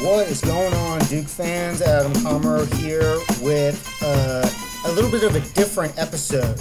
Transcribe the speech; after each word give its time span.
What 0.00 0.28
is 0.28 0.42
going 0.42 0.74
on, 0.74 1.00
Duke 1.06 1.26
fans? 1.26 1.80
Adam 1.80 2.12
Comer 2.22 2.66
here 2.76 3.18
with 3.40 3.98
uh, 4.02 4.48
a 4.84 4.92
little 4.92 5.10
bit 5.10 5.24
of 5.24 5.34
a 5.34 5.40
different 5.54 5.98
episode, 5.98 6.54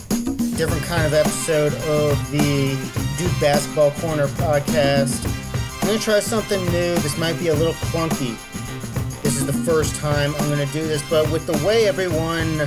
different 0.56 0.84
kind 0.84 1.06
of 1.06 1.14
episode 1.14 1.74
of 1.74 2.32
the 2.32 2.70
Duke 3.18 3.40
Basketball 3.42 3.92
Corner 3.92 4.28
podcast. 4.28 5.26
I'm 5.82 5.88
going 5.88 6.00
to 6.00 6.04
try 6.04 6.22
something 6.22 6.64
new. 6.68 6.96
This 6.96 7.18
might 7.18 7.38
be 7.38 7.50
a 7.50 7.54
little 7.54 7.74
clunky. 7.74 8.36
This 9.22 9.36
is 9.36 9.46
the 9.46 9.54
first 9.54 9.96
time 9.98 10.34
I'm 10.36 10.48
going 10.50 10.66
to 10.66 10.74
do 10.74 10.88
this, 10.88 11.08
but 11.10 11.30
with 11.30 11.46
the 11.46 11.66
way 11.66 11.88
everyone 11.88 12.60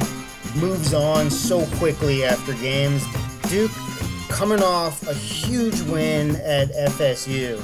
moves 0.55 0.93
on 0.93 1.30
so 1.30 1.64
quickly 1.77 2.25
after 2.25 2.53
games, 2.55 3.05
Duke 3.49 3.72
coming 4.29 4.63
off 4.63 5.05
a 5.08 5.14
huge 5.14 5.80
win 5.82 6.36
at 6.36 6.69
FSU 6.72 7.58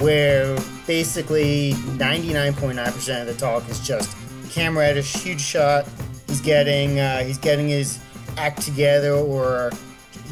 where 0.00 0.56
basically 0.86 1.72
99.9% 1.98 3.20
of 3.20 3.26
the 3.26 3.34
talk 3.34 3.68
is 3.68 3.86
just 3.86 4.16
Cam 4.50 4.76
Reddish, 4.76 5.12
huge 5.12 5.40
shot. 5.40 5.86
He's 6.26 6.40
getting 6.40 6.98
uh, 6.98 7.22
he's 7.22 7.38
getting 7.38 7.68
his 7.68 8.00
act 8.36 8.62
together, 8.62 9.12
or 9.12 9.70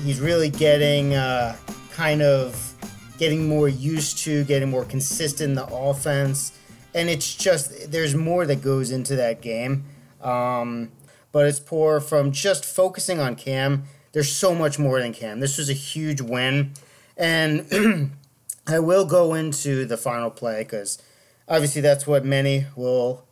he's 0.03 0.21
really 0.21 0.51
getting 0.51 1.15
uh, 1.15 1.57
kind 1.93 2.23
of 2.23 2.75
getting 3.19 3.49
more 3.49 3.69
used 3.69 4.19
to, 4.19 4.45
getting 4.45 4.71
more 4.71 4.85
consistent 4.85 5.51
in 5.51 5.55
the 5.55 5.67
offense. 5.67 6.53
And 6.95 7.09
it's 7.09 7.35
just 7.35 7.93
there's 7.93 8.15
more 8.15 8.47
that 8.47 8.63
goes 8.63 8.91
into 8.91 9.17
that 9.17 9.41
game, 9.41 9.85
um, 10.23 10.91
but 11.31 11.47
it's 11.47 11.61
poor 11.61 12.01
from 12.01 12.33
just 12.33 12.65
focusing 12.65 13.21
on 13.21 13.37
Cam. 13.37 13.85
There's 14.13 14.35
so 14.35 14.55
much 14.55 14.79
more 14.79 15.01
than 15.01 15.13
Cam. 15.13 15.41
This 15.41 15.59
was 15.59 15.69
a 15.69 15.75
huge 15.75 16.21
win, 16.21 16.73
and 17.17 18.13
I 18.69 18.79
will 18.81 19.07
go 19.07 19.35
into 19.35 19.87
the 19.87 19.97
final 19.97 20.31
play 20.31 20.63
because 20.63 21.03
obviously 21.49 21.81
that's 21.81 22.07
what 22.07 22.25
many 22.25 22.67
will 22.77 23.25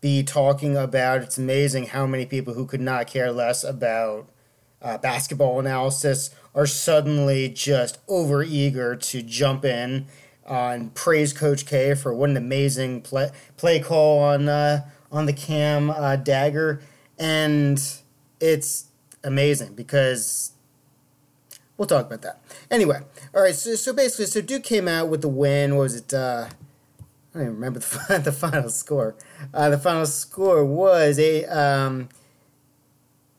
be 0.00 0.22
talking 0.22 0.76
about. 0.76 1.22
It's 1.22 1.36
amazing 1.36 1.86
how 1.86 2.06
many 2.06 2.26
people 2.26 2.54
who 2.54 2.64
could 2.64 2.80
not 2.80 3.08
care 3.08 3.32
less 3.32 3.64
about 3.64 4.28
uh, 4.80 4.98
basketball 4.98 5.58
analysis 5.58 6.30
are 6.54 6.66
suddenly 6.66 7.48
just 7.48 7.98
over 8.06 8.42
eager 8.44 8.94
to 8.94 9.22
jump 9.22 9.64
in 9.64 10.06
uh, 10.46 10.78
praise 10.94 11.32
Coach 11.32 11.66
K 11.66 11.94
for 11.94 12.14
what 12.14 12.30
an 12.30 12.36
amazing 12.36 13.00
play 13.00 13.30
play 13.56 13.80
call 13.80 14.20
on 14.20 14.48
uh, 14.48 14.88
on 15.10 15.26
the 15.26 15.32
cam 15.32 15.90
uh, 15.90 16.16
dagger, 16.16 16.82
and 17.18 17.80
it's 18.40 18.86
amazing 19.22 19.74
because 19.74 20.52
we'll 21.76 21.88
talk 21.88 22.06
about 22.06 22.22
that. 22.22 22.40
Anyway, 22.70 23.00
all 23.34 23.42
right. 23.42 23.54
So, 23.54 23.74
so 23.74 23.92
basically, 23.92 24.26
so 24.26 24.40
Duke 24.40 24.62
came 24.62 24.86
out 24.86 25.08
with 25.08 25.22
the 25.22 25.28
win. 25.28 25.76
What 25.76 25.82
was 25.82 25.96
it? 25.96 26.14
Uh, 26.14 26.48
I 27.34 27.38
don't 27.38 27.42
even 27.42 27.54
remember 27.54 27.78
the, 28.08 28.20
the 28.24 28.32
final 28.32 28.68
score. 28.68 29.16
Uh, 29.52 29.70
the 29.70 29.78
final 29.78 30.06
score 30.06 30.64
was 30.64 31.18
a 31.18 31.44
um, 31.46 32.08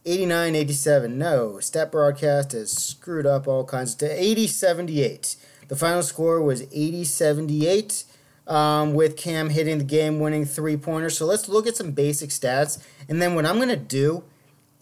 89-87. 0.05 1.11
No, 1.11 1.59
Stat 1.59 1.91
Broadcast 1.91 2.51
has 2.51 2.71
screwed 2.71 3.25
up 3.25 3.47
all 3.47 3.63
kinds. 3.63 3.95
To 3.95 4.07
80-78. 4.07 5.37
The 5.67 5.75
final 5.75 6.03
score 6.03 6.41
was 6.41 6.63
80-78. 6.67 8.05
Um, 8.47 8.93
with 8.93 9.17
Cam 9.17 9.49
hitting 9.49 9.79
the 9.79 9.83
game-winning 9.83 10.45
three-pointer. 10.45 11.09
So 11.09 11.25
let's 11.25 11.49
look 11.49 11.65
at 11.65 11.75
some 11.75 11.93
basic 11.93 12.29
stats, 12.29 12.77
and 13.09 13.19
then 13.19 13.33
what 13.33 13.43
I'm 13.43 13.57
gonna 13.57 13.75
do, 13.75 14.23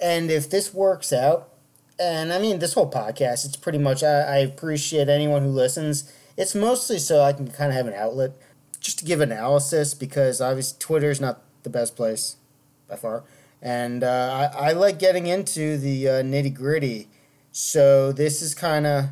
and 0.02 0.30
if 0.30 0.50
this 0.50 0.73
works 0.73 1.14
out, 1.14 1.53
and 1.99 2.33
I 2.33 2.39
mean 2.39 2.59
this 2.59 2.73
whole 2.73 2.89
podcast, 2.89 3.45
it's 3.45 3.55
pretty 3.55 3.77
much 3.77 4.03
I, 4.03 4.22
I 4.22 4.38
appreciate 4.38 5.09
anyone 5.09 5.44
who 5.44 5.49
listens. 5.49 6.11
It's 6.38 6.55
mostly 6.55 6.99
so 6.99 7.21
I 7.21 7.33
can 7.33 7.48
kind 7.49 7.70
of 7.70 7.76
have 7.76 7.87
an 7.87 7.93
outlet, 7.93 8.31
just 8.80 8.99
to 8.99 9.05
give 9.05 9.21
analysis 9.21 9.93
because 9.93 10.42
obviously 10.42 10.77
Twitter 10.80 11.09
is 11.09 11.21
not 11.21 11.42
the 11.64 11.70
best 11.70 11.95
place 11.95 12.37
by 12.89 12.95
far, 12.95 13.23
and 13.61 14.03
uh, 14.03 14.49
I, 14.55 14.70
I 14.70 14.71
like 14.73 14.99
getting 14.99 15.27
into 15.27 15.77
the 15.77 16.08
uh, 16.08 16.11
nitty 16.23 16.53
gritty. 16.53 17.08
So 17.52 18.11
this 18.11 18.42
is 18.42 18.55
kind 18.55 18.87
of 18.87 19.05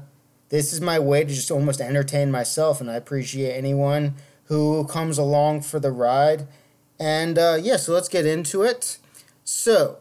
this 0.50 0.74
is 0.74 0.82
my 0.82 1.00
way 1.00 1.24
to 1.24 1.34
just 1.34 1.50
almost 1.50 1.80
entertain 1.80 2.30
myself, 2.30 2.82
and 2.82 2.92
I 2.92 2.96
appreciate 2.96 3.54
anyone 3.54 4.16
who 4.46 4.86
comes 4.86 5.18
along 5.18 5.62
for 5.62 5.80
the 5.80 5.92
ride. 5.92 6.46
And 7.00 7.40
uh, 7.40 7.58
yeah, 7.62 7.78
so 7.78 7.94
let's 7.94 8.10
get 8.10 8.26
into 8.26 8.62
it. 8.64 8.98
So 9.46 10.00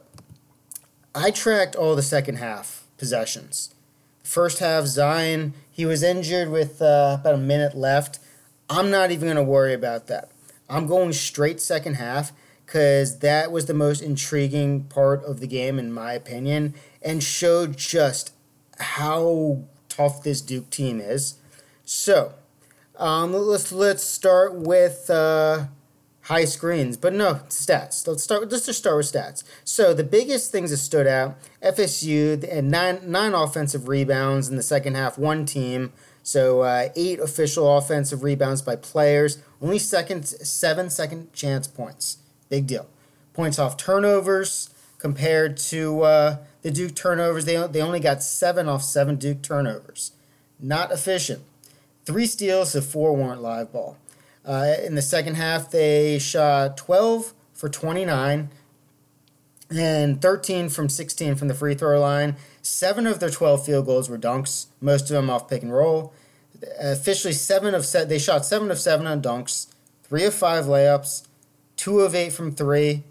I 1.15 1.33
tracked 1.33 1.75
all 1.75 1.97
the 1.97 2.03
second 2.03 2.37
half 2.37 2.85
possessions. 2.97 3.75
First 4.23 4.61
half, 4.61 4.87
Zion, 4.87 5.55
he 5.69 5.85
was 5.85 6.05
injured 6.05 6.51
with 6.51 6.81
uh, 6.81 7.19
about 7.21 7.35
a 7.35 7.39
minute 7.39 7.77
left. 7.77 8.21
I'm 8.69 8.93
not 8.93 9.11
even 9.11 9.27
going 9.27 9.37
to 9.37 9.43
worry 9.43 9.75
about 9.75 10.07
that. 10.07 10.31
I'm 10.69 10.87
going 10.87 11.13
straight 11.13 11.61
second 11.61 11.95
half 11.95 12.31
because 12.65 13.19
that 13.19 13.51
was 13.51 13.67
the 13.67 13.75
most 13.75 14.01
intriguing 14.01 14.85
part 14.85 15.25
of 15.25 15.41
the 15.41 15.49
game, 15.49 15.81
in 15.81 15.93
my 15.93 16.13
opinion, 16.13 16.75
and 17.03 17.25
showed 17.25 17.77
just 17.77 18.33
how 18.79 19.65
tough 19.89 20.23
this 20.23 20.41
Duke 20.41 20.71
team 20.71 21.01
is. 21.01 21.35
So, 21.85 22.35
um, 22.97 23.33
let's 23.33 23.73
let's 23.73 24.05
start 24.05 24.55
with 24.55 25.11
uh, 25.11 25.65
high 26.31 26.45
screens, 26.45 26.97
but 26.97 27.13
no 27.13 27.41
stats. 27.49 28.07
Let's 28.07 28.23
start. 28.23 28.49
Let's 28.51 28.65
just 28.65 28.79
start 28.79 28.97
with 28.97 29.13
stats. 29.13 29.43
So 29.65 29.93
the 29.93 30.05
biggest 30.05 30.53
things 30.53 30.71
that 30.71 30.77
stood 30.77 31.07
out: 31.07 31.37
FSU 31.63 32.49
and 32.51 32.71
nine 32.71 33.01
nine 33.05 33.35
offensive 33.35 33.89
rebounds 33.89 34.49
in 34.49 34.57
the 34.57 34.63
second 34.63 34.95
half. 34.95 35.19
One 35.19 35.45
team. 35.45 35.93
So 36.23 36.61
uh, 36.61 36.91
eight 36.95 37.19
official 37.19 37.77
offensive 37.77 38.23
rebounds 38.23 38.63
by 38.63 38.77
players. 38.77 39.43
Only 39.61 39.81
second 39.81 40.25
seven 40.27 40.89
second 40.89 41.33
chance 41.33 41.67
points. 41.67 42.19
Big 42.49 42.67
deal. 42.69 42.87
Points 43.35 43.59
off 43.59 43.77
turnovers 43.77 44.71
compared 44.99 45.57
to 45.57 46.03
uh, 46.03 46.37
the 46.63 46.71
Duke 46.71 46.95
turnovers. 46.95 47.45
They 47.45 47.57
they 47.67 47.83
only 47.83 48.01
got 48.01 48.23
seven 48.23 48.69
off 48.69 48.85
seven 48.85 49.17
Duke 49.17 49.43
turnovers. 49.43 50.13
Not 50.61 50.93
efficient. 50.93 51.43
Three 52.05 52.27
steals, 52.27 52.73
so 52.73 52.81
four 52.81 53.17
weren't 53.17 53.43
live 53.43 53.73
ball. 53.73 53.97
Uh, 54.45 54.75
in 54.85 54.95
the 54.95 55.03
second 55.03 55.35
half, 55.35 55.71
they 55.71 56.19
shot 56.19 56.77
12 56.77 57.35
for 57.53 57.69
29 57.69 58.51
and 59.71 60.21
13 60.21 60.69
from 60.69 60.89
16 60.89 61.35
from 61.37 61.49
the 61.49 61.55
free 61.55 61.75
throw 61.75 62.01
line. 62.01 62.37
Seven 62.63 63.07
of 63.07 63.21
their 63.21 63.31
12 63.31 63.65
field 63.65 63.87
goals 63.87 64.09
were 64.09 64.19
dunks, 64.19 64.67
most 64.81 65.03
of 65.03 65.09
them 65.11 65.31
off 65.31 65.49
pick 65.49 65.63
and 65.63 65.73
roll. 65.73 66.13
Officially, 66.79 67.33
seven 67.33 67.75
of 67.75 67.87
set. 67.87 68.09
They 68.09 68.19
shot 68.19 68.45
seven 68.45 68.71
of 68.71 68.79
seven 68.79 69.07
on 69.07 69.23
dunks, 69.23 69.69
three 70.03 70.25
of 70.25 70.35
five 70.35 70.67
layups, 70.67 71.27
two 71.77 72.01
of 72.01 72.15
eight 72.15 72.33
from 72.33 72.53
three, 72.53 73.05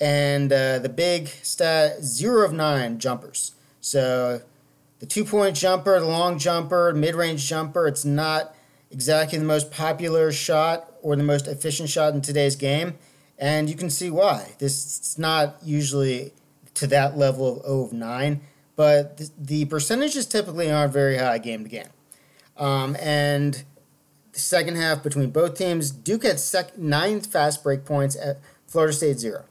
and 0.00 0.50
uh, 0.50 0.78
the 0.78 0.88
big 0.88 1.28
stat 1.28 2.02
zero 2.02 2.46
of 2.46 2.52
nine 2.54 2.98
jumpers. 2.98 3.52
So 3.82 4.40
the 5.00 5.06
two 5.06 5.26
point 5.26 5.54
jumper, 5.54 6.00
the 6.00 6.06
long 6.06 6.38
jumper, 6.38 6.94
mid 6.94 7.14
range 7.14 7.46
jumper. 7.46 7.86
It's 7.86 8.06
not 8.06 8.53
exactly 8.94 9.38
the 9.38 9.44
most 9.44 9.70
popular 9.72 10.32
shot 10.32 10.90
or 11.02 11.16
the 11.16 11.22
most 11.24 11.46
efficient 11.48 11.90
shot 11.90 12.14
in 12.14 12.22
today's 12.22 12.56
game, 12.56 12.94
and 13.38 13.68
you 13.68 13.74
can 13.74 13.90
see 13.90 14.08
why. 14.08 14.52
This 14.58 15.00
is 15.00 15.18
not 15.18 15.56
usually 15.62 16.32
to 16.74 16.86
that 16.86 17.18
level 17.18 17.58
of 17.58 17.66
0 17.66 17.84
of 17.84 17.92
9, 17.92 18.40
but 18.76 19.30
the, 19.36 19.64
percentages 19.66 20.26
typically 20.26 20.70
aren't 20.70 20.92
very 20.92 21.18
high 21.18 21.38
game 21.38 21.64
to 21.64 21.68
game. 21.68 21.88
Um, 22.56 22.96
and 23.00 23.64
the 24.32 24.40
second 24.40 24.76
half 24.76 25.02
between 25.02 25.30
both 25.30 25.58
teams, 25.58 25.90
Duke 25.90 26.22
had 26.22 26.38
sec- 26.38 26.78
nine 26.78 27.20
fast 27.20 27.64
break 27.64 27.84
points 27.84 28.16
at 28.16 28.38
Florida 28.66 28.92
State 28.92 29.18
zero. 29.18 29.44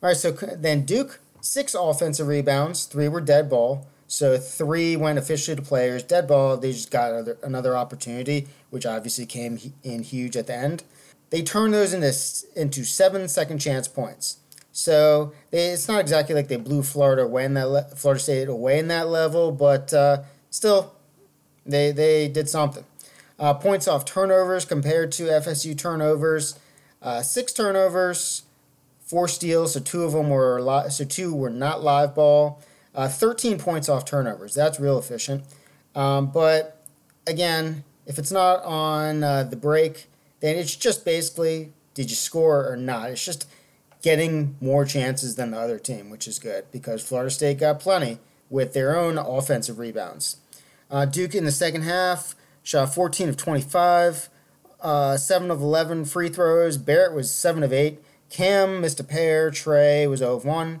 All 0.00 0.08
right, 0.08 0.16
so 0.16 0.30
then 0.30 0.84
Duke 0.84 1.20
six 1.40 1.74
offensive 1.74 2.28
rebounds, 2.28 2.84
three 2.84 3.08
were 3.08 3.20
dead 3.20 3.50
ball. 3.50 3.86
So 4.08 4.38
three 4.38 4.96
went 4.96 5.18
officially 5.18 5.54
to 5.54 5.62
players. 5.62 6.02
Dead 6.02 6.26
ball, 6.26 6.56
they 6.56 6.72
just 6.72 6.90
got 6.90 7.12
another, 7.12 7.38
another 7.42 7.76
opportunity, 7.76 8.48
which 8.70 8.86
obviously 8.86 9.26
came 9.26 9.60
in 9.84 10.02
huge 10.02 10.34
at 10.34 10.46
the 10.46 10.54
end. 10.56 10.82
They 11.28 11.42
turned 11.42 11.74
those 11.74 11.92
into 11.92 12.60
into 12.60 12.84
seven 12.84 13.28
second 13.28 13.58
chance 13.58 13.86
points. 13.86 14.38
So 14.72 15.34
they, 15.50 15.68
it's 15.68 15.88
not 15.88 16.00
exactly 16.00 16.34
like 16.34 16.48
they 16.48 16.56
blew 16.56 16.82
Florida 16.82 17.22
away 17.22 17.44
in 17.44 17.52
that 17.54 17.68
le- 17.68 17.88
Florida 17.96 18.22
State 18.22 18.48
away 18.48 18.78
in 18.78 18.88
that 18.88 19.08
level, 19.08 19.52
but 19.52 19.92
uh, 19.92 20.22
still, 20.48 20.94
they 21.66 21.92
they 21.92 22.28
did 22.28 22.48
something. 22.48 22.84
Uh, 23.38 23.52
points 23.52 23.86
off 23.86 24.06
turnovers 24.06 24.64
compared 24.64 25.12
to 25.12 25.24
FSU 25.24 25.76
turnovers, 25.76 26.58
uh, 27.02 27.20
six 27.20 27.52
turnovers, 27.52 28.44
four 29.04 29.28
steals. 29.28 29.74
So 29.74 29.80
two 29.80 30.02
of 30.04 30.12
them 30.12 30.30
were 30.30 30.62
li- 30.62 30.88
so 30.88 31.04
two 31.04 31.34
were 31.34 31.50
not 31.50 31.82
live 31.82 32.14
ball. 32.14 32.62
Uh, 32.94 33.08
13 33.08 33.58
points 33.58 33.88
off 33.88 34.04
turnovers. 34.04 34.54
That's 34.54 34.80
real 34.80 34.98
efficient. 34.98 35.44
Um, 35.94 36.30
but 36.30 36.84
again, 37.26 37.84
if 38.06 38.18
it's 38.18 38.32
not 38.32 38.62
on 38.64 39.22
uh, 39.22 39.44
the 39.44 39.56
break, 39.56 40.06
then 40.40 40.56
it's 40.56 40.74
just 40.74 41.04
basically 41.04 41.72
did 41.94 42.10
you 42.10 42.16
score 42.16 42.70
or 42.70 42.76
not? 42.76 43.10
It's 43.10 43.24
just 43.24 43.48
getting 44.02 44.56
more 44.60 44.84
chances 44.84 45.34
than 45.34 45.50
the 45.50 45.58
other 45.58 45.78
team, 45.78 46.10
which 46.10 46.28
is 46.28 46.38
good 46.38 46.64
because 46.70 47.02
Florida 47.02 47.30
State 47.30 47.58
got 47.58 47.80
plenty 47.80 48.18
with 48.48 48.72
their 48.72 48.96
own 48.96 49.18
offensive 49.18 49.78
rebounds. 49.78 50.36
Uh, 50.90 51.04
Duke 51.04 51.34
in 51.34 51.44
the 51.44 51.52
second 51.52 51.82
half 51.82 52.34
shot 52.62 52.94
14 52.94 53.28
of 53.28 53.36
25 53.36 54.28
uh, 54.80 55.16
7 55.16 55.50
of 55.50 55.60
11 55.60 56.04
free 56.04 56.28
throws. 56.28 56.76
Barrett 56.76 57.14
was 57.14 57.32
7 57.32 57.62
of 57.62 57.72
8. 57.72 58.00
Cam 58.30 58.80
missed 58.80 59.00
a 59.00 59.04
pair. 59.04 59.50
Tre 59.50 60.06
was 60.06 60.20
0 60.20 60.36
of 60.36 60.44
1. 60.44 60.80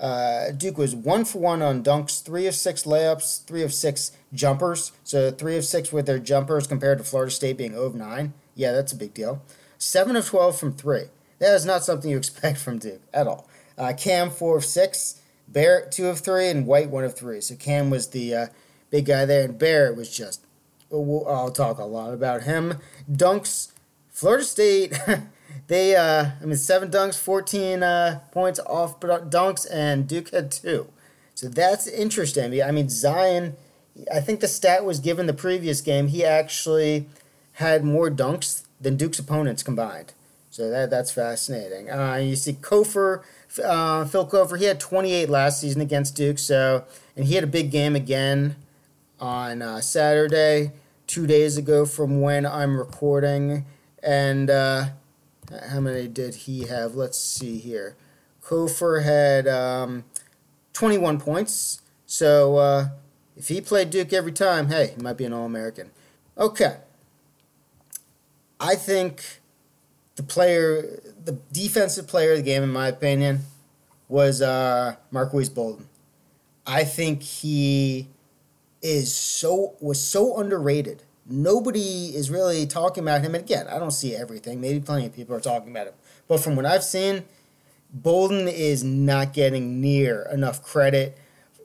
Uh, 0.00 0.50
Duke 0.52 0.78
was 0.78 0.96
1 0.96 1.26
for 1.26 1.38
1 1.38 1.60
on 1.60 1.84
dunks, 1.84 2.22
3 2.22 2.46
of 2.46 2.54
6 2.54 2.84
layups, 2.84 3.44
3 3.44 3.62
of 3.62 3.74
6 3.74 4.12
jumpers. 4.32 4.92
So 5.04 5.30
3 5.30 5.58
of 5.58 5.64
6 5.64 5.92
with 5.92 6.06
their 6.06 6.18
jumpers 6.18 6.66
compared 6.66 6.98
to 6.98 7.04
Florida 7.04 7.30
State 7.30 7.58
being 7.58 7.72
0 7.72 7.84
of 7.84 7.94
9. 7.94 8.32
Yeah, 8.54 8.72
that's 8.72 8.92
a 8.92 8.96
big 8.96 9.12
deal. 9.12 9.42
7 9.78 10.16
of 10.16 10.26
12 10.26 10.58
from 10.58 10.72
3. 10.72 11.02
That 11.38 11.54
is 11.54 11.66
not 11.66 11.84
something 11.84 12.10
you 12.10 12.16
expect 12.18 12.58
from 12.58 12.78
Duke 12.78 13.02
at 13.12 13.26
all. 13.26 13.48
Uh, 13.76 13.92
Cam, 13.96 14.30
4 14.30 14.56
of 14.56 14.64
6. 14.64 15.20
Barrett, 15.48 15.92
2 15.92 16.06
of 16.08 16.20
3. 16.20 16.48
And 16.48 16.66
White, 16.66 16.88
1 16.88 17.04
of 17.04 17.14
3. 17.14 17.40
So 17.42 17.54
Cam 17.56 17.90
was 17.90 18.08
the 18.08 18.34
uh, 18.34 18.46
big 18.90 19.04
guy 19.06 19.26
there. 19.26 19.44
And 19.44 19.58
Barrett 19.58 19.96
was 19.96 20.14
just 20.14 20.46
I'll 20.92 21.52
talk 21.54 21.78
a 21.78 21.84
lot 21.84 22.12
about 22.12 22.42
him. 22.42 22.78
Dunks, 23.10 23.72
Florida 24.10 24.44
State. 24.44 24.98
they, 25.66 25.96
uh, 25.96 26.30
I 26.40 26.44
mean, 26.44 26.56
seven 26.56 26.90
dunks, 26.90 27.18
fourteen 27.18 27.82
uh, 27.82 28.20
points 28.32 28.60
off 28.60 29.00
dunks, 29.00 29.66
and 29.70 30.08
Duke 30.08 30.30
had 30.30 30.50
two. 30.50 30.88
So 31.34 31.48
that's 31.48 31.86
interesting. 31.86 32.62
I 32.62 32.70
mean, 32.70 32.88
Zion. 32.88 33.56
I 34.12 34.20
think 34.20 34.40
the 34.40 34.48
stat 34.48 34.84
was 34.84 34.98
given 35.00 35.26
the 35.26 35.34
previous 35.34 35.80
game. 35.80 36.08
He 36.08 36.24
actually 36.24 37.06
had 37.54 37.84
more 37.84 38.08
dunks 38.10 38.64
than 38.80 38.96
Duke's 38.96 39.18
opponents 39.18 39.62
combined. 39.62 40.14
So 40.50 40.68
that 40.70 40.90
that's 40.90 41.12
fascinating. 41.12 41.90
Uh, 41.90 42.16
you 42.16 42.36
see, 42.36 42.54
Cofer, 42.54 43.22
uh, 43.64 44.04
Phil 44.04 44.26
Cofer, 44.26 44.58
he 44.58 44.64
had 44.64 44.80
28 44.80 45.28
last 45.28 45.60
season 45.60 45.80
against 45.80 46.16
Duke. 46.16 46.38
So 46.38 46.84
and 47.16 47.26
he 47.26 47.34
had 47.34 47.44
a 47.44 47.48
big 47.48 47.70
game 47.70 47.94
again 47.94 48.56
on 49.20 49.62
uh, 49.62 49.80
Saturday, 49.80 50.72
two 51.06 51.26
days 51.26 51.56
ago 51.56 51.84
from 51.84 52.20
when 52.20 52.46
I'm 52.46 52.78
recording. 52.78 53.66
And 54.02 54.50
uh, 54.50 54.86
how 55.68 55.80
many 55.80 56.08
did 56.08 56.34
he 56.34 56.66
have? 56.66 56.94
Let's 56.94 57.18
see 57.18 57.58
here. 57.58 57.96
Cofer 58.42 59.02
had 59.02 59.46
um, 59.48 60.04
21 60.72 61.20
points. 61.20 61.82
So 62.06 62.56
uh, 62.56 62.88
if 63.36 63.48
he 63.48 63.60
played 63.60 63.90
Duke 63.90 64.12
every 64.12 64.32
time, 64.32 64.68
hey, 64.68 64.94
he 64.96 65.02
might 65.02 65.16
be 65.16 65.24
an 65.24 65.32
All 65.32 65.46
American. 65.46 65.90
Okay. 66.36 66.78
I 68.58 68.74
think 68.74 69.40
the 70.16 70.22
player, 70.22 71.00
the 71.24 71.38
defensive 71.52 72.06
player 72.06 72.32
of 72.32 72.38
the 72.38 72.44
game, 72.44 72.62
in 72.62 72.70
my 72.70 72.88
opinion, 72.88 73.40
was 74.08 74.42
uh, 74.42 74.96
Marques 75.10 75.48
Bolden. 75.48 75.88
I 76.66 76.84
think 76.84 77.22
he 77.22 78.08
is 78.82 79.14
so 79.14 79.74
was 79.80 80.00
so 80.00 80.38
underrated. 80.38 81.02
Nobody 81.30 82.14
is 82.14 82.30
really 82.30 82.66
talking 82.66 83.04
about 83.04 83.22
him. 83.22 83.34
And 83.34 83.44
again, 83.44 83.66
I 83.68 83.78
don't 83.78 83.92
see 83.92 84.16
everything. 84.16 84.60
Maybe 84.60 84.80
plenty 84.80 85.06
of 85.06 85.14
people 85.14 85.34
are 85.36 85.40
talking 85.40 85.70
about 85.70 85.86
him. 85.86 85.94
But 86.28 86.40
from 86.40 86.56
what 86.56 86.66
I've 86.66 86.84
seen, 86.84 87.24
Bolden 87.92 88.48
is 88.48 88.84
not 88.84 89.32
getting 89.32 89.80
near 89.80 90.28
enough 90.32 90.62
credit 90.62 91.16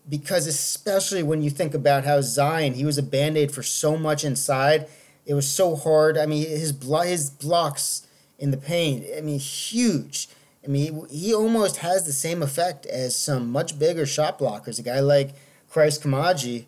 because 0.07 0.47
especially 0.47 1.23
when 1.23 1.41
you 1.41 1.49
think 1.49 1.73
about 1.73 2.05
how 2.05 2.21
Zion, 2.21 2.73
he 2.73 2.85
was 2.85 2.97
a 2.97 3.03
band-aid 3.03 3.51
for 3.51 3.63
so 3.63 3.97
much 3.97 4.23
inside. 4.23 4.87
It 5.25 5.33
was 5.33 5.49
so 5.49 5.75
hard. 5.75 6.17
I 6.17 6.25
mean, 6.25 6.47
his 6.47 6.71
blo- 6.71 7.01
his 7.01 7.29
blocks 7.29 8.07
in 8.37 8.51
the 8.51 8.57
paint, 8.57 9.05
I 9.17 9.21
mean, 9.21 9.39
huge. 9.39 10.27
I 10.63 10.67
mean, 10.67 11.07
he, 11.09 11.17
he 11.17 11.33
almost 11.33 11.77
has 11.77 12.05
the 12.05 12.13
same 12.13 12.41
effect 12.43 12.85
as 12.85 13.15
some 13.15 13.51
much 13.51 13.77
bigger 13.79 14.05
shot 14.05 14.37
blockers. 14.37 14.79
A 14.79 14.83
guy 14.83 14.99
like 14.99 15.33
Christ 15.69 16.03
Koumadje, 16.03 16.65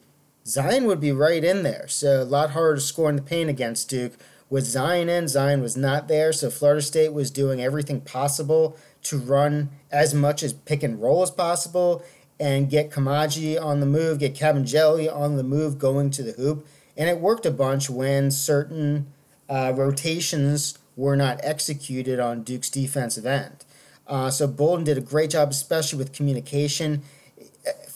Zion 0.47 0.85
would 0.85 1.01
be 1.01 1.11
right 1.11 1.44
in 1.44 1.63
there. 1.63 1.88
So 1.89 2.21
a 2.21 2.23
lot 2.23 2.51
harder 2.51 2.75
to 2.75 2.81
score 2.81 3.09
in 3.09 3.17
the 3.17 3.21
paint 3.21 3.49
against 3.49 3.89
Duke. 3.89 4.13
With 4.49 4.63
Zion 4.63 5.09
in, 5.09 5.27
Zion 5.27 5.61
was 5.61 5.75
not 5.75 6.07
there, 6.07 6.31
so 6.31 6.49
Florida 6.49 6.81
State 6.81 7.11
was 7.11 7.29
doing 7.29 7.61
everything 7.61 7.99
possible 7.99 8.77
to 9.03 9.17
run 9.17 9.69
as 9.91 10.13
much 10.13 10.41
as 10.41 10.53
pick 10.53 10.83
and 10.83 11.01
roll 11.01 11.21
as 11.21 11.31
possible 11.31 12.01
and 12.39 12.69
get 12.69 12.89
Koumadje 12.89 13.61
on 13.61 13.81
the 13.81 13.85
move, 13.85 14.19
get 14.19 14.35
Kabengele 14.35 15.13
on 15.13 15.35
the 15.35 15.44
move 15.44 15.77
going 15.77 16.11
to 16.11 16.23
the 16.23 16.31
hoop. 16.31 16.65
And 16.95 17.09
it 17.09 17.19
worked 17.19 17.45
a 17.45 17.51
bunch 17.51 17.89
when 17.89 18.31
certain 18.31 19.07
uh, 19.50 19.73
rotations 19.75 20.77
were 20.95 21.17
not 21.17 21.41
executed 21.43 22.21
on 22.21 22.43
Duke's 22.43 22.69
defensive 22.69 23.25
end. 23.25 23.65
Uh, 24.07 24.29
so 24.29 24.47
Bolden 24.47 24.85
did 24.85 24.97
a 24.97 25.01
great 25.01 25.31
job, 25.31 25.50
especially 25.50 26.00
with 26.00 26.13
communication 26.13 27.01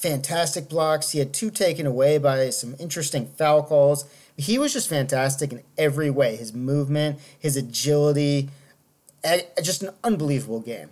fantastic 0.02 0.68
blocks. 0.68 1.12
He 1.12 1.20
had 1.20 1.34
two 1.34 1.52
taken 1.52 1.86
away 1.86 2.18
by 2.18 2.50
some 2.50 2.76
interesting 2.80 3.28
foul 3.38 3.64
calls. 3.64 4.06
He 4.36 4.58
was 4.58 4.74
just 4.74 4.90
fantastic 4.90 5.52
in 5.52 5.62
every 5.78 6.10
way. 6.10 6.36
His 6.36 6.54
movement, 6.54 7.20
his 7.38 7.56
agility, 7.56 8.50
just 9.62 9.84
an 9.84 9.92
unbelievable 10.04 10.62
game. 10.62 10.90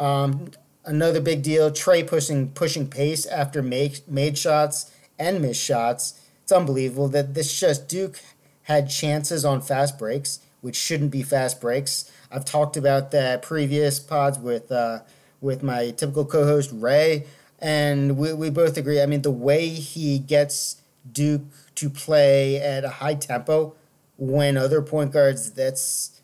Um, 0.00 0.50
another 0.84 1.20
big 1.20 1.42
deal: 1.42 1.70
Tre 1.70 2.02
pushing 2.02 2.50
pushing 2.50 2.88
pace 2.88 3.26
after 3.26 3.62
make, 3.62 4.08
made 4.08 4.36
shots 4.36 4.90
and 5.18 5.40
missed 5.40 5.62
shots. 5.62 6.20
It's 6.42 6.52
unbelievable 6.52 7.08
that 7.08 7.34
this 7.34 7.58
just 7.58 7.88
Duke 7.88 8.20
had 8.62 8.90
chances 8.90 9.44
on 9.44 9.60
fast 9.60 9.98
breaks, 9.98 10.40
which 10.60 10.76
shouldn't 10.76 11.10
be 11.10 11.22
fast 11.22 11.60
breaks. 11.60 12.10
I've 12.30 12.44
talked 12.44 12.76
about 12.76 13.12
that 13.12 13.42
previous 13.42 14.00
pods 14.00 14.38
with 14.38 14.72
uh, 14.72 15.00
with 15.40 15.62
my 15.62 15.90
typical 15.90 16.24
co-host 16.24 16.70
Ray 16.72 17.26
and 17.58 18.16
we, 18.16 18.32
we 18.32 18.50
both 18.50 18.76
agree. 18.76 19.00
I 19.00 19.06
mean, 19.06 19.22
the 19.22 19.30
way 19.30 19.68
he 19.68 20.18
gets 20.18 20.82
Duke 21.10 21.42
to 21.76 21.90
play 21.90 22.60
at 22.60 22.84
a 22.84 22.88
high 22.88 23.14
tempo 23.14 23.74
when 24.16 24.56
other 24.56 24.82
point 24.82 25.12
guards, 25.12 25.52
that's 25.52 26.20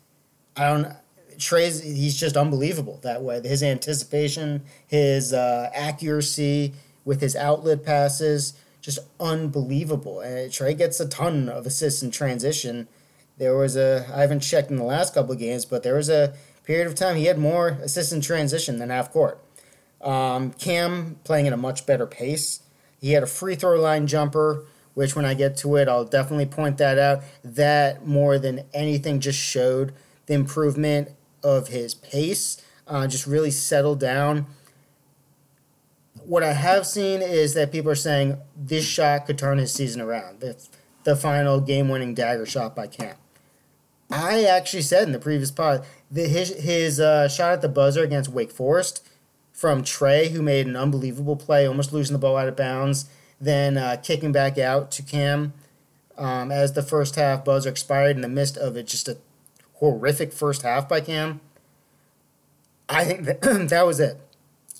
I 0.55 0.67
don't. 0.67 0.93
Tre's 1.37 1.81
he's 1.83 2.15
just 2.15 2.37
unbelievable 2.37 2.99
that 3.03 3.21
way. 3.21 3.41
His 3.41 3.63
anticipation, 3.63 4.63
his 4.87 5.33
uh, 5.33 5.69
accuracy 5.73 6.73
with 7.03 7.21
his 7.21 7.35
outlet 7.35 7.83
passes, 7.83 8.53
just 8.81 8.99
unbelievable. 9.19 10.21
And 10.21 10.51
Tre 10.51 10.73
gets 10.73 10.99
a 10.99 11.07
ton 11.07 11.49
of 11.49 11.65
assists 11.65 12.01
in 12.03 12.11
transition. 12.11 12.87
There 13.37 13.55
was 13.57 13.75
a 13.75 14.05
I 14.13 14.21
haven't 14.21 14.41
checked 14.41 14.71
in 14.71 14.77
the 14.77 14.83
last 14.83 15.13
couple 15.13 15.33
of 15.33 15.39
games, 15.39 15.65
but 15.65 15.83
there 15.83 15.95
was 15.95 16.09
a 16.09 16.33
period 16.63 16.87
of 16.87 16.95
time 16.95 17.15
he 17.15 17.25
had 17.25 17.37
more 17.37 17.77
assists 17.81 18.13
in 18.13 18.21
transition 18.21 18.79
than 18.79 18.89
half 18.89 19.11
court. 19.11 19.39
Um, 20.01 20.51
Cam 20.53 21.17
playing 21.23 21.47
at 21.47 21.53
a 21.53 21.57
much 21.57 21.85
better 21.85 22.05
pace. 22.05 22.61
He 22.99 23.11
had 23.13 23.23
a 23.23 23.27
free 23.27 23.55
throw 23.55 23.79
line 23.79 24.07
jumper, 24.07 24.65
which 24.93 25.15
when 25.15 25.25
I 25.25 25.33
get 25.33 25.57
to 25.57 25.75
it, 25.75 25.87
I'll 25.87 26.05
definitely 26.05 26.45
point 26.45 26.77
that 26.77 26.97
out. 26.97 27.23
That 27.43 28.05
more 28.05 28.39
than 28.39 28.65
anything 28.73 29.19
just 29.19 29.39
showed 29.39 29.93
the 30.25 30.33
improvement 30.33 31.09
of 31.43 31.69
his 31.69 31.93
pace. 31.93 32.61
Uh, 32.87 33.07
just 33.07 33.25
really 33.27 33.51
settled 33.51 33.99
down. 33.99 34.47
What 36.23 36.43
I 36.43 36.53
have 36.53 36.87
seen 36.87 37.21
is 37.21 37.53
that 37.53 37.71
people 37.71 37.91
are 37.91 37.95
saying 37.95 38.37
this 38.55 38.85
shot 38.85 39.25
could 39.27 39.37
turn 39.37 39.57
his 39.59 39.71
season 39.71 40.01
around. 40.01 40.39
The, 40.39 40.57
the 41.03 41.15
final 41.15 41.61
game 41.61 41.89
winning 41.89 42.15
dagger 42.15 42.45
shot 42.45 42.75
by 42.75 42.87
Cam. 42.87 43.15
I 44.09 44.43
actually 44.43 44.83
said 44.83 45.03
in 45.03 45.13
the 45.13 45.19
previous 45.19 45.51
pod 45.51 45.85
that 46.11 46.27
his, 46.29 46.49
his 46.55 46.99
uh, 46.99 47.27
shot 47.27 47.53
at 47.53 47.61
the 47.61 47.69
buzzer 47.69 48.03
against 48.03 48.31
Wake 48.31 48.51
Forest 48.51 49.07
from 49.55 49.85
Tre, 49.85 50.27
who 50.27 50.41
made 50.41 50.67
an 50.67 50.75
unbelievable 50.75 51.37
play, 51.37 51.65
almost 51.65 51.93
losing 51.93 52.13
the 52.13 52.19
ball 52.19 52.35
out 52.35 52.49
of 52.49 52.57
bounds, 52.57 53.05
then 53.39 53.77
uh, 53.77 53.95
kicking 54.03 54.33
back 54.33 54.57
out 54.57 54.91
to 54.91 55.01
Cam 55.01 55.53
um, 56.17 56.51
as 56.51 56.73
the 56.73 56.83
first 56.83 57.15
half 57.15 57.45
buzzer 57.45 57.69
expired 57.69 58.17
in 58.17 58.21
the 58.21 58.27
midst 58.27 58.57
of 58.57 58.75
it, 58.75 58.85
just 58.85 59.07
a 59.07 59.17
horrific 59.75 60.33
first 60.33 60.63
half 60.63 60.89
by 60.89 60.99
Cam. 60.99 61.39
I 62.89 63.05
think 63.05 63.23
that, 63.23 63.41
that 63.69 63.85
was 63.85 64.01
it. 64.01 64.19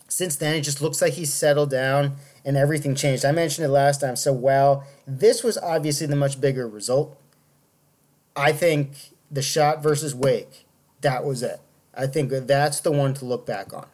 Since 0.10 0.36
then, 0.36 0.55
it 0.55 0.62
just 0.62 0.82
looks 0.82 1.01
like 1.01 1.13
he's 1.13 1.34
settled 1.34 1.70
down 1.70 2.17
and 2.44 2.58
everything 2.58 2.96
changed. 2.96 3.24
I 3.24 3.32
mentioned 3.32 3.65
it 3.65 3.70
last 3.70 4.01
time. 4.01 4.17
So, 4.17 4.34
while 4.34 4.86
this 5.08 5.41
was 5.41 5.58
obviously 5.58 6.05
the 6.05 6.15
much 6.15 6.39
bigger 6.39 6.67
result, 6.67 7.17
I 8.36 8.51
think 8.51 8.91
the 9.32 9.41
shot 9.41 9.82
versus 9.82 10.13
Wake, 10.13 10.65
that 11.01 11.24
was 11.24 11.41
it. 11.41 11.60
I 11.94 12.08
think 12.08 12.29
that's 12.29 12.82
the 12.82 12.91
one 12.91 13.13
to 13.15 13.25
look 13.25 13.46
back 13.46 13.74
on. 13.74 13.88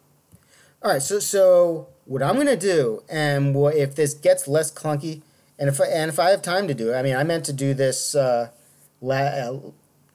All 0.83 0.91
right, 0.91 1.01
so 1.01 1.19
so 1.19 1.89
what 2.05 2.23
I'm 2.23 2.37
gonna 2.37 2.55
do, 2.55 3.03
and 3.07 3.53
what, 3.53 3.75
if 3.75 3.93
this 3.93 4.15
gets 4.15 4.47
less 4.47 4.71
clunky, 4.71 5.21
and 5.59 5.69
if 5.69 5.79
I, 5.79 5.85
and 5.85 6.09
if 6.09 6.17
I 6.17 6.31
have 6.31 6.41
time 6.41 6.67
to 6.67 6.73
do 6.73 6.91
it, 6.91 6.95
I 6.95 7.03
mean, 7.03 7.15
I 7.15 7.23
meant 7.23 7.45
to 7.45 7.53
do 7.53 7.75
this 7.75 8.15
uh, 8.15 8.49
la- 8.99 9.15
uh, 9.15 9.59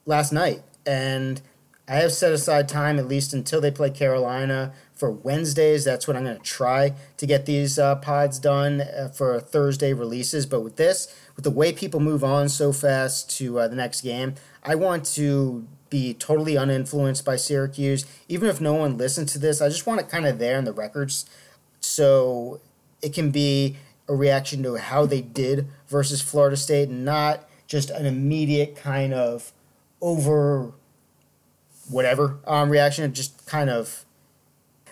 last 0.05 0.33
night, 0.33 0.63
and 0.85 1.41
I 1.87 1.95
have 1.95 2.11
set 2.11 2.33
aside 2.33 2.67
time 2.67 2.99
at 2.99 3.07
least 3.07 3.33
until 3.33 3.61
they 3.61 3.71
play 3.71 3.89
Carolina 3.91 4.73
for 4.93 5.09
Wednesdays. 5.09 5.85
That's 5.85 6.05
what 6.05 6.17
I'm 6.17 6.25
gonna 6.25 6.39
try 6.39 6.95
to 7.15 7.25
get 7.25 7.45
these 7.45 7.79
uh, 7.79 7.95
pods 7.95 8.37
done 8.37 8.81
uh, 8.81 9.07
for 9.07 9.39
Thursday 9.39 9.93
releases. 9.93 10.45
But 10.45 10.63
with 10.63 10.75
this, 10.75 11.15
with 11.37 11.45
the 11.45 11.51
way 11.51 11.71
people 11.71 12.01
move 12.01 12.25
on 12.25 12.49
so 12.49 12.73
fast 12.73 13.29
to 13.37 13.57
uh, 13.57 13.67
the 13.69 13.77
next 13.77 14.01
game, 14.01 14.35
I 14.63 14.75
want 14.75 15.05
to 15.15 15.65
be 15.89 16.13
totally 16.13 16.53
uninfluenced 16.53 17.25
by 17.25 17.35
Syracuse. 17.35 18.05
Even 18.27 18.49
if 18.49 18.59
no 18.59 18.73
one 18.73 18.97
listens 18.97 19.33
to 19.33 19.39
this, 19.39 19.61
I 19.61 19.69
just 19.69 19.85
want 19.85 20.01
it 20.01 20.09
kind 20.09 20.25
of 20.25 20.39
there 20.39 20.57
in 20.57 20.65
the 20.65 20.73
records 20.73 21.25
so 21.79 22.59
it 23.01 23.13
can 23.13 23.31
be 23.31 23.77
a 24.07 24.15
reaction 24.15 24.63
to 24.63 24.75
how 24.75 25.05
they 25.05 25.21
did 25.21 25.67
versus 25.87 26.21
Florida 26.21 26.57
State, 26.57 26.89
and 26.89 27.05
not 27.05 27.47
just 27.67 27.89
an 27.89 28.05
immediate 28.05 28.75
kind 28.75 29.13
of 29.13 29.51
over 30.01 30.71
whatever 31.89 32.39
um, 32.45 32.69
reaction. 32.69 33.13
Just 33.13 33.45
kind 33.45 33.69
of 33.69 34.05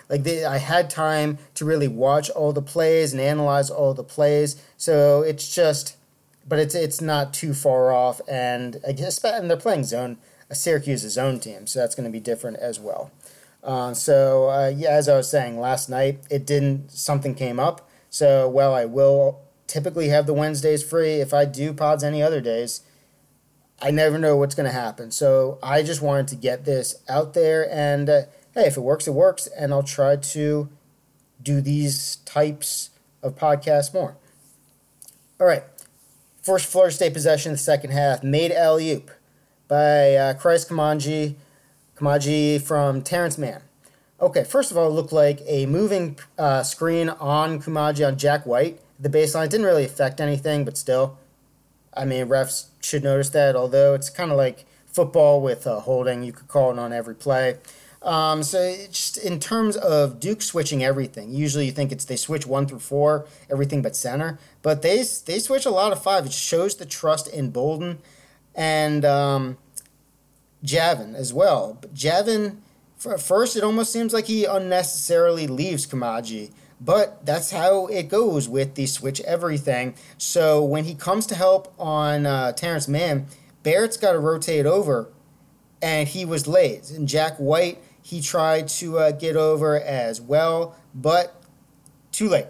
like 0.08 0.22
they, 0.22 0.44
I 0.44 0.58
had 0.58 0.90
time 0.90 1.38
to 1.54 1.64
really 1.64 1.88
watch 1.88 2.30
all 2.30 2.52
the 2.52 2.62
plays 2.62 3.12
and 3.12 3.20
analyze 3.20 3.70
all 3.70 3.94
the 3.94 4.04
plays. 4.04 4.62
So 4.76 5.22
it's 5.22 5.54
just, 5.54 5.96
but 6.46 6.58
it's 6.58 6.74
it's 6.74 7.00
not 7.00 7.32
too 7.32 7.54
far 7.54 7.92
off, 7.92 8.20
and 8.28 8.80
I 8.86 8.92
guess 8.92 9.22
and 9.24 9.50
they're 9.50 9.56
playing 9.56 9.84
zone. 9.84 10.18
Syracuse 10.52 11.04
is 11.04 11.14
zone 11.14 11.40
team, 11.40 11.66
so 11.66 11.80
that's 11.80 11.94
going 11.94 12.04
to 12.04 12.12
be 12.12 12.20
different 12.20 12.58
as 12.58 12.78
well. 12.78 13.10
Uh, 13.64 13.92
so 13.94 14.48
uh, 14.48 14.72
yeah, 14.74 14.90
as 14.90 15.08
I 15.08 15.16
was 15.16 15.28
saying 15.28 15.58
last 15.58 15.88
night, 15.88 16.20
it 16.30 16.46
didn't. 16.46 16.92
Something 16.92 17.34
came 17.34 17.58
up. 17.58 17.88
So 18.10 18.48
well, 18.48 18.74
I 18.74 18.84
will 18.84 19.40
typically 19.66 20.08
have 20.08 20.26
the 20.26 20.34
Wednesdays 20.34 20.82
free. 20.82 21.14
If 21.14 21.34
I 21.34 21.44
do 21.44 21.72
pods 21.72 22.04
any 22.04 22.22
other 22.22 22.40
days, 22.40 22.82
I 23.82 23.90
never 23.90 24.18
know 24.18 24.36
what's 24.36 24.54
going 24.54 24.66
to 24.66 24.72
happen. 24.72 25.10
So 25.10 25.58
I 25.62 25.82
just 25.82 26.00
wanted 26.00 26.28
to 26.28 26.36
get 26.36 26.64
this 26.64 26.96
out 27.08 27.34
there, 27.34 27.68
and 27.70 28.08
uh, 28.08 28.22
hey, 28.54 28.66
if 28.66 28.76
it 28.76 28.82
works, 28.82 29.08
it 29.08 29.14
works, 29.14 29.48
and 29.48 29.72
I'll 29.72 29.82
try 29.82 30.16
to 30.16 30.68
do 31.42 31.60
these 31.60 32.16
types 32.24 32.90
of 33.22 33.34
podcasts 33.34 33.92
more. 33.92 34.16
All 35.40 35.46
right, 35.46 35.64
first 36.40 36.66
Florida 36.66 36.94
State 36.94 37.12
possession, 37.12 37.50
in 37.50 37.54
the 37.54 37.58
second 37.58 37.90
half, 37.90 38.22
made 38.22 38.52
alley 38.52 38.92
oop 38.92 39.10
by 39.68 40.14
uh, 40.14 40.34
Christ 40.34 40.68
Koumadje 40.68 41.34
Koumadje 41.96 42.60
from 42.60 43.02
Terrence 43.02 43.38
Mann. 43.38 43.62
Okay, 44.20 44.44
first 44.44 44.70
of 44.70 44.76
all, 44.76 44.88
it 44.88 44.92
looked 44.92 45.12
like 45.12 45.40
a 45.46 45.66
moving 45.66 46.18
uh, 46.38 46.62
screen 46.62 47.08
on 47.08 47.60
Koumadje 47.60 48.06
on 48.06 48.18
Jack 48.18 48.46
White. 48.46 48.80
The 49.00 49.08
baseline 49.08 49.48
didn't 49.48 49.66
really 49.66 49.84
affect 49.84 50.20
anything, 50.20 50.64
but 50.64 50.76
still, 50.76 51.18
I 51.94 52.04
mean, 52.04 52.26
refs 52.26 52.66
should 52.80 53.02
notice 53.02 53.30
that. 53.30 53.56
Although 53.56 53.94
it's 53.94 54.10
kind 54.10 54.30
of 54.30 54.36
like 54.36 54.66
football 54.86 55.40
with 55.40 55.66
uh, 55.66 55.80
holding, 55.80 56.22
you 56.22 56.32
could 56.32 56.48
call 56.48 56.70
it 56.70 56.78
on 56.78 56.92
every 56.92 57.14
play. 57.14 57.56
Um, 58.02 58.42
so 58.42 58.76
just 58.90 59.16
in 59.18 59.40
terms 59.40 59.76
of 59.76 60.20
Duke 60.20 60.40
switching 60.42 60.84
everything, 60.84 61.32
usually 61.32 61.66
you 61.66 61.72
think 61.72 61.92
it's 61.92 62.04
they 62.04 62.16
switch 62.16 62.46
one 62.46 62.66
through 62.66 62.78
four, 62.80 63.26
everything 63.50 63.82
but 63.82 63.96
center, 63.96 64.38
but 64.62 64.82
they 64.82 64.98
they 64.98 65.38
switch 65.38 65.66
a 65.66 65.70
lot 65.70 65.92
of 65.92 66.02
five. 66.02 66.26
It 66.26 66.32
shows 66.32 66.76
the 66.76 66.86
trust 66.86 67.26
in 67.26 67.50
Bolden, 67.50 67.98
and 68.56 69.04
um, 69.04 69.58
as 70.68 71.32
well. 71.32 71.78
But 71.80 71.94
Javin, 71.94 72.56
for 72.96 73.18
first, 73.18 73.56
it 73.56 73.62
almost 73.62 73.92
seems 73.92 74.12
like 74.12 74.26
he 74.26 74.44
unnecessarily 74.44 75.46
leaves 75.46 75.86
Koumadje. 75.86 76.50
But 76.80 77.24
that's 77.24 77.52
how 77.52 77.86
it 77.86 78.08
goes 78.08 78.48
with 78.48 78.74
the 78.74 78.86
switch 78.86 79.20
everything. 79.22 79.94
So 80.18 80.62
when 80.62 80.84
he 80.84 80.94
comes 80.94 81.26
to 81.26 81.34
help 81.34 81.72
on 81.78 82.26
uh, 82.26 82.52
Terrence 82.52 82.86
Mann, 82.88 83.26
Barrett's 83.62 83.96
got 83.96 84.12
to 84.12 84.18
rotate 84.18 84.66
over, 84.66 85.08
and 85.80 86.06
he 86.06 86.24
was 86.24 86.46
late. 86.46 86.90
And 86.90 87.08
Jack 87.08 87.36
White, 87.36 87.78
he 88.02 88.20
tried 88.20 88.68
to 88.68 88.98
uh, 88.98 89.10
get 89.12 89.36
over 89.36 89.80
as 89.80 90.20
well, 90.20 90.76
but 90.94 91.42
too 92.12 92.28
late. 92.28 92.46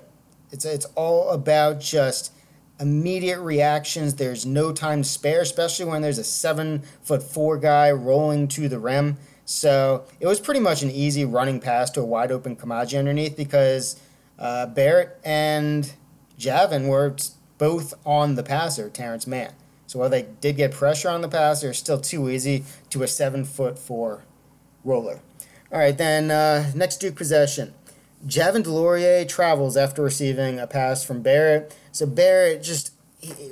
It's 0.50 0.64
it's 0.64 0.86
all 0.94 1.30
about 1.30 1.80
just 1.80 2.32
immediate 2.78 3.40
reactions. 3.40 4.14
There's 4.14 4.44
no 4.44 4.72
time 4.72 5.02
to 5.02 5.08
spare, 5.08 5.40
especially 5.40 5.86
when 5.86 6.02
there's 6.02 6.18
a 6.18 6.24
seven 6.24 6.82
foot 7.02 7.22
four 7.22 7.56
guy 7.58 7.90
rolling 7.90 8.48
to 8.48 8.68
the 8.68 8.78
rim. 8.78 9.16
So 9.44 10.04
it 10.18 10.26
was 10.26 10.40
pretty 10.40 10.60
much 10.60 10.82
an 10.82 10.90
easy 10.90 11.24
running 11.24 11.60
pass 11.60 11.90
to 11.90 12.00
a 12.00 12.04
wide 12.04 12.32
open 12.32 12.56
Koumadje 12.56 12.98
underneath 12.98 13.36
because 13.36 14.00
uh, 14.38 14.66
Barrett 14.66 15.18
and 15.24 15.92
Javin 16.38 16.88
were 16.88 17.16
both 17.58 17.94
on 18.04 18.34
the 18.34 18.42
passer, 18.42 18.90
Terrence 18.90 19.26
Mann. 19.26 19.52
So 19.86 20.00
while 20.00 20.10
they 20.10 20.26
did 20.40 20.56
get 20.56 20.72
pressure 20.72 21.08
on 21.08 21.20
the 21.20 21.28
passer, 21.28 21.70
it's 21.70 21.78
still 21.78 22.00
too 22.00 22.28
easy 22.28 22.64
to 22.90 23.02
a 23.02 23.08
seven 23.08 23.44
foot 23.44 23.78
four 23.78 24.24
roller. 24.84 25.20
All 25.72 25.78
right, 25.78 25.96
then 25.96 26.30
uh, 26.30 26.72
next 26.74 26.96
Duke 26.98 27.14
possession. 27.14 27.72
Javin 28.26 28.64
DeLaurier 28.64 29.28
travels 29.28 29.76
after 29.76 30.02
receiving 30.02 30.58
a 30.58 30.66
pass 30.66 31.04
from 31.04 31.22
Barrett. 31.22 31.76
So 31.92 32.06
Barrett 32.06 32.62
just 32.62 32.92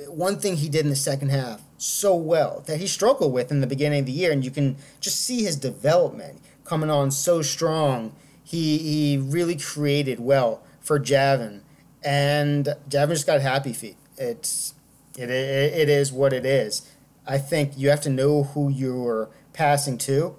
one 0.09 0.39
thing 0.39 0.57
he 0.57 0.69
did 0.69 0.85
in 0.85 0.91
the 0.91 0.97
second 0.97 1.31
half 1.31 1.63
so 1.79 2.15
well 2.15 2.63
that 2.67 2.81
he 2.81 2.87
struggled 2.87 3.33
with 3.33 3.51
in 3.51 3.61
the 3.61 3.67
beginning 3.67 4.01
of 4.01 4.07
the 4.07 4.13
year, 4.13 4.33
and 4.33 4.45
you 4.45 4.51
can 4.51 4.77
just 5.01 5.21
see 5.21 5.43
his 5.43 5.57
development 5.57 6.41
coming 6.65 6.91
on 6.91 7.11
so 7.11 7.43
strong. 7.43 8.15
He 8.43 8.79
he 8.79 9.19
really 9.19 9.57
created 9.57 10.21
well 10.21 10.63
for 10.81 10.99
Javin, 10.99 11.61
and 12.03 12.69
Javin 12.89 13.11
just 13.11 13.27
got 13.27 13.41
happy 13.41 13.73
feet. 13.73 13.97
It's 14.17 14.75
it, 15.17 15.31
it, 15.31 15.73
it 15.75 15.89
is 15.89 16.13
what 16.13 16.33
it 16.33 16.45
is. 16.45 16.91
I 17.27 17.39
think 17.39 17.73
you 17.77 17.91
have 17.91 18.03
to 18.03 18.11
know 18.11 18.45
who 18.45 18.69
you're 18.69 19.31
passing 19.53 19.99
to, 19.99 20.37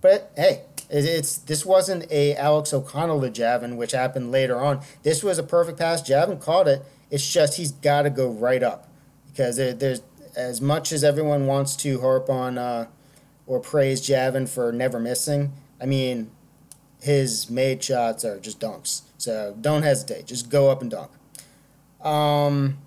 but 0.00 0.30
hey, 0.36 0.62
it's 0.92 1.38
this 1.38 1.64
wasn't 1.64 2.10
a 2.10 2.36
Alex 2.36 2.72
O'Connell 2.74 3.20
to 3.22 3.30
Javin, 3.30 3.76
which 3.76 3.92
happened 3.92 4.30
later 4.30 4.60
on. 4.60 4.80
This 5.02 5.22
was 5.22 5.38
a 5.38 5.42
perfect 5.42 5.78
pass. 5.78 6.02
Javin 6.02 6.40
caught 6.40 6.68
it. 6.68 6.82
It's 7.10 7.30
just 7.30 7.56
he's 7.56 7.72
got 7.72 8.02
to 8.02 8.10
go 8.10 8.30
right 8.30 8.62
up 8.62 8.88
because 9.26 9.56
there, 9.56 9.72
there's 9.72 10.02
as 10.36 10.60
much 10.60 10.92
as 10.92 11.02
everyone 11.02 11.46
wants 11.46 11.76
to 11.76 12.00
harp 12.00 12.28
on 12.28 12.58
uh, 12.58 12.86
or 13.46 13.60
praise 13.60 14.06
Javin 14.06 14.48
for 14.48 14.72
never 14.72 14.98
missing. 14.98 15.52
I 15.80 15.86
mean, 15.86 16.30
his 17.00 17.50
made 17.50 17.82
shots 17.82 18.24
are 18.24 18.38
just 18.38 18.60
dunks. 18.60 19.02
So 19.18 19.56
don't 19.60 19.82
hesitate. 19.82 20.26
Just 20.26 20.50
go 20.50 20.70
up 20.70 20.82
and 20.82 20.90
dunk. 20.90 21.10
Um, 22.02 22.78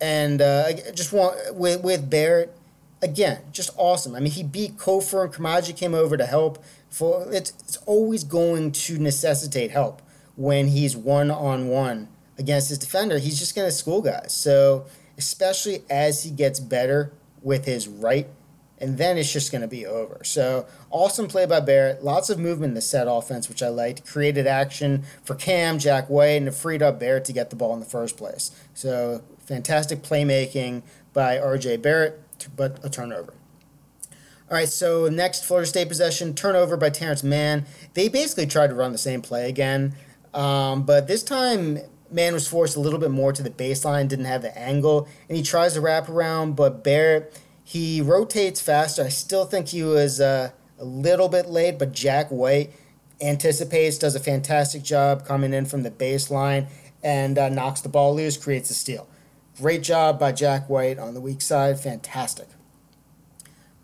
and 0.00 0.42
uh, 0.42 0.72
just 0.92 1.12
want 1.12 1.54
with 1.54 1.82
with 1.82 2.10
Barrett 2.10 2.54
again, 3.02 3.40
just 3.52 3.70
awesome. 3.76 4.14
I 4.14 4.20
mean, 4.20 4.32
he 4.32 4.42
beat 4.42 4.78
Cofer 4.78 5.24
and 5.24 5.34
Koumadje 5.34 5.76
came 5.76 5.94
over 5.94 6.16
to 6.16 6.24
help 6.24 6.62
for 6.88 7.26
it's 7.32 7.50
it's 7.64 7.76
always 7.78 8.24
going 8.24 8.72
to 8.72 8.98
necessitate 8.98 9.70
help 9.70 10.00
when 10.36 10.68
he's 10.68 10.96
one 10.96 11.30
on 11.30 11.68
one 11.68 12.08
against 12.38 12.68
his 12.68 12.78
defender. 12.78 13.18
He's 13.18 13.38
just 13.38 13.54
going 13.54 13.68
to 13.68 13.72
school 13.72 14.00
guys. 14.00 14.32
So 14.32 14.86
especially 15.18 15.82
as 15.90 16.22
he 16.22 16.30
gets 16.30 16.60
better 16.60 17.12
with 17.42 17.64
his 17.64 17.88
right, 17.88 18.28
and 18.78 18.98
then 18.98 19.16
it's 19.16 19.32
just 19.32 19.52
going 19.52 19.62
to 19.62 19.68
be 19.68 19.86
over. 19.86 20.20
So 20.24 20.66
awesome 20.90 21.28
play 21.28 21.46
by 21.46 21.60
Barrett. 21.60 22.02
Lots 22.02 22.30
of 22.30 22.38
movement 22.38 22.70
in 22.70 22.74
the 22.74 22.80
set 22.80 23.06
offense, 23.08 23.48
which 23.48 23.62
I 23.62 23.68
liked. 23.68 24.06
Created 24.06 24.46
action 24.46 25.04
for 25.22 25.34
Cam, 25.34 25.78
Jack 25.78 26.08
White, 26.08 26.30
and 26.30 26.48
it 26.48 26.54
freed 26.54 26.82
up 26.82 26.98
Barrett 26.98 27.24
to 27.26 27.32
get 27.32 27.50
the 27.50 27.56
ball 27.56 27.74
in 27.74 27.80
the 27.80 27.86
first 27.86 28.16
place. 28.16 28.50
So 28.74 29.22
fantastic 29.38 30.02
playmaking 30.02 30.82
by 31.12 31.38
R.J. 31.38 31.76
Barrett, 31.78 32.21
but 32.56 32.78
a 32.84 32.90
turnover. 32.90 33.34
All 34.50 34.58
right, 34.58 34.68
so 34.68 35.08
next 35.08 35.44
Florida 35.44 35.66
State 35.66 35.88
possession, 35.88 36.34
turnover 36.34 36.76
by 36.76 36.90
Terrence 36.90 37.22
Mann. 37.22 37.64
They 37.94 38.08
basically 38.08 38.46
tried 38.46 38.66
to 38.66 38.74
run 38.74 38.92
the 38.92 38.98
same 38.98 39.22
play 39.22 39.48
again, 39.48 39.94
um, 40.34 40.82
but 40.82 41.06
this 41.06 41.22
time 41.22 41.78
Mann 42.10 42.34
was 42.34 42.46
forced 42.46 42.76
a 42.76 42.80
little 42.80 42.98
bit 42.98 43.10
more 43.10 43.32
to 43.32 43.42
the 43.42 43.50
baseline, 43.50 44.08
didn't 44.08 44.26
have 44.26 44.42
the 44.42 44.56
angle, 44.56 45.08
and 45.28 45.36
he 45.36 45.42
tries 45.42 45.74
to 45.74 45.80
wrap 45.80 46.08
around, 46.08 46.54
but 46.56 46.84
Barrett, 46.84 47.40
he 47.64 48.02
rotates 48.02 48.60
faster. 48.60 49.04
I 49.04 49.08
still 49.08 49.46
think 49.46 49.68
he 49.68 49.82
was 49.82 50.20
uh, 50.20 50.50
a 50.78 50.84
little 50.84 51.28
bit 51.28 51.46
late, 51.46 51.78
but 51.78 51.92
Jack 51.92 52.28
White 52.28 52.72
anticipates, 53.22 53.96
does 53.96 54.14
a 54.14 54.20
fantastic 54.20 54.82
job 54.82 55.24
coming 55.24 55.54
in 55.54 55.64
from 55.64 55.82
the 55.82 55.90
baseline, 55.90 56.66
and 57.02 57.38
uh, 57.38 57.48
knocks 57.48 57.80
the 57.80 57.88
ball 57.88 58.14
loose, 58.14 58.36
creates 58.36 58.68
a 58.70 58.74
steal. 58.74 59.08
Great 59.58 59.82
job 59.82 60.18
by 60.18 60.32
Jack 60.32 60.68
White 60.68 60.98
on 60.98 61.14
the 61.14 61.20
weak 61.20 61.40
side, 61.40 61.78
fantastic. 61.78 62.48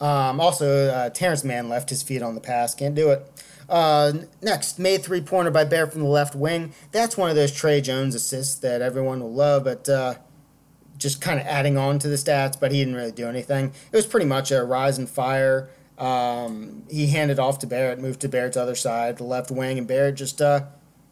Um, 0.01 0.41
also, 0.41 0.89
uh, 0.89 1.11
Terrence 1.11 1.45
Mann 1.45 1.69
left 1.69 1.91
his 1.91 2.03
feet 2.03 2.23
on 2.23 2.35
the 2.35 2.41
pass. 2.41 2.75
Can't 2.75 2.95
do 2.95 3.11
it. 3.11 3.31
Uh, 3.69 4.13
next, 4.41 4.79
made 4.79 5.03
three 5.03 5.21
pointer 5.21 5.51
by 5.51 5.65
Bear 5.65 5.87
from 5.87 6.03
the 6.03 6.09
left 6.09 6.35
wing. 6.35 6.73
That's 6.93 7.17
one 7.17 7.29
of 7.29 7.37
those 7.37 7.53
Tre 7.53 7.81
Jones 7.81 8.15
assists 8.15 8.55
that 8.61 8.81
everyone 8.81 9.21
will 9.21 9.33
love, 9.33 9.65
but 9.65 9.89
uh, 9.89 10.15
just 10.97 11.21
kind 11.21 11.39
of 11.39 11.47
adding 11.47 11.77
on 11.77 11.99
to 11.99 12.09
the 12.09 12.17
stats, 12.17 12.59
but 12.59 12.73
he 12.73 12.79
didn't 12.79 12.95
really 12.95 13.13
do 13.13 13.29
anything. 13.29 13.67
It 13.67 13.97
was 13.97 14.07
pretty 14.07 14.27
much 14.27 14.51
a 14.51 14.65
rise 14.65 14.97
and 14.99 15.09
fire. 15.09 15.69
Um, 15.99 16.85
he 16.89 17.09
handed 17.09 17.39
off 17.39 17.59
to 17.59 17.67
Barrett, 17.67 17.99
moved 17.99 18.21
to 18.21 18.29
Barrett's 18.29 18.57
other 18.57 18.77
side, 18.77 19.19
the 19.19 19.25
left 19.25 19.51
wing, 19.51 19.79
and 19.79 19.87
Barrett 19.87 20.15
just, 20.15 20.41
uh, 20.41 20.63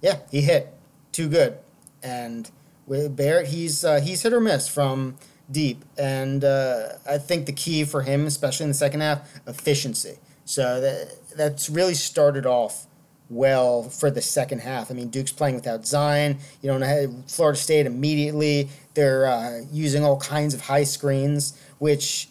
yeah, 0.01 0.21
he 0.31 0.41
hit. 0.41 0.73
Too 1.13 1.29
good. 1.29 1.59
And 2.03 2.51
with 2.87 3.17
Barrett, 3.17 3.49
he's 3.49 3.85
uh, 3.85 4.01
he's 4.01 4.23
hit 4.23 4.33
or 4.33 4.41
miss 4.41 4.69
from 4.69 5.17
deep. 5.51 5.85
And 5.99 6.45
uh, 6.45 6.95
I 7.09 7.19
think 7.19 7.47
the 7.47 7.53
key 7.53 7.85
for 7.85 8.03
him, 8.03 8.27
especially 8.27 8.65
in 8.65 8.71
the 8.71 8.75
second 8.75 9.01
half, 9.01 9.29
efficiency. 9.47 10.19
So 10.45 10.81
that 10.81 11.15
that's 11.37 11.69
really 11.69 11.95
started 11.95 12.47
off 12.47 12.87
well 13.29 13.83
for 13.83 14.11
the 14.11 14.23
second 14.23 14.61
half. 14.61 14.91
I 14.91 14.95
mean, 14.95 15.09
Duke's 15.09 15.33
playing 15.33 15.57
without 15.57 15.85
Zion. 15.87 16.39
You 16.63 16.71
don't 16.71 17.25
Florida 17.29 17.59
State 17.59 17.87
immediately. 17.87 18.69
They're 18.95 19.27
uh, 19.27 19.61
using 19.73 20.05
all 20.05 20.19
kinds 20.21 20.55
of 20.55 20.63
high 20.63 20.85
screens, 20.85 21.61
which 21.79 22.29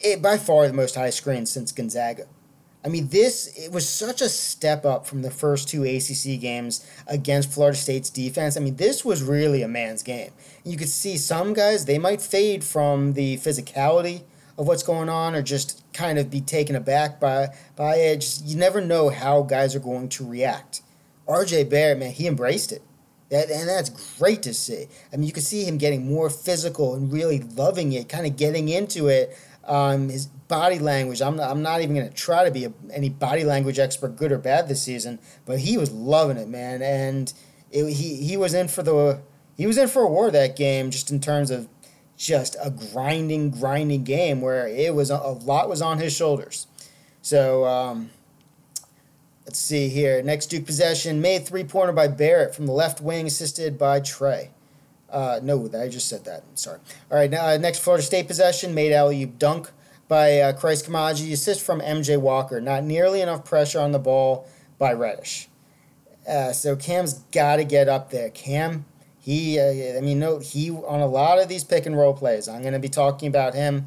it, 0.00 0.20
by 0.20 0.36
far 0.36 0.66
the 0.66 0.74
most 0.74 0.94
high 0.94 1.10
screens 1.10 1.50
since 1.50 1.72
Gonzaga. 1.72 2.26
I 2.86 2.88
mean, 2.88 3.08
this 3.08 3.48
it 3.58 3.72
was 3.72 3.86
such 3.88 4.22
a 4.22 4.28
step 4.28 4.84
up 4.86 5.06
from 5.06 5.22
the 5.22 5.30
first 5.30 5.68
two 5.68 5.82
ACC 5.82 6.40
games 6.40 6.88
against 7.08 7.50
Florida 7.52 7.76
State's 7.76 8.10
defense. 8.10 8.56
I 8.56 8.60
mean, 8.60 8.76
this 8.76 9.04
was 9.04 9.24
really 9.24 9.62
a 9.62 9.68
man's 9.68 10.04
game. 10.04 10.30
You 10.64 10.76
could 10.76 10.88
see 10.88 11.16
some 11.16 11.52
guys 11.52 11.84
they 11.84 11.98
might 11.98 12.22
fade 12.22 12.62
from 12.62 13.14
the 13.14 13.38
physicality 13.38 14.22
of 14.56 14.68
what's 14.68 14.84
going 14.84 15.08
on 15.08 15.34
or 15.34 15.42
just 15.42 15.82
kind 15.92 16.16
of 16.16 16.30
be 16.30 16.40
taken 16.40 16.76
aback 16.76 17.18
by 17.18 17.48
by 17.74 17.96
it. 17.96 18.18
Just, 18.20 18.46
you 18.46 18.56
never 18.56 18.80
know 18.80 19.08
how 19.08 19.42
guys 19.42 19.74
are 19.74 19.80
going 19.80 20.08
to 20.10 20.24
react. 20.24 20.82
RJ 21.26 21.68
Barrett, 21.68 21.98
man, 21.98 22.12
he 22.12 22.28
embraced 22.28 22.70
it. 22.70 22.82
That, 23.30 23.50
and 23.50 23.68
that's 23.68 23.90
great 24.16 24.44
to 24.44 24.54
see. 24.54 24.86
I 25.12 25.16
mean, 25.16 25.26
you 25.26 25.32
can 25.32 25.42
see 25.42 25.64
him 25.64 25.76
getting 25.76 26.06
more 26.06 26.30
physical 26.30 26.94
and 26.94 27.12
really 27.12 27.40
loving 27.40 27.92
it, 27.92 28.08
kind 28.08 28.26
of 28.28 28.36
getting 28.36 28.68
into 28.68 29.08
it. 29.08 29.36
Um, 29.64 30.08
his 30.08 30.28
body 30.48 30.78
language, 30.78 31.20
I'm 31.20 31.36
not, 31.36 31.50
I'm 31.50 31.62
not 31.62 31.80
even 31.80 31.94
going 31.94 32.08
to 32.08 32.14
try 32.14 32.44
to 32.44 32.50
be 32.50 32.64
a, 32.64 32.72
any 32.92 33.08
body 33.08 33.44
language 33.44 33.78
expert, 33.78 34.16
good 34.16 34.32
or 34.32 34.38
bad, 34.38 34.68
this 34.68 34.82
season, 34.82 35.18
but 35.44 35.60
he 35.60 35.76
was 35.76 35.90
loving 35.90 36.36
it, 36.36 36.48
man. 36.48 36.82
And 36.82 37.32
it, 37.70 37.92
he, 37.92 38.16
he 38.16 38.36
was 38.36 38.54
in 38.54 38.68
for 38.68 38.82
the 38.82 39.20
he 39.56 39.66
was 39.66 39.78
in 39.78 39.88
for 39.88 40.02
a 40.02 40.08
war 40.08 40.30
that 40.30 40.54
game, 40.54 40.90
just 40.90 41.10
in 41.10 41.20
terms 41.20 41.50
of 41.50 41.68
just 42.16 42.56
a 42.62 42.70
grinding, 42.70 43.50
grinding 43.50 44.04
game 44.04 44.40
where 44.40 44.66
it 44.68 44.94
was 44.94 45.10
a, 45.10 45.16
lot 45.16 45.68
was 45.68 45.82
on 45.82 45.98
his 45.98 46.14
shoulders. 46.14 46.66
So 47.22 47.66
um, 47.66 48.10
let's 49.44 49.58
see 49.58 49.88
here. 49.88 50.22
Next 50.22 50.46
Duke 50.46 50.66
possession 50.66 51.20
made 51.20 51.46
three 51.46 51.64
pointer 51.64 51.92
by 51.92 52.08
Barrett 52.08 52.54
from 52.54 52.66
the 52.66 52.72
left 52.72 53.00
wing, 53.00 53.26
assisted 53.26 53.78
by 53.78 54.00
Tre. 54.00 54.50
Uh, 55.10 55.40
no, 55.42 55.70
I 55.78 55.88
just 55.88 56.08
said 56.08 56.24
that. 56.24 56.44
Sorry. 56.54 56.78
All 57.10 57.18
right, 57.18 57.30
now 57.30 57.46
uh, 57.46 57.56
next 57.56 57.78
Florida 57.78 58.02
State 58.02 58.26
possession 58.26 58.74
made 58.74 58.92
alley 58.92 59.24
dunk 59.24 59.70
by 60.08 60.40
uh, 60.40 60.52
Christ 60.52 60.86
Koumadje, 60.86 61.32
assist 61.32 61.64
from 61.64 61.80
MJ 61.80 62.20
Walker. 62.20 62.60
Not 62.60 62.84
nearly 62.84 63.20
enough 63.20 63.44
pressure 63.44 63.80
on 63.80 63.92
the 63.92 63.98
ball 63.98 64.48
by 64.78 64.92
Reddish. 64.92 65.48
Uh, 66.28 66.52
so 66.52 66.76
Cam's 66.76 67.14
got 67.32 67.56
to 67.56 67.64
get 67.64 67.88
up 67.88 68.10
there. 68.10 68.30
Cam 68.30 68.84
he, 69.26 69.58
uh, 69.58 69.98
I 69.98 70.00
mean, 70.02 70.20
no, 70.20 70.38
he 70.38 70.70
on 70.70 71.00
a 71.00 71.06
lot 71.06 71.40
of 71.40 71.48
these 71.48 71.64
pick 71.64 71.84
and 71.84 71.98
roll 71.98 72.14
plays. 72.14 72.46
I'm 72.46 72.60
going 72.60 72.74
to 72.74 72.78
be 72.78 72.88
talking 72.88 73.26
about 73.26 73.54
him, 73.54 73.86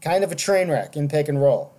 kind 0.00 0.24
of 0.24 0.32
a 0.32 0.34
train 0.34 0.70
wreck 0.70 0.96
in 0.96 1.08
pick 1.08 1.28
and 1.28 1.42
roll. 1.42 1.74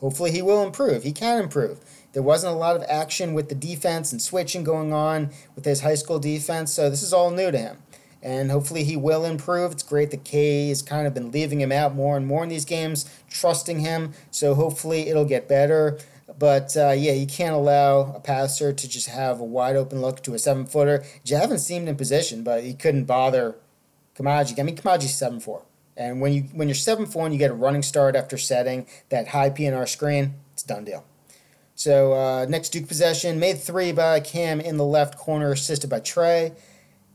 Hopefully, 0.00 0.32
he 0.32 0.42
will 0.42 0.62
improve. 0.62 1.02
He 1.02 1.12
can 1.12 1.42
improve. 1.42 1.80
There 2.12 2.22
wasn't 2.22 2.52
a 2.52 2.58
lot 2.58 2.76
of 2.76 2.82
action 2.90 3.32
with 3.32 3.48
the 3.48 3.54
defense 3.54 4.12
and 4.12 4.20
switching 4.20 4.64
going 4.64 4.92
on 4.92 5.30
with 5.54 5.64
his 5.64 5.80
high 5.80 5.94
school 5.94 6.18
defense, 6.18 6.74
so 6.74 6.90
this 6.90 7.02
is 7.02 7.14
all 7.14 7.30
new 7.30 7.50
to 7.50 7.56
him. 7.56 7.78
And 8.22 8.50
hopefully, 8.50 8.84
he 8.84 8.96
will 8.96 9.24
improve. 9.24 9.72
It's 9.72 9.82
great 9.82 10.10
that 10.12 10.24
K 10.24 10.68
has 10.68 10.80
kind 10.80 11.06
of 11.06 11.14
been 11.14 11.32
leaving 11.32 11.60
him 11.60 11.72
out 11.72 11.94
more 11.94 12.16
and 12.16 12.26
more 12.26 12.42
in 12.42 12.48
these 12.48 12.64
games, 12.64 13.04
trusting 13.28 13.80
him. 13.80 14.12
So 14.30 14.54
hopefully, 14.54 15.08
it'll 15.08 15.24
get 15.24 15.48
better. 15.48 15.98
But 16.38 16.76
uh, 16.76 16.90
yeah, 16.90 17.12
you 17.12 17.26
can't 17.26 17.54
allow 17.54 18.12
a 18.14 18.20
passer 18.20 18.72
to 18.72 18.88
just 18.88 19.08
have 19.08 19.40
a 19.40 19.44
wide 19.44 19.76
open 19.76 20.00
look 20.00 20.22
to 20.22 20.34
a 20.34 20.38
seven 20.38 20.66
footer. 20.66 21.04
Javin 21.24 21.58
seemed 21.58 21.88
in 21.88 21.96
position, 21.96 22.42
but 22.42 22.64
he 22.64 22.74
couldn't 22.74 23.04
bother 23.04 23.56
Koumadje. 24.16 24.58
I 24.58 24.62
mean, 24.62 24.76
Koumadje's 24.76 25.14
seven 25.14 25.40
four, 25.40 25.62
and 25.96 26.20
when 26.20 26.32
you 26.32 26.42
when 26.52 26.68
you're 26.68 26.74
seven 26.74 27.06
four 27.06 27.24
and 27.24 27.34
you 27.34 27.38
get 27.38 27.50
a 27.50 27.54
running 27.54 27.82
start 27.82 28.16
after 28.16 28.38
setting 28.38 28.86
that 29.08 29.28
high 29.28 29.50
PNR 29.50 29.88
screen, 29.88 30.34
it's 30.52 30.62
done 30.62 30.84
deal. 30.84 31.04
So 31.74 32.12
uh, 32.12 32.46
next 32.48 32.70
Duke 32.70 32.86
possession 32.86 33.38
made 33.40 33.58
three 33.58 33.92
by 33.92 34.20
Cam 34.20 34.60
in 34.60 34.76
the 34.76 34.84
left 34.84 35.18
corner, 35.18 35.52
assisted 35.52 35.90
by 35.90 36.00
Tre. 36.00 36.52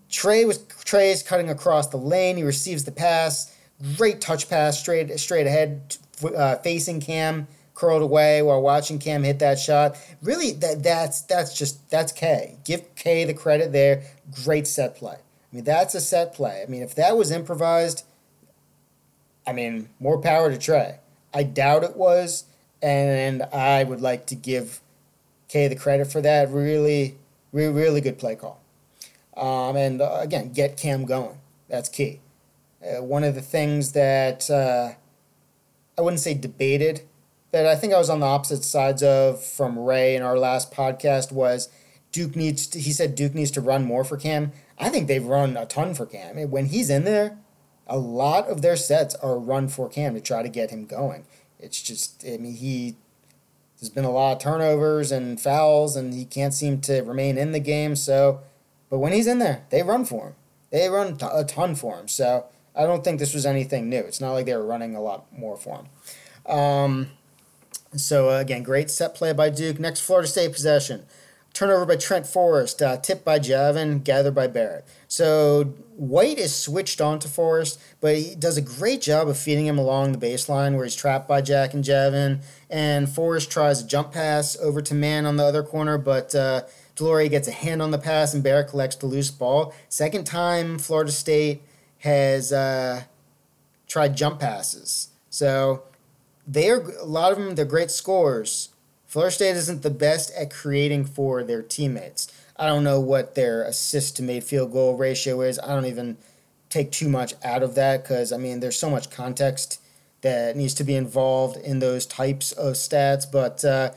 Tre 0.10 0.46
was 0.46 0.60
Tre 0.86 1.12
is 1.12 1.24
cutting 1.24 1.50
across 1.50 1.88
the 1.88 1.98
lane. 1.98 2.38
He 2.38 2.44
receives 2.44 2.84
the 2.86 2.92
pass. 2.92 3.56
Great 3.96 4.22
touch 4.22 4.50
pass 4.50 4.80
straight 4.80 5.20
straight 5.20 5.48
ahead, 5.48 5.98
uh, 6.24 6.56
facing 6.58 7.00
Cam 7.00 7.48
curled 7.76 8.02
away 8.02 8.42
while 8.42 8.62
watching 8.62 8.98
Cam 8.98 9.24
hit 9.24 9.40
that 9.40 9.60
shot. 9.60 9.96
Really, 10.22 10.52
that 10.54 10.82
that's 10.84 11.22
that's 11.22 11.58
just 11.58 11.90
that's 11.90 12.12
K. 12.12 12.58
Give 12.64 12.84
K 12.96 13.24
the 13.24 13.34
credit 13.34 13.72
there. 13.72 14.04
Great 14.44 14.66
set 14.66 14.96
play. 14.96 15.16
I 15.16 15.56
mean, 15.56 15.64
that's 15.64 15.94
a 15.96 16.02
set 16.02 16.34
play. 16.34 16.64
I 16.66 16.70
mean, 16.70 16.82
if 16.82 16.96
that 16.96 17.18
was 17.18 17.32
improvised, 17.32 18.04
I 19.46 19.54
mean, 19.54 19.90
more 20.00 20.20
power 20.20 20.50
to 20.50 20.58
Tre. 20.58 21.00
I 21.34 21.44
doubt 21.44 21.84
it 21.84 21.96
was, 21.96 22.46
and 22.82 23.44
I 23.44 23.84
would 23.84 24.02
like 24.02 24.26
to 24.28 24.36
give 24.36 24.82
K 25.48 25.68
the 25.68 25.76
credit 25.76 26.12
for 26.12 26.22
that. 26.22 26.50
Really, 26.50 27.16
really, 27.52 27.74
really 27.74 28.02
good 28.02 28.18
play 28.18 28.36
call. 28.36 28.60
Um, 29.38 29.76
and 29.76 30.02
uh, 30.02 30.18
again, 30.20 30.52
get 30.52 30.78
Cam 30.78 31.06
going. 31.06 31.38
That's 31.70 31.90
key. 31.90 32.22
Uh, 32.82 33.04
one 33.04 33.24
of 33.24 33.36
the 33.36 33.42
things 33.42 33.92
that 33.94 34.50
uh, 34.50 34.94
I 35.98 36.02
wouldn't 36.02 36.20
say 36.20 36.34
debated 36.34 37.02
that 37.52 37.66
I 37.66 37.76
think 37.76 37.94
I 37.94 37.98
was 37.98 38.10
on 38.10 38.20
the 38.20 38.26
opposite 38.26 38.64
sides 38.64 39.04
of 39.04 39.44
from 39.44 39.80
Ray 39.80 40.16
in 40.16 40.22
our 40.22 40.38
last 40.38 40.72
podcast 40.72 41.32
was 41.32 41.70
Duke 42.12 42.36
needs 42.36 42.68
to, 42.68 42.80
he 42.80 42.92
said 42.92 43.16
Duke 43.16 43.36
needs 43.36 43.52
to 43.52 43.62
run 43.62 43.86
more 43.86 44.04
for 44.04 44.18
Cam. 44.18 44.52
I 44.80 44.90
think 44.90 45.08
they've 45.08 45.26
run 45.26 45.56
a 45.56 45.66
ton 45.66 45.94
for 45.94 46.06
Cam. 46.06 46.38
when 46.50 46.68
he's 46.68 46.90
in 46.90 47.04
there, 47.04 47.38
a 47.88 47.98
lot 47.98 48.48
of 48.48 48.62
their 48.62 48.76
sets 48.76 49.16
are 49.16 49.40
run 49.40 49.68
for 49.70 49.88
Cam 49.88 50.14
to 50.14 50.22
try 50.22 50.44
to 50.44 50.50
get 50.50 50.72
him 50.72 50.86
going. 50.86 51.26
It's 51.60 51.82
just 51.82 52.24
I 52.26 52.38
mean 52.38 52.56
he 52.56 52.96
there's 53.80 53.90
been 53.90 54.06
a 54.06 54.12
lot 54.12 54.34
of 54.34 54.40
turnovers 54.40 55.12
and 55.12 55.40
fouls 55.40 55.96
and 55.96 56.14
he 56.14 56.26
can't 56.26 56.54
seem 56.54 56.82
to 56.82 57.02
remain 57.02 57.38
in 57.38 57.52
the 57.52 57.60
game 57.60 57.96
so 57.96 58.42
but 58.90 59.00
when 59.00 59.14
he's 59.14 59.28
in 59.28 59.40
there, 59.40 59.64
they 59.70 59.84
run 59.84 60.06
for 60.06 60.28
him. 60.28 60.36
They 60.72 60.88
run 60.90 61.18
a 61.22 61.44
ton 61.44 61.76
for 61.76 61.98
him. 61.98 62.08
So 62.08 62.46
I 62.76 62.84
don't 62.84 63.04
think 63.04 63.20
this 63.20 63.34
was 63.34 63.46
anything 63.46 63.90
new. 63.90 64.00
It's 64.00 64.22
not 64.22 64.34
like 64.34 64.46
they 64.46 64.56
were 64.56 64.66
running 64.66 64.96
a 64.96 65.02
lot 65.02 65.26
more 65.36 65.58
for 65.58 65.80
him. 65.80 66.54
Um, 66.54 67.08
so 67.96 68.30
uh, 68.30 68.40
again, 68.40 68.64
great 68.64 68.90
set 68.90 69.16
play 69.16 69.34
by 69.34 69.50
Duke. 69.50 69.80
Next 69.80 70.02
Florida 70.02 70.28
State 70.28 70.54
possession. 70.54 71.06
Turnover 71.54 71.88
by 71.88 71.96
Trent 71.96 72.28
Forrest, 72.28 72.84
uh, 72.84 72.98
tipped 72.98 73.26
by 73.26 73.40
Javin, 73.40 74.04
gathered 74.04 74.36
by 74.36 74.46
Barrett. 74.46 74.86
So 75.08 75.74
White 75.96 76.38
is 76.38 76.56
switched 76.56 77.02
on 77.02 77.18
to 77.18 77.28
Forrest, 77.28 77.82
but 78.00 78.16
he 78.16 78.36
does 78.36 78.58
a 78.58 78.62
great 78.62 79.02
job 79.02 79.28
of 79.28 79.40
feeding 79.40 79.66
him 79.66 79.80
along 79.80 80.12
the 80.12 80.20
baseline 80.20 80.76
where 80.76 80.84
he's 80.84 80.96
trapped 80.96 81.28
by 81.28 81.42
Jack 81.42 81.74
and 81.74 81.84
Javin. 81.84 82.42
And 82.70 83.10
Forrest 83.10 83.50
tries 83.50 83.82
a 83.82 83.88
jump 83.88 84.12
pass 84.12 84.56
over 84.58 84.84
to 84.84 84.94
Mann 84.94 85.26
on 85.26 85.38
the 85.38 85.46
other 85.46 85.64
corner, 85.64 85.98
but 85.98 86.36
uh, 86.36 86.62
DeLaurier 86.98 87.30
gets 87.30 87.48
a 87.48 87.52
hand 87.52 87.82
on 87.82 87.92
the 87.92 87.98
pass 87.98 88.34
and 88.34 88.44
Barrett 88.44 88.70
collects 88.70 88.96
the 88.96 89.06
loose 89.06 89.32
ball. 89.32 89.74
Second 89.88 90.26
time 90.26 90.80
Florida 90.80 91.12
State 91.12 91.62
has 92.00 92.52
uh, 92.52 93.04
tried 93.88 94.18
jump 94.18 94.40
passes. 94.40 95.10
So 95.30 95.84
they're 96.46 96.82
a 96.82 97.06
lot 97.06 97.32
of 97.32 97.38
them 97.38 97.56
they're 97.56 97.66
great 97.66 97.92
scorers. 97.92 98.70
Florida 99.06 99.32
State 99.32 99.56
isn't 99.56 99.84
the 99.84 99.90
best 99.90 100.32
at 100.36 100.52
creating 100.52 101.06
for 101.06 101.44
their 101.44 101.62
teammates. 101.62 102.32
I 102.58 102.66
don't 102.66 102.84
know 102.84 103.00
what 103.00 103.36
their 103.36 103.64
assist 103.64 104.18
to 104.18 104.24
made 104.24 104.44
field 104.44 104.72
goal 104.72 104.98
ratio 104.98 105.42
is. 105.42 105.60
I 105.60 105.68
don't 105.68 105.86
even 105.86 106.18
take 106.70 106.92
too 106.92 107.08
much 107.08 107.34
out 107.44 107.64
of 107.64 107.76
that 107.76 108.04
because 108.04 108.34
I 108.34 108.38
mean 108.38 108.60
there's 108.60 108.80
so 108.80 108.90
much 108.90 109.12
context 109.12 109.82
that 110.22 110.56
needs 110.56 110.74
to 110.74 110.84
be 110.84 110.96
involved 110.96 111.58
in 111.58 111.78
those 111.78 112.08
types 112.08 112.52
of 112.54 112.74
stats. 112.74 113.32
But 113.32 113.64
uh, 113.64 113.92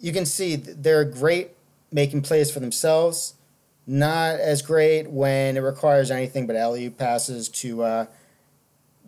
you 0.00 0.12
can 0.12 0.24
see 0.24 0.56
they're 0.56 1.04
great 1.04 1.50
making 1.96 2.20
plays 2.20 2.50
for 2.50 2.60
themselves. 2.60 3.34
Not 3.86 4.38
as 4.38 4.60
great 4.60 5.10
when 5.10 5.56
it 5.56 5.60
requires 5.60 6.10
anything 6.10 6.46
but 6.46 6.54
alley 6.54 6.90
passes 6.90 7.48
to 7.48 7.82
uh, 7.82 8.06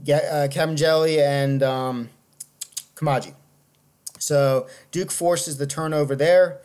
get 0.02 0.24
uh, 0.24 0.48
Kabengele 0.48 1.18
and 1.18 1.62
um, 1.62 2.08
Koumadje. 2.94 3.34
So 4.18 4.68
Duke 4.90 5.10
forces 5.10 5.58
the 5.58 5.66
turnover 5.66 6.16
there. 6.16 6.60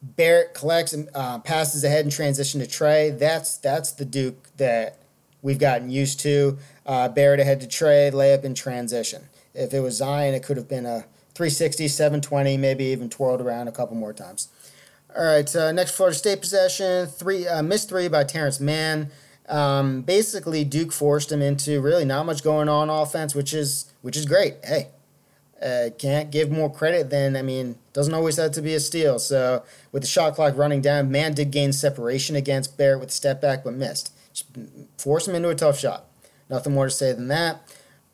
Barrett 0.00 0.54
collects 0.54 0.92
and 0.92 1.08
uh, 1.12 1.40
passes 1.40 1.82
ahead 1.82 2.04
in 2.04 2.10
transition 2.12 2.60
to 2.60 2.66
Tre. 2.68 3.10
That's 3.10 3.56
that's 3.56 3.90
the 3.90 4.04
Duke 4.04 4.56
that 4.58 5.00
we've 5.42 5.58
gotten 5.58 5.90
used 5.90 6.20
to. 6.20 6.56
Uh, 6.86 7.08
Barrett 7.08 7.40
ahead 7.40 7.60
to 7.62 7.66
Tre, 7.66 8.10
layup 8.12 8.44
in 8.44 8.54
transition. 8.54 9.24
If 9.54 9.74
it 9.74 9.80
was 9.80 9.96
Zion, 9.96 10.34
it 10.34 10.44
could 10.44 10.56
have 10.56 10.68
been 10.68 10.86
a 10.86 11.04
360, 11.34 11.88
720, 11.88 12.56
maybe 12.56 12.84
even 12.84 13.10
twirled 13.10 13.40
around 13.40 13.66
a 13.66 13.72
couple 13.72 13.96
more 13.96 14.12
times. 14.12 14.48
All 15.16 15.24
right, 15.24 15.74
next 15.74 15.92
Florida 15.92 16.16
State 16.16 16.40
possession, 16.40 17.06
three 17.06 17.48
uh, 17.48 17.62
missed 17.62 17.88
three 17.88 18.08
by 18.08 18.24
Terrence 18.24 18.60
Mann. 18.60 19.10
Um, 19.48 20.02
basically, 20.02 20.64
Duke 20.64 20.92
forced 20.92 21.32
him 21.32 21.40
into 21.40 21.80
really 21.80 22.04
not 22.04 22.26
much 22.26 22.42
going 22.42 22.68
on 22.68 22.90
offense, 22.90 23.34
which 23.34 23.54
is 23.54 23.92
which 24.02 24.16
is 24.16 24.26
great. 24.26 24.56
Hey, 24.62 24.88
uh, 25.62 25.90
can't 25.98 26.30
give 26.30 26.50
more 26.50 26.72
credit 26.72 27.10
than, 27.10 27.36
I 27.36 27.42
mean, 27.42 27.76
doesn't 27.92 28.14
always 28.14 28.36
have 28.36 28.52
to 28.52 28.62
be 28.62 28.74
a 28.74 28.80
steal. 28.80 29.18
So 29.18 29.64
with 29.90 30.02
the 30.02 30.08
shot 30.08 30.34
clock 30.34 30.56
running 30.56 30.80
down, 30.80 31.10
Mann 31.10 31.34
did 31.34 31.50
gain 31.50 31.72
separation 31.72 32.36
against 32.36 32.76
Barrett 32.76 33.00
with 33.00 33.10
step 33.10 33.40
back, 33.40 33.64
but 33.64 33.74
missed. 33.74 34.12
Force 34.98 35.26
him 35.26 35.34
into 35.34 35.48
a 35.48 35.54
tough 35.54 35.78
shot. 35.78 36.04
Nothing 36.48 36.74
more 36.74 36.86
to 36.86 36.90
say 36.90 37.12
than 37.12 37.28
that. 37.28 37.60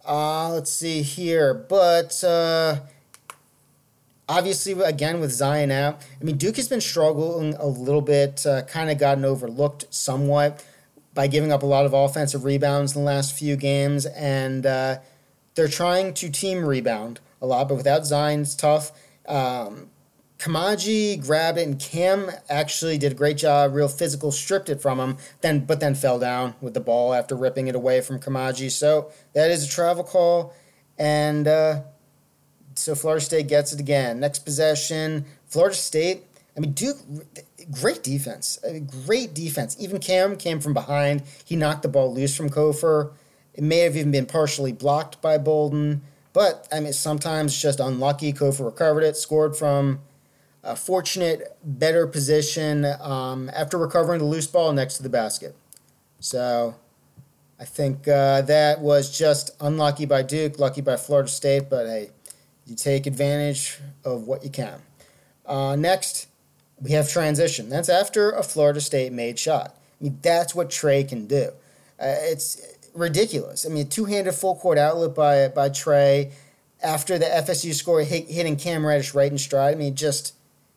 Uh, 0.07 0.51
let's 0.51 0.73
see 0.73 1.03
here. 1.03 1.53
But 1.53 2.23
uh, 2.25 2.81
obviously, 4.29 4.73
again, 4.83 5.21
with 5.21 5.33
Zion 5.33 5.71
out, 5.71 6.01
I 6.21 6.25
mean, 6.25 6.37
Duke 6.37 6.57
has 6.57 6.69
been 6.69 6.81
struggling 6.81 7.55
a 7.55 7.67
little 7.67 8.01
bit, 8.01 8.45
uh, 8.47 8.63
kind 8.63 8.91
of 8.91 8.99
gotten 8.99 9.25
overlooked 9.25 9.87
somewhat 9.91 10.65
by 11.13 11.27
giving 11.27 11.53
up 11.53 11.63
a 11.63 11.67
lot 11.67 11.87
of 11.87 11.93
offensive 11.93 12.45
rebounds 12.45 12.95
in 12.95 13.03
the 13.03 13.07
last 13.07 13.37
few 13.39 13.57
games. 13.57 14.07
And 14.07 14.67
uh, 14.67 14.99
they're 15.55 15.69
trying 15.69 16.15
to 16.15 16.31
team 16.31 16.65
rebound 16.65 17.21
a 17.41 17.47
lot, 17.47 17.69
but 17.69 17.77
without 17.77 18.05
Zion, 18.05 18.41
it's 18.43 18.55
tough. 18.55 18.93
Um, 19.27 19.91
Koumadje 20.39 21.25
grabbed 21.25 21.59
it, 21.59 21.67
and 21.67 21.79
Cam 21.79 22.31
actually 22.51 22.99
did 22.99 23.13
a 23.13 23.15
great 23.15 23.39
job, 23.39 23.73
real 23.73 23.89
physical, 23.89 24.33
stripped 24.33 24.69
it 24.69 24.83
from 24.83 24.99
him, 24.99 25.17
then 25.41 25.65
but 25.65 25.81
then 25.81 25.95
fell 25.95 26.19
down 26.19 26.55
with 26.61 26.75
the 26.75 26.81
ball 26.81 27.15
after 27.15 27.35
ripping 27.35 27.69
it 27.69 27.75
away 27.75 28.01
from 28.01 28.19
Koumadje. 28.19 28.71
So 28.71 29.11
that 29.33 29.51
is 29.51 29.65
a 29.65 29.69
travel 29.69 30.05
call. 30.05 30.53
And 30.99 31.49
uh, 31.49 31.83
so 32.75 32.95
Florida 32.95 33.25
State 33.25 33.49
gets 33.49 33.73
it 33.73 33.81
again. 33.81 34.21
Next 34.21 34.41
possession, 34.41 35.25
Florida 35.47 35.77
State. 35.77 36.25
I 36.57 36.61
mean, 36.61 36.73
Duke, 36.73 36.99
great 37.71 38.03
defense. 38.03 38.59
I 38.67 38.73
mean, 38.73 38.89
great 39.07 39.35
defense. 39.35 39.77
Even 39.81 39.99
Cam 39.99 40.37
came 40.37 40.61
from 40.61 40.73
behind. 40.75 41.23
He 41.45 41.57
knocked 41.57 41.83
the 41.83 41.89
ball 41.89 42.15
loose 42.15 42.37
from 42.37 42.49
Cofer. 42.51 43.13
It 43.55 43.65
may 43.65 43.79
have 43.79 43.97
even 43.97 44.13
been 44.13 44.27
partially 44.27 44.73
blocked 44.73 45.21
by 45.21 45.39
Bolden. 45.39 46.03
But, 46.33 46.69
I 46.73 46.81
mean, 46.81 46.93
sometimes 46.93 47.61
just 47.61 47.81
unlucky. 47.81 48.33
Cofer 48.33 48.65
recovered 48.65 49.03
it, 49.03 49.17
scored 49.17 49.57
from 49.57 50.01
a 50.63 50.75
fortunate, 50.75 51.57
better 51.63 52.07
position 52.07 52.87
um, 53.01 53.51
after 53.55 53.79
recovering 53.79 54.19
the 54.19 54.25
loose 54.25 54.47
ball 54.47 54.73
next 54.73 54.97
to 54.97 55.03
the 55.03 55.09
basket. 55.09 55.55
So 56.21 56.75
I 57.61 57.65
think 57.65 58.09
uh, 58.09 58.43
that 58.43 58.81
was 58.81 59.17
just 59.17 59.51
unlucky 59.61 60.07
by 60.07 60.23
Duke, 60.23 60.59
lucky 60.59 60.81
by 60.81 60.97
Florida 60.97 61.29
State, 61.29 61.69
but 61.71 61.87
hey, 61.87 62.11
you 62.67 62.77
take 62.77 63.07
advantage 63.07 63.79
of 64.05 64.27
what 64.27 64.45
you 64.45 64.51
can. 64.51 64.81
Uh, 65.47 65.77
next, 65.77 66.29
we 66.81 66.91
have 66.93 67.09
transition. 67.09 67.69
That's 67.69 67.89
after 67.89 68.31
a 68.31 68.43
Florida 68.43 68.81
State 68.81 69.13
made 69.13 69.39
shot. 69.39 69.77
I 70.01 70.05
mean, 70.05 70.19
that's 70.23 70.55
what 70.55 70.71
Tre 70.71 71.05
can 71.05 71.27
do. 71.27 71.51
Uh, 72.01 72.17
it's 72.21 72.61
ridiculous. 72.95 73.67
I 73.67 73.69
mean, 73.69 73.89
two 73.89 74.07
handed 74.07 74.33
full 74.33 74.57
court 74.57 74.79
outlet 74.79 75.15
by, 75.15 75.49
by 75.49 75.69
Tre 75.69 76.33
after 76.83 77.19
the 77.19 77.25
FSU 77.27 77.73
score 77.75 78.03
hit, 78.03 78.29
hitting 78.29 78.57
Cam 78.57 78.87
Reddish 78.87 79.15
right 79.15 79.31
in 79.31 79.39
stride. 79.39 79.75
I 79.75 79.79
mean, 79.79 79.95
just 79.95 80.35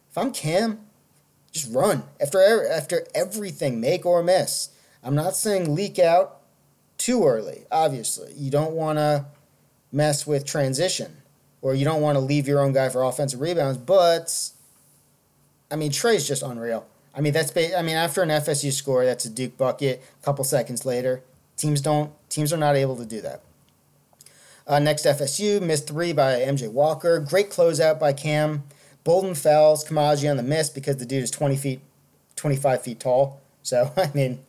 if 0.10 0.18
I'm 0.18 0.32
Cam, 0.32 0.80
just 1.52 1.74
run 1.74 2.04
after 2.20 2.68
after 2.68 3.06
everything, 3.14 3.80
make 3.80 4.06
or 4.06 4.24
miss. 4.24 4.70
I'm 5.04 5.16
not 5.16 5.36
saying 5.36 5.76
leak 5.76 6.00
out 6.00 6.42
too 6.98 7.26
early. 7.26 7.66
Obviously, 7.72 8.34
you 8.34 8.50
don't 8.50 8.74
want 8.74 8.98
to 8.98 9.26
mess 9.92 10.26
with 10.26 10.46
transition, 10.46 11.18
or 11.68 11.76
you 11.76 11.84
don't 11.84 12.02
want 12.02 12.16
to 12.16 12.22
leave 12.22 12.48
your 12.48 12.62
own 12.62 12.72
guy 12.72 12.88
for 12.88 13.04
offensive 13.04 13.42
rebounds. 13.42 13.78
But 13.78 14.52
I 15.70 15.76
mean, 15.76 15.92
Tre's 15.92 16.26
just 16.26 16.42
unreal. 16.42 16.88
I 17.14 17.20
mean, 17.20 17.34
that's 17.34 17.52
I 17.58 17.82
mean, 17.82 17.98
after 17.98 18.24
an 18.24 18.30
FSU 18.30 18.72
score, 18.72 19.04
that's 19.04 19.26
a 19.26 19.30
Duke 19.30 19.58
bucket. 19.58 20.02
A 20.22 20.26
couple 20.26 20.46
seconds 20.46 20.86
later, 20.86 21.24
teams 21.58 21.82
don't 21.82 22.14
teams 22.30 22.54
are 22.54 22.58
not 22.58 22.78
able 22.78 22.96
to 22.96 23.06
do 23.06 23.20
that. 23.20 23.42
Uh, 24.66 24.80
next, 24.80 25.06
FSU 25.06 25.62
missed 25.62 25.88
three 25.88 26.14
by 26.14 26.36
MJ 26.36 26.72
Walker. 26.72 27.20
Great 27.20 27.50
closeout 27.50 28.00
by 28.00 28.14
Cam. 28.14 28.64
Bolden 29.04 29.36
fouls 29.36 29.84
Koumadje 29.84 30.30
on 30.32 30.38
the 30.38 30.44
miss 30.44 30.70
because 30.70 30.98
the 30.98 31.06
dude 31.06 31.24
is 31.24 31.32
20 31.32 31.58
feet, 31.58 31.82
25 32.38 32.82
feet 32.82 33.00
tall. 33.00 33.42
So, 33.62 33.92
I 33.98 34.10
mean, 34.14 34.40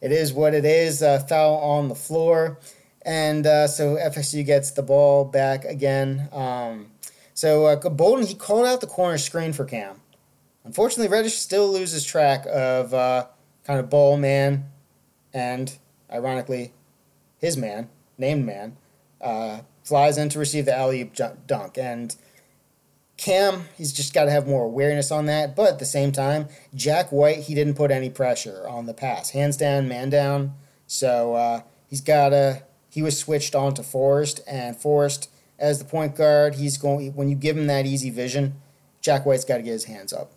it 0.00 0.12
is 0.12 0.32
what 0.32 0.54
it 0.54 0.64
is. 0.64 1.02
Uh, 1.02 1.18
foul 1.18 1.56
on 1.56 1.88
the 1.88 1.94
floor. 1.94 2.58
And 3.04 3.46
uh, 3.46 3.68
so 3.68 3.96
FSU 3.96 4.44
gets 4.46 4.70
the 4.70 4.82
ball 4.82 5.24
back 5.24 5.64
again. 5.64 6.28
Um, 6.32 6.90
so 7.34 7.66
uh, 7.66 7.88
Bolden, 7.88 8.26
he 8.26 8.34
called 8.34 8.66
out 8.66 8.80
the 8.80 8.86
corner 8.86 9.18
screen 9.18 9.52
for 9.52 9.64
Cam. 9.64 10.00
Unfortunately, 10.64 11.08
Reddish 11.08 11.34
still 11.34 11.70
loses 11.70 12.04
track 12.04 12.46
of 12.50 12.94
uh, 12.94 13.26
kind 13.64 13.78
of 13.78 13.90
ball 13.90 14.16
man 14.16 14.66
and, 15.34 15.76
ironically, 16.10 16.72
his 17.38 17.56
man, 17.56 17.90
named 18.16 18.46
Mann, 18.46 18.76
uh, 19.20 19.60
flies 19.82 20.16
in 20.16 20.28
to 20.30 20.38
receive 20.38 20.64
the 20.64 20.76
alley 20.76 21.10
dunk. 21.46 21.76
And 21.76 22.14
Cam, 23.16 23.64
he's 23.76 23.92
just 23.92 24.14
got 24.14 24.24
to 24.24 24.30
have 24.30 24.46
more 24.46 24.64
awareness 24.64 25.10
on 25.10 25.26
that. 25.26 25.54
But 25.54 25.72
at 25.72 25.78
the 25.78 25.84
same 25.84 26.12
time, 26.12 26.48
Jack 26.74 27.10
White, 27.10 27.40
he 27.40 27.54
didn't 27.54 27.74
put 27.74 27.90
any 27.90 28.10
pressure 28.10 28.66
on 28.68 28.86
the 28.86 28.94
pass. 28.94 29.30
Hands 29.30 29.56
down, 29.56 29.88
man 29.88 30.08
down. 30.08 30.54
So 30.86 31.34
uh, 31.34 31.60
he's 31.88 32.00
got 32.00 32.30
to, 32.30 32.62
he 32.94 33.02
was 33.02 33.18
switched 33.18 33.56
on 33.56 33.74
to 33.74 33.82
Forrest. 33.82 34.40
And 34.46 34.76
Forrest, 34.76 35.28
as 35.58 35.80
the 35.80 35.84
point 35.84 36.14
guard, 36.14 36.54
he's 36.54 36.78
going, 36.78 37.12
when 37.14 37.28
you 37.28 37.34
give 37.34 37.58
him 37.58 37.66
that 37.66 37.86
easy 37.86 38.08
vision, 38.08 38.54
Jack 39.00 39.26
White's 39.26 39.44
got 39.44 39.56
to 39.56 39.64
get 39.64 39.72
his 39.72 39.86
hands 39.86 40.12
up. 40.12 40.30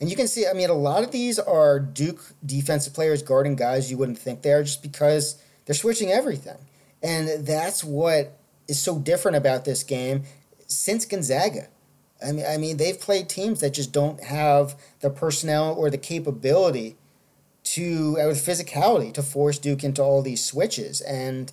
And 0.00 0.10
you 0.10 0.16
can 0.16 0.26
see, 0.26 0.44
I 0.48 0.54
mean, 0.54 0.70
a 0.70 0.74
lot 0.74 1.04
of 1.04 1.12
these 1.12 1.38
are 1.38 1.78
Duke 1.78 2.20
defensive 2.44 2.94
players 2.94 3.22
guarding 3.22 3.54
guys 3.54 3.92
you 3.92 3.96
wouldn't 3.96 4.18
think 4.18 4.42
they 4.42 4.50
are 4.50 4.64
just 4.64 4.82
because 4.82 5.40
they're 5.66 5.74
switching 5.76 6.10
everything. 6.10 6.58
And 7.00 7.46
that's 7.46 7.84
what 7.84 8.36
is 8.66 8.80
so 8.80 8.98
different 8.98 9.36
about 9.36 9.64
this 9.64 9.84
game 9.84 10.24
since 10.66 11.04
Gonzaga. 11.04 11.68
I 12.26 12.32
mean, 12.32 12.44
I 12.44 12.56
mean, 12.56 12.76
they've 12.76 13.00
played 13.00 13.28
teams 13.28 13.60
that 13.60 13.74
just 13.74 13.92
don't 13.92 14.20
have 14.24 14.74
the 14.98 15.10
personnel 15.10 15.74
or 15.74 15.90
the 15.90 15.98
capability 15.98 16.96
to, 17.74 18.14
the 18.14 18.32
physicality 18.34 19.12
to 19.14 19.22
force 19.22 19.58
Duke 19.58 19.84
into 19.84 20.02
all 20.02 20.22
these 20.22 20.44
switches. 20.44 21.00
And 21.00 21.52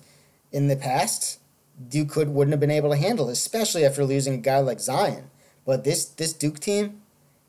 in 0.52 0.68
the 0.68 0.76
past, 0.76 1.38
Duke 1.88 2.10
could 2.10 2.28
wouldn't 2.28 2.52
have 2.52 2.60
been 2.60 2.70
able 2.70 2.90
to 2.90 2.96
handle, 2.96 3.28
especially 3.28 3.84
after 3.84 4.04
losing 4.04 4.34
a 4.34 4.38
guy 4.38 4.58
like 4.58 4.80
Zion. 4.80 5.30
But 5.64 5.84
this 5.84 6.06
this 6.06 6.32
Duke 6.32 6.58
team, 6.58 7.02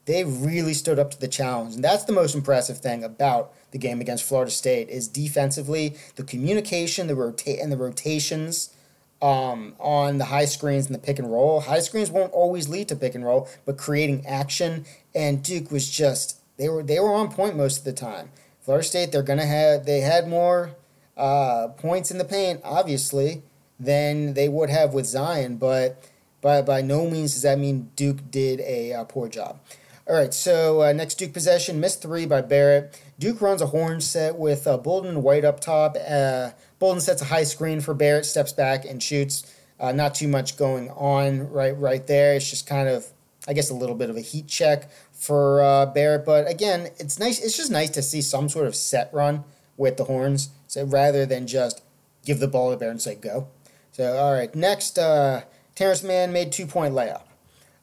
they 0.05 0.23
really 0.23 0.73
stood 0.73 0.99
up 0.99 1.11
to 1.11 1.19
the 1.19 1.27
challenge, 1.27 1.75
and 1.75 1.83
that's 1.83 2.03
the 2.03 2.13
most 2.13 2.35
impressive 2.35 2.79
thing 2.79 3.03
about 3.03 3.53
the 3.71 3.77
game 3.77 4.01
against 4.01 4.23
Florida 4.23 4.51
State 4.51 4.89
is 4.89 5.07
defensively 5.07 5.95
the 6.15 6.23
communication, 6.23 7.07
the 7.07 7.15
rotate, 7.15 7.59
and 7.59 7.71
the 7.71 7.77
rotations 7.77 8.73
um, 9.21 9.75
on 9.79 10.17
the 10.17 10.25
high 10.25 10.45
screens 10.45 10.85
and 10.85 10.95
the 10.95 10.99
pick 10.99 11.19
and 11.19 11.31
roll. 11.31 11.61
High 11.61 11.79
screens 11.79 12.11
won't 12.11 12.33
always 12.33 12.67
lead 12.67 12.87
to 12.89 12.95
pick 12.95 13.15
and 13.15 13.25
roll, 13.25 13.47
but 13.65 13.77
creating 13.77 14.25
action. 14.25 14.85
And 15.15 15.43
Duke 15.43 15.71
was 15.71 15.89
just 15.89 16.39
they 16.57 16.69
were 16.69 16.83
they 16.83 16.99
were 16.99 17.13
on 17.13 17.31
point 17.31 17.55
most 17.55 17.79
of 17.79 17.83
the 17.85 17.93
time. 17.93 18.31
Florida 18.69 18.85
State 18.87 19.11
they're 19.11 19.23
gonna 19.23 19.47
have 19.47 19.87
they 19.87 20.01
had 20.01 20.27
more 20.27 20.75
uh, 21.17 21.69
points 21.69 22.11
in 22.11 22.19
the 22.19 22.23
paint 22.23 22.61
obviously 22.63 23.41
than 23.79 24.35
they 24.35 24.47
would 24.47 24.69
have 24.69 24.93
with 24.93 25.07
Zion, 25.07 25.57
but 25.57 26.07
by 26.39 26.61
by 26.61 26.83
no 26.83 27.09
means 27.09 27.33
does 27.33 27.41
that 27.41 27.57
mean 27.57 27.89
Duke 27.95 28.29
did 28.29 28.59
a 28.59 28.93
uh, 28.93 29.05
poor 29.05 29.27
job. 29.27 29.59
All 30.07 30.15
right, 30.15 30.31
so 30.31 30.83
uh, 30.83 30.93
next 30.93 31.15
Duke 31.15 31.33
possession, 31.33 31.79
missed 31.79 32.03
three 32.03 32.27
by 32.27 32.41
Barrett. 32.41 33.01
Duke 33.17 33.41
runs 33.41 33.63
a 33.63 33.65
horn 33.65 34.01
set 34.01 34.35
with 34.35 34.67
uh, 34.67 34.77
Bolden 34.77 35.23
White 35.23 35.45
up 35.45 35.59
top. 35.59 35.97
Uh, 36.07 36.51
Bolden 36.77 37.01
sets 37.01 37.23
a 37.23 37.25
high 37.25 37.45
screen 37.45 37.81
for 37.81 37.95
Barrett, 37.95 38.27
steps 38.27 38.53
back 38.53 38.85
and 38.85 39.01
shoots. 39.01 39.51
Uh, 39.79 39.93
not 39.93 40.13
too 40.13 40.27
much 40.27 40.57
going 40.57 40.91
on 40.91 41.51
right 41.51 41.75
right 41.75 42.05
there. 42.05 42.35
It's 42.35 42.47
just 42.47 42.67
kind 42.67 42.87
of, 42.87 43.07
I 43.47 43.53
guess, 43.53 43.71
a 43.71 43.75
little 43.75 43.95
bit 43.95 44.11
of 44.11 44.15
a 44.15 44.21
heat 44.21 44.47
check 44.47 44.91
for 45.19 45.61
uh, 45.61 45.85
Barrett. 45.85 46.25
But 46.25 46.49
again, 46.49 46.87
it's 46.97 47.19
nice. 47.19 47.39
It's 47.39 47.57
just 47.57 47.69
nice 47.69 47.91
to 47.91 48.01
see 48.01 48.21
some 48.21 48.49
sort 48.49 48.65
of 48.65 48.75
set 48.75 49.13
run 49.13 49.43
with 49.77 49.97
the 49.97 50.05
horns, 50.05 50.49
so 50.67 50.83
rather 50.83 51.25
than 51.25 51.45
just 51.45 51.83
give 52.25 52.39
the 52.39 52.47
ball 52.47 52.71
to 52.71 52.77
Barrett 52.77 52.93
and 52.93 53.01
say 53.01 53.15
go. 53.15 53.47
So 53.91 54.17
all 54.17 54.33
right, 54.33 54.53
next, 54.55 54.97
uh, 54.97 55.41
Terrence 55.75 56.03
Mann 56.03 56.31
made 56.31 56.51
two 56.51 56.65
point 56.65 56.93
layup. 56.93 57.23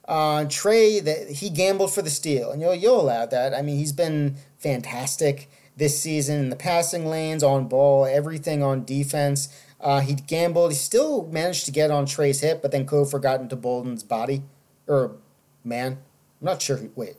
Uh, 0.06 0.44
Tre, 0.48 1.00
that 1.00 1.28
he 1.28 1.50
gambled 1.50 1.92
for 1.92 2.00
the 2.00 2.10
steal, 2.10 2.50
and 2.50 2.60
you'll 2.60 2.74
you'll 2.74 3.00
allow 3.00 3.26
that. 3.26 3.54
I 3.54 3.62
mean, 3.62 3.76
he's 3.76 3.92
been 3.92 4.36
fantastic 4.58 5.50
this 5.76 6.00
season 6.00 6.38
in 6.38 6.48
the 6.48 6.56
passing 6.56 7.06
lanes, 7.06 7.42
on 7.42 7.68
ball, 7.68 8.06
everything 8.06 8.62
on 8.62 8.84
defense. 8.84 9.48
Uh, 9.80 10.00
he 10.00 10.14
gambled. 10.14 10.70
He 10.70 10.76
still 10.76 11.26
managed 11.26 11.66
to 11.66 11.70
get 11.72 11.90
on 11.90 12.06
Tre's 12.06 12.40
hip, 12.40 12.62
but 12.62 12.70
then 12.70 12.86
Cofer 12.86 13.20
got 13.20 13.40
into 13.40 13.56
Bolden's 13.56 14.02
body, 14.02 14.42
or 14.86 15.16
man, 15.64 15.98
I'm 16.40 16.44
not 16.44 16.62
sure. 16.62 16.76
Who, 16.76 16.90
wait, 16.94 17.16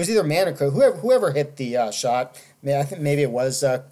it 0.00 0.08
was 0.08 0.10
either 0.10 0.24
man 0.24 0.48
or. 0.48 0.70
Whoever 0.70 0.96
whoever 0.96 1.32
hit 1.32 1.56
the 1.56 1.76
uh, 1.76 1.90
shot. 1.90 2.40
I 2.66 2.82
think 2.82 3.00
maybe 3.00 3.22
it 3.22 3.30
was 3.30 3.62
uh, 3.62 3.82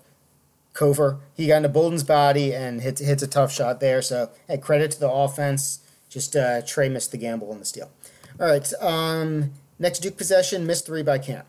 Cofer. 0.74 1.18
He 1.34 1.46
got 1.46 1.58
into 1.58 1.68
Bolden's 1.68 2.04
body 2.04 2.54
and 2.54 2.80
hits 2.80 3.00
hits 3.00 3.22
a 3.22 3.26
tough 3.26 3.52
shot 3.52 3.80
there. 3.80 4.02
So 4.02 4.30
hey, 4.46 4.58
credit 4.58 4.90
to 4.92 5.00
the 5.00 5.10
offense. 5.10 5.80
Just 6.08 6.34
uh, 6.34 6.62
Tre 6.62 6.88
missed 6.88 7.10
the 7.10 7.18
gamble 7.18 7.52
in 7.52 7.58
the 7.58 7.64
steal. 7.64 7.90
All 8.40 8.48
right. 8.48 8.72
Um, 8.80 9.52
next 9.78 9.98
Duke 9.98 10.16
possession, 10.16 10.66
missed 10.66 10.86
three 10.86 11.02
by 11.02 11.18
Cam 11.18 11.44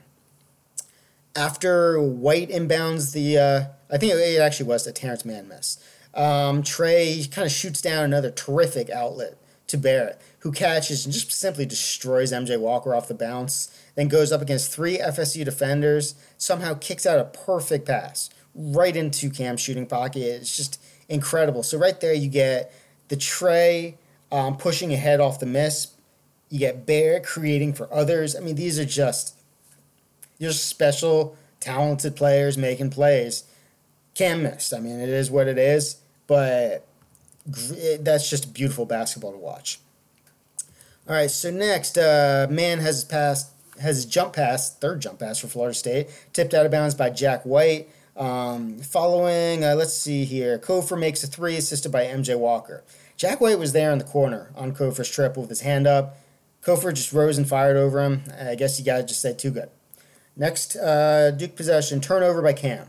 after 1.35 2.01
White 2.01 2.49
inbounds 2.49 3.13
the, 3.13 3.37
uh, 3.37 3.93
I 3.93 3.97
think 3.97 4.13
it 4.13 4.39
actually 4.39 4.67
was 4.67 4.85
the 4.85 4.91
Terrence 4.91 5.25
Mann 5.25 5.47
miss. 5.47 5.77
Um, 6.13 6.63
Tre 6.63 7.25
kind 7.31 7.45
of 7.45 7.51
shoots 7.51 7.81
down 7.81 8.03
another 8.03 8.31
terrific 8.31 8.89
outlet 8.89 9.37
to 9.67 9.77
Barrett, 9.77 10.19
who 10.39 10.51
catches 10.51 11.05
and 11.05 11.13
just 11.13 11.31
simply 11.31 11.65
destroys 11.65 12.31
MJ 12.31 12.59
Walker 12.59 12.95
off 12.95 13.07
the 13.07 13.13
bounce. 13.13 13.69
Then 13.99 14.07
goes 14.07 14.31
up 14.31 14.41
against 14.41 14.71
three 14.71 14.97
FSU 14.97 15.43
defenders, 15.43 16.15
somehow 16.37 16.73
kicks 16.75 17.05
out 17.05 17.19
a 17.19 17.25
perfect 17.25 17.85
pass 17.85 18.29
right 18.55 18.95
into 18.95 19.29
Cam's 19.29 19.59
shooting 19.59 19.85
pocket. 19.85 20.21
It's 20.21 20.55
just 20.55 20.81
incredible. 21.09 21.63
So 21.63 21.77
right 21.77 21.99
there, 21.99 22.13
you 22.13 22.29
get 22.29 22.73
the 23.09 23.17
Tre 23.17 23.97
um, 24.31 24.55
pushing 24.55 24.93
ahead 24.93 25.19
off 25.19 25.41
the 25.41 25.45
miss. 25.45 25.87
You 26.47 26.59
get 26.59 26.85
Bear 26.85 27.19
creating 27.19 27.73
for 27.73 27.93
others. 27.93 28.37
I 28.37 28.39
mean, 28.39 28.55
these 28.55 28.79
are 28.79 28.85
just 28.85 29.35
just 30.39 30.67
special, 30.67 31.35
talented 31.59 32.15
players 32.15 32.57
making 32.57 32.91
plays. 32.91 33.43
Cam 34.15 34.43
missed. 34.43 34.73
I 34.73 34.79
mean, 34.79 35.01
it 35.01 35.09
is 35.09 35.29
what 35.29 35.49
it 35.49 35.57
is, 35.57 35.97
but 36.25 36.87
that's 37.99 38.29
just 38.29 38.53
beautiful 38.53 38.85
basketball 38.85 39.33
to 39.33 39.37
watch. 39.37 39.81
All 41.05 41.15
right, 41.15 41.29
so 41.29 41.51
next, 41.51 41.97
uh, 41.97 42.47
Mann 42.49 42.79
has 42.79 43.03
passed 43.03 43.49
has 43.79 44.05
jump 44.05 44.33
pass, 44.33 44.75
third 44.75 45.01
jump 45.01 45.19
pass 45.19 45.39
for 45.39 45.47
Florida 45.47 45.73
State, 45.73 46.09
tipped 46.33 46.53
out 46.53 46.65
of 46.65 46.71
bounds 46.71 46.95
by 46.95 47.09
Jack 47.09 47.43
White. 47.43 47.89
Um, 48.15 48.79
following, 48.79 49.63
uh, 49.63 49.75
let's 49.75 49.93
see 49.93 50.25
here. 50.25 50.59
Cofer 50.59 50.99
makes 50.99 51.23
a 51.23 51.27
three, 51.27 51.55
assisted 51.55 51.91
by 51.91 52.05
MJ 52.05 52.37
Walker. 52.37 52.83
Jack 53.15 53.39
White 53.41 53.59
was 53.59 53.73
there 53.73 53.91
in 53.91 53.97
the 53.97 54.03
corner 54.03 54.51
on 54.55 54.73
Cofer's 54.73 55.09
triple 55.09 55.43
with 55.43 55.49
his 55.49 55.61
hand 55.61 55.87
up. 55.87 56.17
Cofer 56.61 56.93
just 56.93 57.13
rose 57.13 57.37
and 57.37 57.47
fired 57.47 57.77
over 57.77 58.01
him. 58.03 58.23
I 58.39 58.55
guess 58.55 58.79
you 58.79 58.85
gotta 58.85 59.03
just 59.03 59.21
said 59.21 59.39
too 59.39 59.51
good. 59.51 59.69
Next, 60.35 60.75
uh, 60.75 61.31
Duke 61.31 61.55
possession, 61.55 62.01
turnover 62.01 62.41
by 62.41 62.53
Cam. 62.53 62.87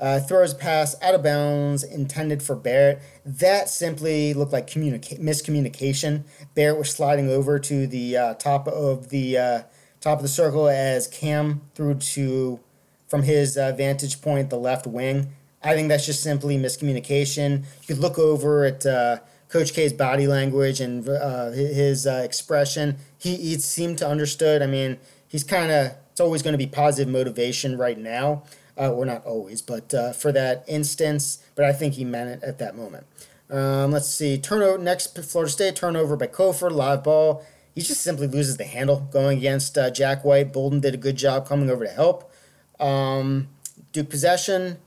Uh, 0.00 0.18
throws 0.18 0.52
a 0.52 0.56
pass 0.56 0.96
out 1.00 1.14
of 1.14 1.22
bounds 1.22 1.84
intended 1.84 2.42
for 2.42 2.56
Barrett. 2.56 3.00
That 3.24 3.68
simply 3.68 4.34
looked 4.34 4.52
like 4.52 4.66
communica- 4.66 5.20
miscommunication. 5.20 6.24
Barrett 6.56 6.78
was 6.78 6.90
sliding 6.90 7.28
over 7.30 7.60
to 7.60 7.86
the 7.86 8.16
uh, 8.16 8.34
top 8.34 8.66
of 8.66 9.10
the 9.10 9.38
uh, 9.38 9.62
top 10.02 10.18
of 10.18 10.22
the 10.22 10.28
circle 10.28 10.68
as 10.68 11.06
Cam 11.08 11.62
threw 11.74 11.94
to 11.94 12.60
from 13.08 13.22
his 13.22 13.56
uh, 13.56 13.72
vantage 13.72 14.20
point 14.20 14.50
the 14.50 14.58
left 14.58 14.86
wing. 14.86 15.28
I 15.62 15.74
think 15.74 15.88
that's 15.88 16.04
just 16.04 16.22
simply 16.22 16.58
miscommunication. 16.58 17.64
You 17.80 17.86
could 17.86 17.98
look 17.98 18.18
over 18.18 18.64
at 18.64 18.84
uh, 18.84 19.18
Coach 19.48 19.72
K's 19.72 19.94
body 19.94 20.26
language 20.26 20.80
and 20.80 21.08
uh, 21.08 21.50
his 21.52 22.04
expression. 22.04 22.96
He, 23.16 23.36
he 23.36 23.58
seemed 23.58 23.98
to 23.98 24.08
understood. 24.08 24.60
I 24.60 24.66
mean, 24.66 24.98
he's 25.28 25.44
kind 25.44 25.72
of 25.72 25.92
it's 26.10 26.20
always 26.20 26.42
going 26.42 26.52
to 26.52 26.58
be 26.58 26.66
positive 26.66 27.10
motivation 27.10 27.78
right 27.78 27.98
now 27.98 28.42
uh, 28.78 28.92
or 28.92 29.04
not 29.04 29.24
always, 29.24 29.62
but 29.62 29.92
uh, 29.94 30.12
for 30.12 30.32
that 30.32 30.64
instance. 30.66 31.42
But 31.54 31.64
I 31.64 31.72
think 31.72 31.94
he 31.94 32.04
meant 32.04 32.30
it 32.30 32.42
at 32.42 32.58
that 32.58 32.76
moment. 32.76 33.06
Um, 33.50 33.92
let's 33.92 34.08
see. 34.08 34.38
Turnover 34.38 34.78
next 34.78 35.16
Florida 35.24 35.50
State 35.50 35.76
turnover 35.76 36.16
by 36.16 36.26
Cofer, 36.26 36.70
live 36.70 37.04
ball. 37.04 37.44
He 37.74 37.80
just 37.80 38.02
simply 38.02 38.26
loses 38.26 38.56
the 38.56 38.64
handle 38.64 39.08
going 39.10 39.38
against 39.38 39.78
uh, 39.78 39.90
Jack 39.90 40.24
White. 40.24 40.52
Bolden 40.52 40.80
did 40.80 40.94
a 40.94 40.98
good 40.98 41.16
job 41.16 41.46
coming 41.46 41.70
over 41.70 41.84
to 41.84 41.90
help. 41.90 42.30
Um, 42.78 43.48
Duke 43.92 44.10
possession. 44.10 44.78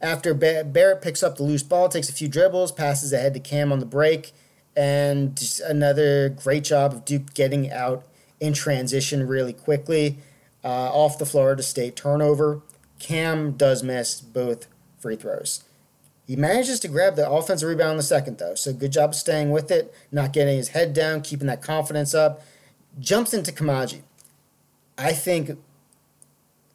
After 0.00 0.34
Barrett 0.34 1.00
picks 1.00 1.22
up 1.22 1.36
the 1.36 1.44
loose 1.44 1.62
ball, 1.62 1.88
takes 1.88 2.08
a 2.08 2.12
few 2.12 2.26
dribbles, 2.28 2.72
passes 2.72 3.12
ahead 3.12 3.34
to 3.34 3.40
Cam 3.40 3.70
on 3.70 3.78
the 3.78 3.86
break, 3.86 4.32
and 4.76 5.40
another 5.64 6.28
great 6.28 6.64
job 6.64 6.92
of 6.92 7.04
Duke 7.04 7.34
getting 7.34 7.70
out 7.70 8.04
in 8.40 8.52
transition 8.52 9.28
really 9.28 9.52
quickly 9.52 10.18
uh, 10.64 10.66
off 10.66 11.18
the 11.18 11.26
Florida 11.26 11.62
State 11.62 11.94
turnover. 11.94 12.62
Cam 12.98 13.52
does 13.52 13.84
miss 13.84 14.20
both 14.20 14.66
free 14.98 15.14
throws. 15.16 15.62
He 16.26 16.36
manages 16.36 16.78
to 16.80 16.88
grab 16.88 17.16
the 17.16 17.28
offensive 17.28 17.68
rebound 17.68 17.92
in 17.92 17.96
the 17.96 18.02
second, 18.02 18.38
though. 18.38 18.54
So 18.54 18.72
good 18.72 18.92
job 18.92 19.14
staying 19.14 19.50
with 19.50 19.70
it, 19.70 19.92
not 20.12 20.32
getting 20.32 20.56
his 20.56 20.68
head 20.68 20.92
down, 20.92 21.22
keeping 21.22 21.48
that 21.48 21.62
confidence 21.62 22.14
up. 22.14 22.42
Jumps 22.98 23.34
into 23.34 23.52
Koumadje. 23.52 24.02
I 24.96 25.12
think, 25.12 25.58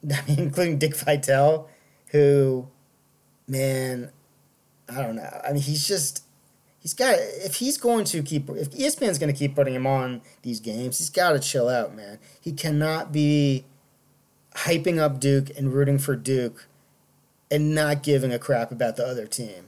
I 0.11 0.21
mean, 0.27 0.39
including 0.39 0.79
Dick 0.79 0.95
Vitale, 0.95 1.67
who, 2.07 2.67
man, 3.47 4.11
I 4.89 5.01
don't 5.01 5.15
know. 5.15 5.41
I 5.47 5.53
mean, 5.53 5.61
he's 5.61 5.87
just, 5.87 6.23
he's 6.79 6.93
got, 6.93 7.15
if 7.17 7.55
he's 7.55 7.77
going 7.77 8.03
to 8.05 8.21
keep, 8.23 8.49
if 8.49 8.71
ESPN's 8.71 9.17
going 9.17 9.31
to 9.31 9.37
keep 9.37 9.55
putting 9.55 9.75
him 9.75 9.87
on 9.87 10.21
these 10.41 10.59
games, 10.59 10.97
he's 10.97 11.09
got 11.09 11.31
to 11.31 11.39
chill 11.39 11.69
out, 11.69 11.95
man. 11.95 12.19
He 12.41 12.51
cannot 12.51 13.13
be 13.13 13.65
hyping 14.55 14.97
up 14.97 15.19
Duke 15.19 15.51
and 15.57 15.71
rooting 15.71 15.99
for 15.99 16.15
Duke 16.15 16.67
and 17.49 17.73
not 17.73 18.03
giving 18.03 18.31
a 18.31 18.39
crap 18.39 18.71
about 18.71 18.95
the 18.95 19.05
other 19.05 19.25
team 19.27 19.67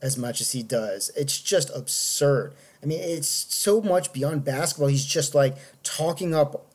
as 0.00 0.16
much 0.16 0.40
as 0.40 0.52
he 0.52 0.62
does. 0.62 1.10
It's 1.16 1.40
just 1.40 1.70
absurd. 1.74 2.54
I 2.82 2.86
mean, 2.86 3.00
it's 3.02 3.28
so 3.28 3.80
much 3.80 4.12
beyond 4.12 4.44
basketball. 4.44 4.88
He's 4.88 5.04
just 5.04 5.34
like 5.34 5.56
talking 5.82 6.34
up 6.34 6.66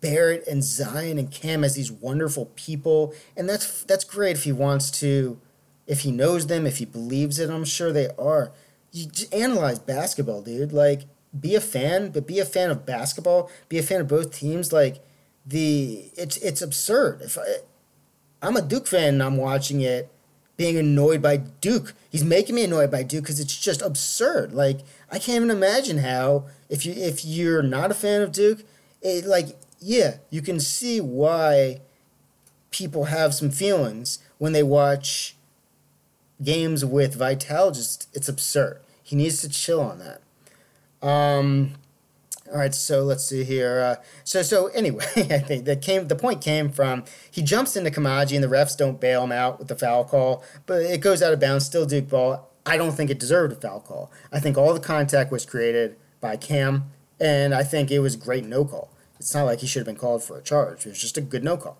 Barrett 0.00 0.46
and 0.46 0.62
Zion 0.62 1.18
and 1.18 1.30
Cam 1.30 1.64
as 1.64 1.74
these 1.74 1.90
wonderful 1.90 2.46
people, 2.54 3.14
and 3.36 3.48
that's 3.48 3.82
that's 3.84 4.04
great 4.04 4.36
if 4.36 4.44
he 4.44 4.52
wants 4.52 4.90
to, 5.00 5.40
if 5.86 6.00
he 6.00 6.12
knows 6.12 6.46
them, 6.46 6.66
if 6.66 6.78
he 6.78 6.84
believes 6.84 7.38
it. 7.38 7.50
I'm 7.50 7.64
sure 7.64 7.92
they 7.92 8.08
are. 8.18 8.52
You 8.92 9.08
analyze 9.32 9.78
basketball, 9.78 10.42
dude. 10.42 10.72
Like, 10.72 11.02
be 11.38 11.54
a 11.54 11.60
fan, 11.60 12.10
but 12.10 12.26
be 12.26 12.38
a 12.38 12.44
fan 12.44 12.70
of 12.70 12.86
basketball. 12.86 13.50
Be 13.68 13.78
a 13.78 13.82
fan 13.82 14.02
of 14.02 14.08
both 14.08 14.36
teams. 14.36 14.72
Like, 14.72 15.02
the 15.46 16.10
it's 16.16 16.36
it's 16.38 16.60
absurd. 16.60 17.22
If 17.22 17.38
I, 17.38 17.42
I'm 18.42 18.56
a 18.56 18.62
Duke 18.62 18.86
fan 18.86 19.14
and 19.14 19.22
I'm 19.22 19.36
watching 19.36 19.80
it, 19.80 20.10
being 20.56 20.76
annoyed 20.76 21.20
by 21.20 21.36
Duke, 21.36 21.94
he's 22.10 22.24
making 22.24 22.54
me 22.54 22.64
annoyed 22.64 22.90
by 22.90 23.02
Duke 23.02 23.24
because 23.24 23.40
it's 23.40 23.56
just 23.56 23.82
absurd. 23.82 24.52
Like 24.52 24.80
I 25.10 25.18
can't 25.18 25.44
even 25.44 25.50
imagine 25.50 25.98
how 25.98 26.46
if 26.68 26.86
you 26.86 26.92
if 26.92 27.24
you're 27.24 27.62
not 27.62 27.90
a 27.90 27.94
fan 27.94 28.22
of 28.22 28.32
Duke, 28.32 28.60
it 29.02 29.26
like 29.26 29.56
yeah, 29.80 30.16
you 30.30 30.40
can 30.40 30.58
see 30.58 31.00
why 31.00 31.80
people 32.70 33.04
have 33.04 33.34
some 33.34 33.50
feelings 33.50 34.18
when 34.38 34.52
they 34.52 34.62
watch 34.62 35.36
games 36.42 36.84
with 36.84 37.14
Vitale. 37.14 37.70
Just 37.70 38.08
it's 38.14 38.28
absurd. 38.28 38.80
He 39.02 39.14
needs 39.14 39.40
to 39.42 39.48
chill 39.48 39.80
on 39.80 39.98
that. 39.98 41.06
Um, 41.06 41.74
all 42.52 42.58
right, 42.58 42.74
so 42.74 43.02
let's 43.02 43.24
see 43.24 43.44
here. 43.44 43.80
Uh, 43.80 44.04
so 44.24 44.42
so 44.42 44.68
anyway, 44.68 45.04
I 45.16 45.38
think 45.38 45.64
that 45.64 45.82
came 45.82 46.08
the 46.08 46.16
point 46.16 46.40
came 46.40 46.70
from 46.70 47.04
he 47.30 47.42
jumps 47.42 47.76
into 47.76 47.90
Koumadje 47.90 48.34
and 48.34 48.44
the 48.44 48.48
refs 48.48 48.76
don't 48.76 49.00
bail 49.00 49.24
him 49.24 49.32
out 49.32 49.58
with 49.58 49.68
the 49.68 49.76
foul 49.76 50.04
call, 50.04 50.44
but 50.66 50.82
it 50.82 51.00
goes 51.00 51.22
out 51.22 51.32
of 51.32 51.40
bounds, 51.40 51.66
still 51.66 51.86
Duke 51.86 52.08
ball. 52.08 52.50
I 52.64 52.76
don't 52.76 52.92
think 52.92 53.10
it 53.10 53.20
deserved 53.20 53.52
a 53.52 53.56
foul 53.56 53.80
call. 53.80 54.10
I 54.32 54.40
think 54.40 54.58
all 54.58 54.74
the 54.74 54.80
contact 54.80 55.30
was 55.30 55.46
created 55.46 55.96
by 56.20 56.36
Cam, 56.36 56.90
and 57.20 57.54
I 57.54 57.62
think 57.62 57.90
it 57.90 58.00
was 58.00 58.16
great 58.16 58.44
no 58.44 58.64
call. 58.64 58.90
It's 59.18 59.34
not 59.34 59.44
like 59.44 59.60
he 59.60 59.66
should 59.66 59.80
have 59.80 59.86
been 59.86 59.96
called 59.96 60.22
for 60.22 60.36
a 60.36 60.42
charge. 60.42 60.84
It 60.84 60.90
was 60.90 61.00
just 61.00 61.16
a 61.16 61.20
good 61.20 61.44
no 61.44 61.56
call. 61.56 61.78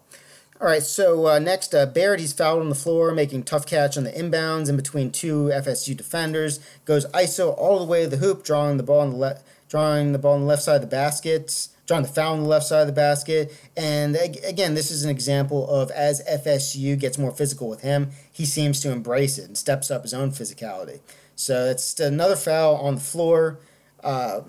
All 0.59 0.69
right, 0.69 0.83
so 0.83 1.27
uh, 1.27 1.39
next, 1.39 1.75
uh, 1.75 1.85
Barrett, 1.85 2.21
he's 2.21 2.33
fouled 2.33 2.63
on 2.63 2.71
the 2.71 2.75
floor, 2.75 3.13
making 3.13 3.43
tough 3.43 3.67
catch 3.67 3.99
on 3.99 4.05
the 4.05 4.13
inbounds 4.13 4.71
in 4.71 4.77
between 4.77 5.11
two 5.11 5.51
FSU 5.53 5.95
defenders. 5.95 6.61
Goes 6.87 7.05
ISO 7.09 7.55
all 7.59 7.79
the 7.79 7.85
way 7.85 8.05
to 8.05 8.09
the 8.09 8.17
hoop, 8.17 8.43
drawing 8.43 8.79
the 8.79 8.83
ball 8.83 9.01
on 9.01 9.11
the 9.11 9.17
left 9.17 9.47
drawing 9.69 10.13
the 10.13 10.19
ball 10.19 10.35
on 10.35 10.41
the 10.41 10.47
left 10.47 10.63
side 10.63 10.77
of 10.77 10.81
the 10.81 10.87
basket, 10.87 11.69
drawing 11.87 12.03
the 12.03 12.09
foul 12.09 12.35
on 12.35 12.43
the 12.43 12.49
left 12.49 12.67
side 12.67 12.83
of 12.83 12.87
the 12.87 12.93
basket. 12.93 13.53
And 13.77 14.17
again, 14.17 14.75
this 14.75 14.91
is 14.91 15.05
an 15.05 15.11
example 15.11 15.69
of 15.69 15.91
as 15.91 16.23
FSU 16.25 16.99
gets 16.99 17.19
more 17.19 17.33
physical 17.33 17.69
with 17.69 17.83
him, 17.83 18.11
he 18.33 18.45
seems 18.45 18.81
to 18.81 18.93
embrace 18.93 19.39
it 19.39 19.45
and 19.45 19.57
steps 19.57 19.91
up 19.91 20.03
his 20.03 20.15
own 20.15 20.31
physicality. 20.31 21.01
So 21.35 21.67
it's 21.67 21.99
another 22.01 22.37
foul 22.37 22.77
on 22.77 22.95
the 22.95 23.01
floor. 23.01 23.59
Uh, 24.03 24.41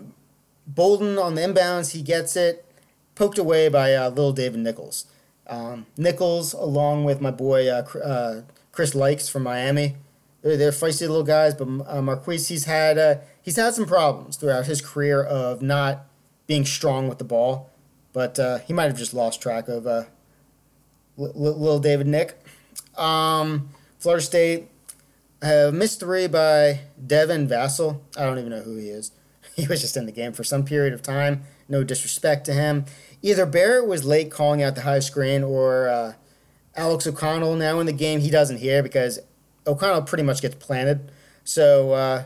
Bolden 0.66 1.18
on 1.18 1.36
the 1.36 1.42
inbounds, 1.42 1.92
he 1.92 2.02
gets 2.02 2.36
it 2.36 2.66
poked 3.18 3.38
away 3.38 3.68
by 3.68 3.94
uh, 3.96 4.10
little 4.10 4.32
David 4.32 4.60
Nichols. 4.60 5.06
Um, 5.48 5.86
Nichols, 5.98 6.54
along 6.54 7.06
with 7.06 7.22
my 7.22 7.32
boy 7.32 7.68
uh, 7.68 7.84
uh 8.04 8.42
Chris 8.72 8.94
Lykes 8.94 9.30
from 9.32 9.44
Miami, 9.44 9.96
they're, 10.44 10.56
they're 10.56 10.72
feisty 10.72 11.02
little 11.02 11.24
guys, 11.24 11.56
but 11.56 11.68
uh, 11.88 12.02
Marques, 12.02 12.48
he's 12.48 12.66
had 12.66 12.98
uh, 12.98 13.16
he's 13.48 13.56
had 13.56 13.74
some 13.74 13.86
problems 13.86 14.36
throughout 14.36 14.66
his 14.66 14.82
career 14.82 15.24
of 15.24 15.62
not 15.62 16.06
being 16.48 16.66
strong 16.66 17.08
with 17.08 17.18
the 17.18 17.24
ball, 17.24 17.70
but 18.12 18.38
uh, 18.38 18.58
he 18.58 18.74
might 18.74 18.88
have 18.88 18.98
just 18.98 19.14
lost 19.14 19.42
track 19.42 19.70
of 19.70 19.88
uh, 19.88 20.04
little 21.16 21.80
David 21.80 22.08
Nick. 22.08 22.38
Um, 22.98 23.70
Florida 24.00 24.22
State 24.22 24.68
uh, 25.42 25.72
missed 25.74 26.02
three 26.02 26.28
by 26.28 26.82
Devin 27.06 27.48
Vassell. 27.48 28.02
I 28.18 28.26
don't 28.26 28.38
even 28.38 28.50
know 28.50 28.60
who 28.60 28.76
he 28.76 28.90
is. 28.90 29.12
He 29.56 29.66
was 29.66 29.82
just 29.82 29.98
in 29.98 30.06
the 30.06 30.12
game 30.12 30.34
for 30.34 30.44
some 30.44 30.66
period 30.66 30.94
of 30.94 31.02
time. 31.02 31.44
No 31.68 31.84
disrespect 31.84 32.46
to 32.46 32.54
him. 32.54 32.86
Either 33.24 33.46
Barrett 33.46 33.88
was 33.88 34.04
late 34.06 34.30
calling 34.30 34.62
out 34.62 34.76
the 34.76 34.82
high 34.82 35.00
screen 35.00 35.42
or 35.42 35.88
uh, 35.88 36.14
Alex 36.76 37.08
O'Connell 37.08 37.56
now 37.56 37.80
in 37.80 37.88
the 37.88 37.94
game. 37.94 38.20
He 38.20 38.30
doesn't 38.30 38.58
hear 38.58 38.84
because 38.84 39.20
O'Connell 39.66 40.04
pretty 40.04 40.24
much 40.24 40.44
gets 40.44 40.54
planted. 40.54 41.12
So 41.44 41.94
uh, 41.94 42.26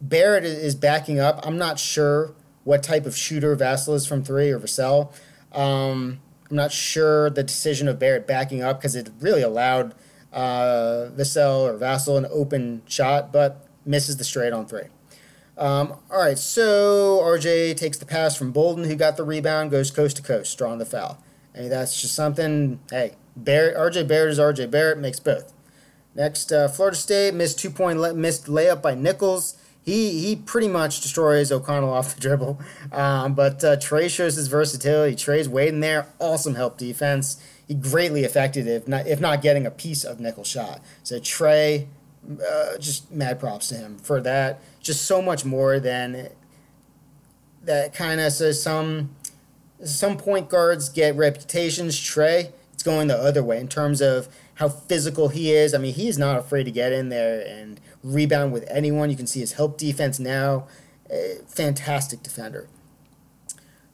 Barrett 0.00 0.44
is 0.44 0.74
backing 0.74 1.18
up. 1.20 1.40
I'm 1.46 1.58
not 1.58 1.78
sure 1.78 2.34
what 2.64 2.82
type 2.82 3.06
of 3.06 3.16
shooter 3.16 3.56
Vassell 3.56 3.94
is 3.94 4.06
from 4.06 4.22
three 4.22 4.50
or 4.50 4.58
Vassell. 4.58 5.12
Um, 5.52 6.20
I'm 6.50 6.56
not 6.56 6.72
sure 6.72 7.30
the 7.30 7.42
decision 7.42 7.88
of 7.88 7.98
Barrett 7.98 8.26
backing 8.26 8.62
up 8.62 8.78
because 8.80 8.96
it 8.96 9.10
really 9.20 9.42
allowed 9.42 9.94
uh, 10.32 11.10
Vassell 11.16 11.62
or 11.62 11.78
Vassell 11.78 12.18
an 12.18 12.26
open 12.30 12.82
shot, 12.86 13.32
but 13.32 13.66
misses 13.84 14.16
the 14.16 14.24
straight 14.24 14.52
on 14.52 14.66
three. 14.66 14.88
Um, 15.58 15.94
all 16.10 16.22
right, 16.22 16.38
so 16.38 17.20
RJ 17.22 17.76
takes 17.76 17.98
the 17.98 18.06
pass 18.06 18.34
from 18.34 18.50
Bolden, 18.50 18.84
who 18.84 18.96
got 18.96 19.16
the 19.16 19.24
rebound, 19.24 19.70
goes 19.70 19.90
coast 19.90 20.16
to 20.16 20.22
coast, 20.22 20.56
drawing 20.56 20.78
the 20.78 20.86
foul. 20.86 21.22
And 21.54 21.70
that's 21.70 22.00
just 22.00 22.14
something. 22.14 22.80
Hey, 22.90 23.16
Barrett, 23.36 23.76
RJ 23.76 24.08
Barrett 24.08 24.32
is 24.32 24.38
RJ 24.38 24.70
Barrett, 24.70 24.98
makes 24.98 25.20
both. 25.20 25.52
Next, 26.14 26.50
uh, 26.50 26.68
Florida 26.68 26.96
State 26.96 27.34
missed 27.34 27.58
two 27.58 27.70
point 27.70 27.98
le- 27.98 28.14
missed 28.14 28.46
layup 28.46 28.80
by 28.80 28.94
Nichols. 28.94 29.56
He 29.82 30.26
he 30.26 30.36
pretty 30.36 30.68
much 30.68 31.00
destroys 31.00 31.50
O'Connell 31.50 31.92
off 31.92 32.14
the 32.14 32.20
dribble. 32.26 32.60
Um, 32.92 33.34
but 33.34 33.62
uh, 33.64 33.76
Tre 33.76 34.08
shows 34.08 34.36
his 34.36 34.48
versatility. 34.48 35.16
Tre's 35.16 35.48
waiting 35.48 35.80
there. 35.80 36.06
Awesome 36.18 36.54
help 36.54 36.78
defense. 36.78 37.42
He 37.66 37.74
greatly 37.74 38.24
affected 38.24 38.66
if 38.66 38.86
not 38.86 39.06
if 39.06 39.20
not 39.20 39.42
getting 39.42 39.66
a 39.66 39.70
piece 39.70 40.04
of 40.04 40.20
nickel 40.20 40.44
shot. 40.44 40.82
So 41.02 41.18
Tre, 41.18 41.88
uh, 42.28 42.78
just 42.78 43.10
mad 43.10 43.40
props 43.40 43.68
to 43.68 43.76
him 43.76 43.98
for 43.98 44.20
that. 44.20 44.60
Just 44.80 45.04
so 45.04 45.22
much 45.22 45.44
more 45.44 45.80
than 45.80 46.28
that. 47.62 47.94
Kind 47.94 48.20
of 48.20 48.32
says 48.32 48.62
some 48.62 49.14
some 49.82 50.18
point 50.18 50.48
guards 50.50 50.88
get 50.88 51.16
reputations. 51.16 51.98
Tre, 51.98 52.50
it's 52.74 52.82
going 52.82 53.08
the 53.08 53.16
other 53.16 53.42
way 53.42 53.58
in 53.58 53.68
terms 53.68 54.00
of 54.00 54.28
how 54.54 54.68
physical 54.68 55.28
he 55.28 55.52
is. 55.52 55.72
I 55.72 55.78
mean, 55.78 55.94
he's 55.94 56.18
not 56.18 56.38
afraid 56.38 56.64
to 56.64 56.70
get 56.70 56.92
in 56.92 57.08
there 57.08 57.40
and 57.40 57.80
rebound 58.02 58.52
with 58.52 58.64
anyone. 58.70 59.10
You 59.10 59.16
can 59.16 59.26
see 59.26 59.40
his 59.40 59.52
help 59.52 59.78
defense 59.78 60.18
now. 60.18 60.66
Fantastic 61.48 62.22
defender. 62.22 62.68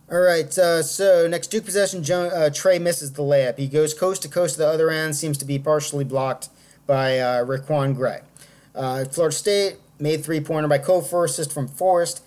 All 0.08 0.20
right, 0.20 0.56
uh, 0.56 0.84
so 0.84 1.26
next 1.26 1.48
Duke 1.48 1.64
possession, 1.64 2.04
jo- 2.04 2.28
uh, 2.28 2.48
Tre 2.48 2.78
misses 2.78 3.14
the 3.14 3.22
layup. 3.22 3.58
He 3.58 3.66
goes 3.66 3.92
coast 3.92 4.22
to 4.22 4.28
coast 4.28 4.54
to 4.54 4.60
the 4.60 4.68
other 4.68 4.88
end, 4.88 5.16
seems 5.16 5.36
to 5.38 5.44
be 5.44 5.58
partially 5.58 6.04
blocked 6.04 6.48
by 6.86 7.18
uh, 7.18 7.44
RaiQuan 7.44 7.96
Gray. 7.96 8.20
Uh, 8.72 9.04
Florida 9.06 9.34
State 9.34 9.78
made 9.98 10.24
three 10.24 10.38
pointer 10.40 10.68
by 10.68 10.78
Cofer, 10.78 11.24
assist 11.24 11.52
from 11.52 11.66
Forrest. 11.66 12.22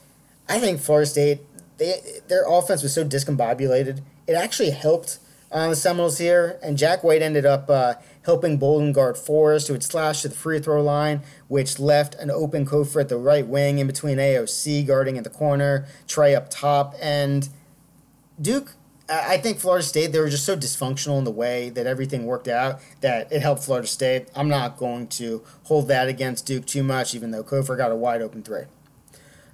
I 0.50 0.60
think 0.60 0.82
Florida 0.82 1.06
State, 1.06 1.40
they 1.78 2.02
their 2.28 2.44
offense 2.50 2.84
was 2.84 2.94
so 2.94 3.06
discombobulated. 3.06 4.02
It 4.28 4.34
actually 4.34 4.72
helped 4.72 5.20
uh, 5.50 5.70
the 5.70 5.76
Seminoles 5.78 6.18
here, 6.18 6.60
and 6.62 6.78
Jack 6.78 7.02
White 7.02 7.22
ended 7.22 7.46
up 7.46 7.70
uh, 7.70 7.94
helping 8.30 8.58
Bolden 8.58 8.94
guard 8.94 9.18
Forrest, 9.18 9.70
who 9.70 9.74
had 9.74 9.82
slashed 9.82 10.22
to 10.22 10.28
the 10.28 10.36
free 10.36 10.60
throw 10.60 10.84
line, 10.84 11.22
which 11.48 11.80
left 11.80 12.14
an 12.14 12.30
open 12.30 12.64
Cofer 12.64 13.02
at 13.02 13.10
the 13.10 13.18
right 13.18 13.48
wing 13.48 13.80
in 13.80 13.88
between 13.88 14.20
AOC 14.20 14.86
guarding 14.86 15.16
in 15.16 15.24
the 15.24 15.32
corner, 15.32 15.88
Tre 16.08 16.36
up 16.36 16.48
top, 16.52 16.94
and 17.02 17.50
Duke. 18.40 18.74
I 19.10 19.38
think 19.38 19.58
Florida 19.58 19.84
State, 19.84 20.12
they 20.12 20.20
were 20.20 20.30
just 20.30 20.46
so 20.46 20.56
dysfunctional 20.56 21.18
in 21.18 21.24
the 21.24 21.32
way 21.32 21.72
that 21.72 21.88
everything 21.88 22.28
worked 22.28 22.48
out 22.48 22.80
that 23.02 23.32
it 23.32 23.42
helped 23.42 23.64
Florida 23.64 23.88
State. 23.88 24.28
I'm 24.36 24.48
not 24.48 24.78
going 24.78 25.08
to 25.08 25.44
hold 25.64 25.88
that 25.88 26.08
against 26.08 26.46
Duke 26.46 26.68
too 26.68 26.84
much, 26.84 27.16
even 27.16 27.32
though 27.32 27.44
Cofer 27.44 27.76
got 27.76 27.92
a 27.92 27.96
wide 27.96 28.22
open 28.22 28.44
three. 28.44 28.66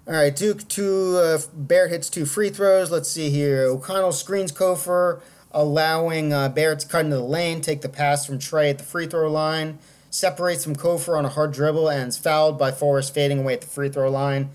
All 0.05 0.13
right, 0.13 0.35
Duke 0.35 0.67
two 0.67 1.15
uh, 1.15 1.39
Barrett 1.53 1.91
hits 1.91 2.09
two 2.09 2.25
free 2.25 2.49
throws. 2.49 2.91
Let's 2.91 3.09
see 3.09 3.29
here. 3.29 3.63
O'Connell 3.63 4.11
screens 4.11 4.51
Cofer, 4.51 5.21
allowing 5.55 6.33
uh, 6.33 6.49
Barrett 6.49 6.81
to 6.81 6.87
cut 6.87 7.05
into 7.05 7.15
the 7.15 7.23
lane, 7.23 7.61
take 7.61 7.81
the 7.81 7.89
pass 7.89 8.25
from 8.25 8.37
Tre 8.37 8.69
at 8.69 8.77
the 8.77 8.83
free 8.83 9.07
throw 9.07 9.31
line, 9.31 9.79
separates 10.09 10.63
from 10.65 10.75
Cofer 10.75 11.17
on 11.17 11.25
a 11.25 11.29
hard 11.29 11.53
dribble, 11.53 11.89
and 11.89 12.09
is 12.09 12.17
fouled 12.17 12.59
by 12.59 12.71
Forrest 12.71 13.13
fading 13.13 13.39
away 13.39 13.53
at 13.53 13.61
the 13.61 13.67
free 13.67 13.89
throw 13.89 14.11
line. 14.11 14.49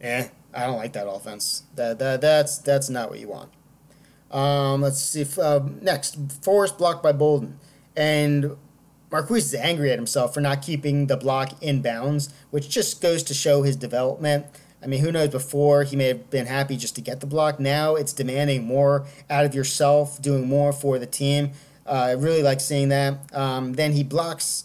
Eh, 0.00 0.26
I 0.52 0.66
don't 0.66 0.76
like 0.76 0.92
that 0.94 1.08
offense. 1.08 1.62
That, 1.76 2.00
that 2.00 2.20
that's 2.20 2.58
that's 2.58 2.90
not 2.90 3.08
what 3.08 3.20
you 3.20 3.28
want. 3.28 3.50
Um, 4.32 4.80
let's 4.80 5.00
see. 5.00 5.22
If, 5.22 5.38
uh, 5.38 5.60
next, 5.80 6.18
Forrest 6.42 6.76
blocked 6.76 7.02
by 7.02 7.12
Bolden, 7.12 7.58
and 7.96 8.56
Marques 9.10 9.30
is 9.30 9.54
angry 9.54 9.92
at 9.92 9.98
himself 9.98 10.34
for 10.34 10.40
not 10.40 10.62
keeping 10.62 11.06
the 11.06 11.16
block 11.16 11.62
in 11.62 11.82
bounds, 11.82 12.32
which 12.50 12.68
just 12.68 13.00
goes 13.00 13.22
to 13.24 13.34
show 13.34 13.62
his 13.62 13.76
development. 13.76 14.46
I 14.82 14.86
mean, 14.86 15.00
who 15.00 15.12
knows? 15.12 15.28
Before 15.28 15.84
he 15.84 15.96
may 15.96 16.06
have 16.06 16.30
been 16.30 16.46
happy 16.46 16.76
just 16.76 16.94
to 16.96 17.00
get 17.00 17.20
the 17.20 17.26
block. 17.26 17.60
Now 17.60 17.96
it's 17.96 18.12
demanding 18.12 18.64
more 18.64 19.06
out 19.28 19.44
of 19.44 19.54
yourself, 19.54 20.20
doing 20.22 20.48
more 20.48 20.72
for 20.72 20.98
the 20.98 21.06
team. 21.06 21.52
Uh, 21.86 21.90
I 21.90 22.12
really 22.12 22.42
like 22.42 22.60
seeing 22.60 22.88
that. 22.90 23.18
Um, 23.34 23.74
then 23.74 23.92
he 23.92 24.04
blocks 24.04 24.64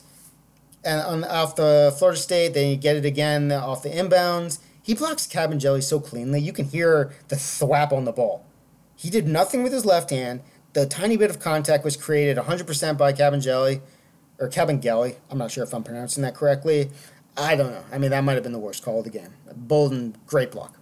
and 0.84 1.02
on 1.02 1.24
off 1.24 1.56
the 1.56 1.94
Florida 1.98 2.20
State. 2.20 2.54
Then 2.54 2.70
you 2.70 2.78
get 2.78 2.96
it 2.96 3.06
again 3.06 3.52
off 3.52 3.84
the 3.84 3.90
inbounds. 3.90 4.60
He 4.82 4.94
blocks 4.94 5.26
Kabengele 5.26 5.82
so 5.82 6.00
cleanly. 6.00 6.40
You 6.40 6.54
can 6.54 6.66
hear 6.66 7.12
the 7.28 7.36
thwap 7.36 7.92
on 7.92 8.06
the 8.06 8.12
ball. 8.12 8.46
He 8.96 9.10
did 9.10 9.28
nothing 9.28 9.64
with 9.64 9.74
his 9.74 9.86
left 9.86 10.12
hand. 10.12 10.42
The 10.74 10.86
tiny 10.86 11.18
bit 11.18 11.30
of 11.30 11.40
contact 11.40 11.84
was 11.84 11.98
created 11.98 12.38
100% 12.38 12.98
by 12.98 13.12
Kabengele, 13.14 13.82
or 14.40 14.50
Kabengele. 14.50 15.16
I'm 15.32 15.38
not 15.38 15.52
sure 15.52 15.64
if 15.64 15.74
I'm 15.74 15.84
pronouncing 15.84 16.22
that 16.24 16.36
correctly. 16.36 16.92
I 17.38 17.56
don't 17.56 17.72
know. 17.72 17.84
I 17.92 17.98
mean, 17.98 18.12
that 18.12 18.24
might 18.24 18.34
have 18.34 18.44
been 18.44 18.54
the 18.54 18.60
worst 18.60 18.84
call 18.84 19.00
of 19.00 19.04
the 19.04 19.10
game. 19.10 19.34
Bolden, 19.56 20.16
great 20.26 20.52
block. 20.52 20.78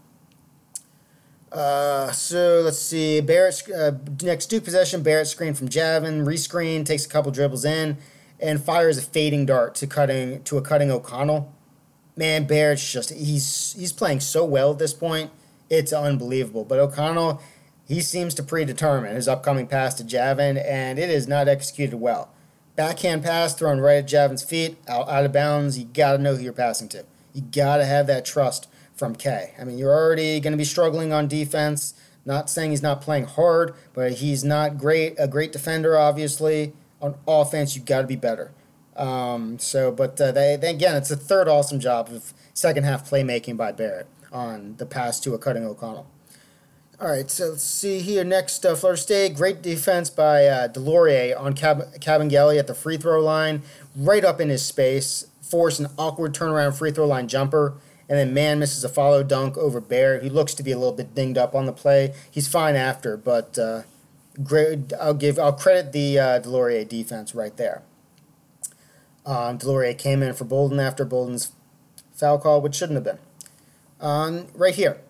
Uh, 1.51 2.11
so 2.11 2.61
let's 2.63 2.79
see. 2.79 3.21
Barrett 3.21 3.61
uh, 3.71 3.91
next 4.23 4.47
Duke 4.47 4.63
possession. 4.63 5.03
Barrett 5.03 5.27
screen 5.27 5.53
from 5.53 5.69
Javin, 5.69 6.25
rescreen, 6.25 6.85
takes 6.85 7.05
a 7.05 7.09
couple 7.09 7.31
dribbles 7.31 7.63
in, 7.63 7.97
and 8.39 8.63
fires 8.63 8.97
a 8.97 9.01
fading 9.01 9.45
dart 9.45 9.75
to 9.75 9.87
cutting 9.87 10.43
to 10.43 10.57
a 10.57 10.61
cutting 10.61 10.89
O'Connell. 10.89 11.53
Man, 12.15 12.45
Barrett's 12.45 12.91
just 12.91 13.11
he's 13.11 13.75
he's 13.77 13.93
playing 13.93 14.19
so 14.19 14.43
well 14.45 14.71
at 14.71 14.79
this 14.79 14.93
point. 14.93 15.31
It's 15.69 15.93
unbelievable. 15.93 16.65
But 16.65 16.79
O'Connell, 16.79 17.41
he 17.87 18.01
seems 18.01 18.33
to 18.35 18.43
predetermine 18.43 19.15
his 19.15 19.27
upcoming 19.27 19.67
pass 19.67 19.93
to 19.95 20.03
Javin, 20.03 20.63
and 20.63 20.97
it 20.97 21.09
is 21.09 21.27
not 21.27 21.47
executed 21.47 21.97
well. 21.97 22.31
Backhand 22.75 23.23
pass 23.23 23.53
thrown 23.53 23.79
right 23.79 23.97
at 23.97 24.07
Javin's 24.07 24.43
feet, 24.43 24.77
out, 24.87 25.07
out 25.07 25.25
of 25.25 25.31
bounds. 25.31 25.77
You 25.77 25.85
got 25.85 26.13
to 26.13 26.17
know 26.17 26.35
who 26.35 26.43
you're 26.43 26.53
passing 26.53 26.89
to. 26.89 27.05
You 27.33 27.41
got 27.41 27.77
to 27.77 27.85
have 27.85 28.07
that 28.07 28.25
trust 28.25 28.67
from 28.95 29.15
K. 29.15 29.53
I 29.59 29.63
mean, 29.63 29.77
you're 29.77 29.93
already 29.93 30.39
going 30.39 30.53
to 30.53 30.57
be 30.57 30.63
struggling 30.63 31.13
on 31.13 31.27
defense. 31.27 31.93
Not 32.25 32.49
saying 32.49 32.71
he's 32.71 32.81
not 32.81 33.01
playing 33.01 33.25
hard, 33.25 33.75
but 33.93 34.13
he's 34.13 34.43
not 34.43 34.77
great. 34.77 35.15
A 35.19 35.27
great 35.27 35.51
defender, 35.51 35.97
obviously. 35.97 36.73
On 37.01 37.15
offense, 37.27 37.75
you 37.75 37.81
got 37.81 38.01
to 38.01 38.07
be 38.07 38.15
better. 38.15 38.51
Um, 38.95 39.59
so, 39.59 39.91
but 39.91 40.19
uh, 40.21 40.31
they, 40.31 40.55
they, 40.55 40.69
again, 40.69 40.95
it's 40.95 41.11
a 41.11 41.17
third 41.17 41.47
awesome 41.47 41.79
job 41.79 42.09
of 42.09 42.33
second 42.53 42.83
half 42.85 43.09
playmaking 43.09 43.57
by 43.57 43.71
Barrett 43.71 44.07
on 44.31 44.75
the 44.77 44.85
pass 44.85 45.19
to 45.21 45.33
a 45.33 45.37
cutting 45.37 45.65
O'Connell. 45.65 46.07
All 47.03 47.09
right, 47.09 47.29
so 47.29 47.47
let's 47.49 47.63
see 47.63 47.99
here. 47.99 48.23
Next, 48.23 48.65
uh, 48.65 48.75
Florida 48.75 49.01
State, 49.01 49.35
great 49.35 49.61
defense 49.61 50.09
by 50.09 50.45
uh, 50.45 50.69
DeLaurier 50.69 51.37
on 51.37 51.53
Cab- 51.53 51.95
Kabengele 51.95 52.57
at 52.57 52.67
the 52.67 52.73
free 52.73 52.95
throw 52.95 53.19
line, 53.19 53.61
right 53.93 54.23
up 54.23 54.39
in 54.39 54.47
his 54.47 54.65
space, 54.65 55.27
force 55.41 55.79
an 55.79 55.87
awkward 55.97 56.33
turnaround 56.33 56.75
free 56.77 56.91
throw 56.91 57.05
line 57.05 57.27
jumper, 57.27 57.73
and 58.07 58.17
then 58.17 58.33
Mann 58.33 58.57
misses 58.57 58.85
a 58.85 58.89
follow 58.89 59.21
dunk 59.21 59.57
over 59.57 59.81
Bear, 59.81 60.19
who 60.21 60.29
looks 60.29 60.53
to 60.53 60.63
be 60.63 60.71
a 60.71 60.77
little 60.77 60.93
bit 60.93 61.13
dinged 61.13 61.37
up 61.37 61.53
on 61.53 61.65
the 61.65 61.73
play. 61.73 62.13
He's 62.31 62.47
fine 62.47 62.77
after, 62.77 63.17
but 63.17 63.59
uh, 63.59 63.81
great. 64.41 64.93
I'll 64.93 65.13
give 65.13 65.37
I'll 65.37 65.51
credit 65.51 65.91
the 65.91 66.17
uh, 66.17 66.39
DeLaurier 66.39 66.87
defense 66.87 67.35
right 67.35 67.57
there. 67.57 67.81
Um, 69.25 69.57
DeLaurier 69.57 69.97
came 69.97 70.23
in 70.23 70.33
for 70.35 70.45
Bolden 70.45 70.79
after 70.79 71.03
Bolden's 71.03 71.51
foul 72.13 72.39
call, 72.39 72.61
which 72.61 72.75
shouldn't 72.75 72.95
have 72.95 73.03
been. 73.03 73.19
Um, 73.99 74.47
right 74.55 74.73
here, 74.73 75.01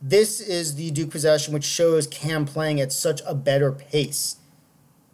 this 0.00 0.40
is 0.40 0.76
the 0.76 0.90
Duke 0.90 1.10
possession, 1.10 1.52
which 1.52 1.64
shows 1.64 2.06
Cam 2.06 2.44
playing 2.44 2.80
at 2.80 2.92
such 2.92 3.20
a 3.26 3.34
better 3.34 3.72
pace 3.72 4.36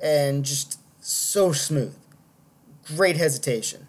and 0.02 0.44
just 0.44 0.78
so 1.00 1.52
smooth. 1.52 1.96
Great 2.84 3.16
hesitation. 3.16 3.86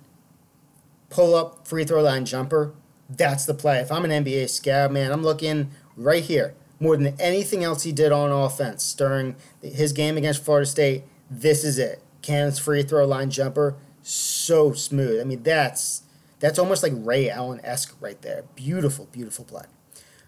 Pull 1.09 1.35
up 1.35 1.67
free 1.67 1.83
throw 1.83 2.01
line 2.01 2.25
jumper. 2.25 2.73
That's 3.09 3.45
the 3.45 3.53
play. 3.53 3.79
If 3.79 3.91
I'm 3.91 4.05
an 4.05 4.23
NBA 4.23 4.49
scout, 4.49 4.91
man, 4.91 5.11
I'm 5.11 5.23
looking 5.23 5.71
right 5.97 6.23
here. 6.23 6.55
More 6.79 6.97
than 6.97 7.19
anything 7.19 7.63
else 7.63 7.83
he 7.83 7.91
did 7.91 8.11
on 8.11 8.31
offense 8.31 8.93
during 8.93 9.35
his 9.61 9.93
game 9.93 10.17
against 10.17 10.43
Florida 10.43 10.65
State, 10.65 11.03
this 11.29 11.63
is 11.63 11.77
it. 11.77 12.01
Cam's 12.21 12.59
free 12.59 12.83
throw 12.83 13.05
line 13.05 13.29
jumper, 13.29 13.75
so 14.01 14.73
smooth. 14.73 15.21
I 15.21 15.23
mean, 15.23 15.43
that's 15.43 16.03
that's 16.39 16.59
almost 16.59 16.83
like 16.83 16.93
Ray 16.95 17.29
Allen 17.29 17.61
esque 17.63 17.95
right 18.01 18.21
there. 18.21 18.43
Beautiful, 18.55 19.07
beautiful 19.11 19.45
play. 19.45 19.65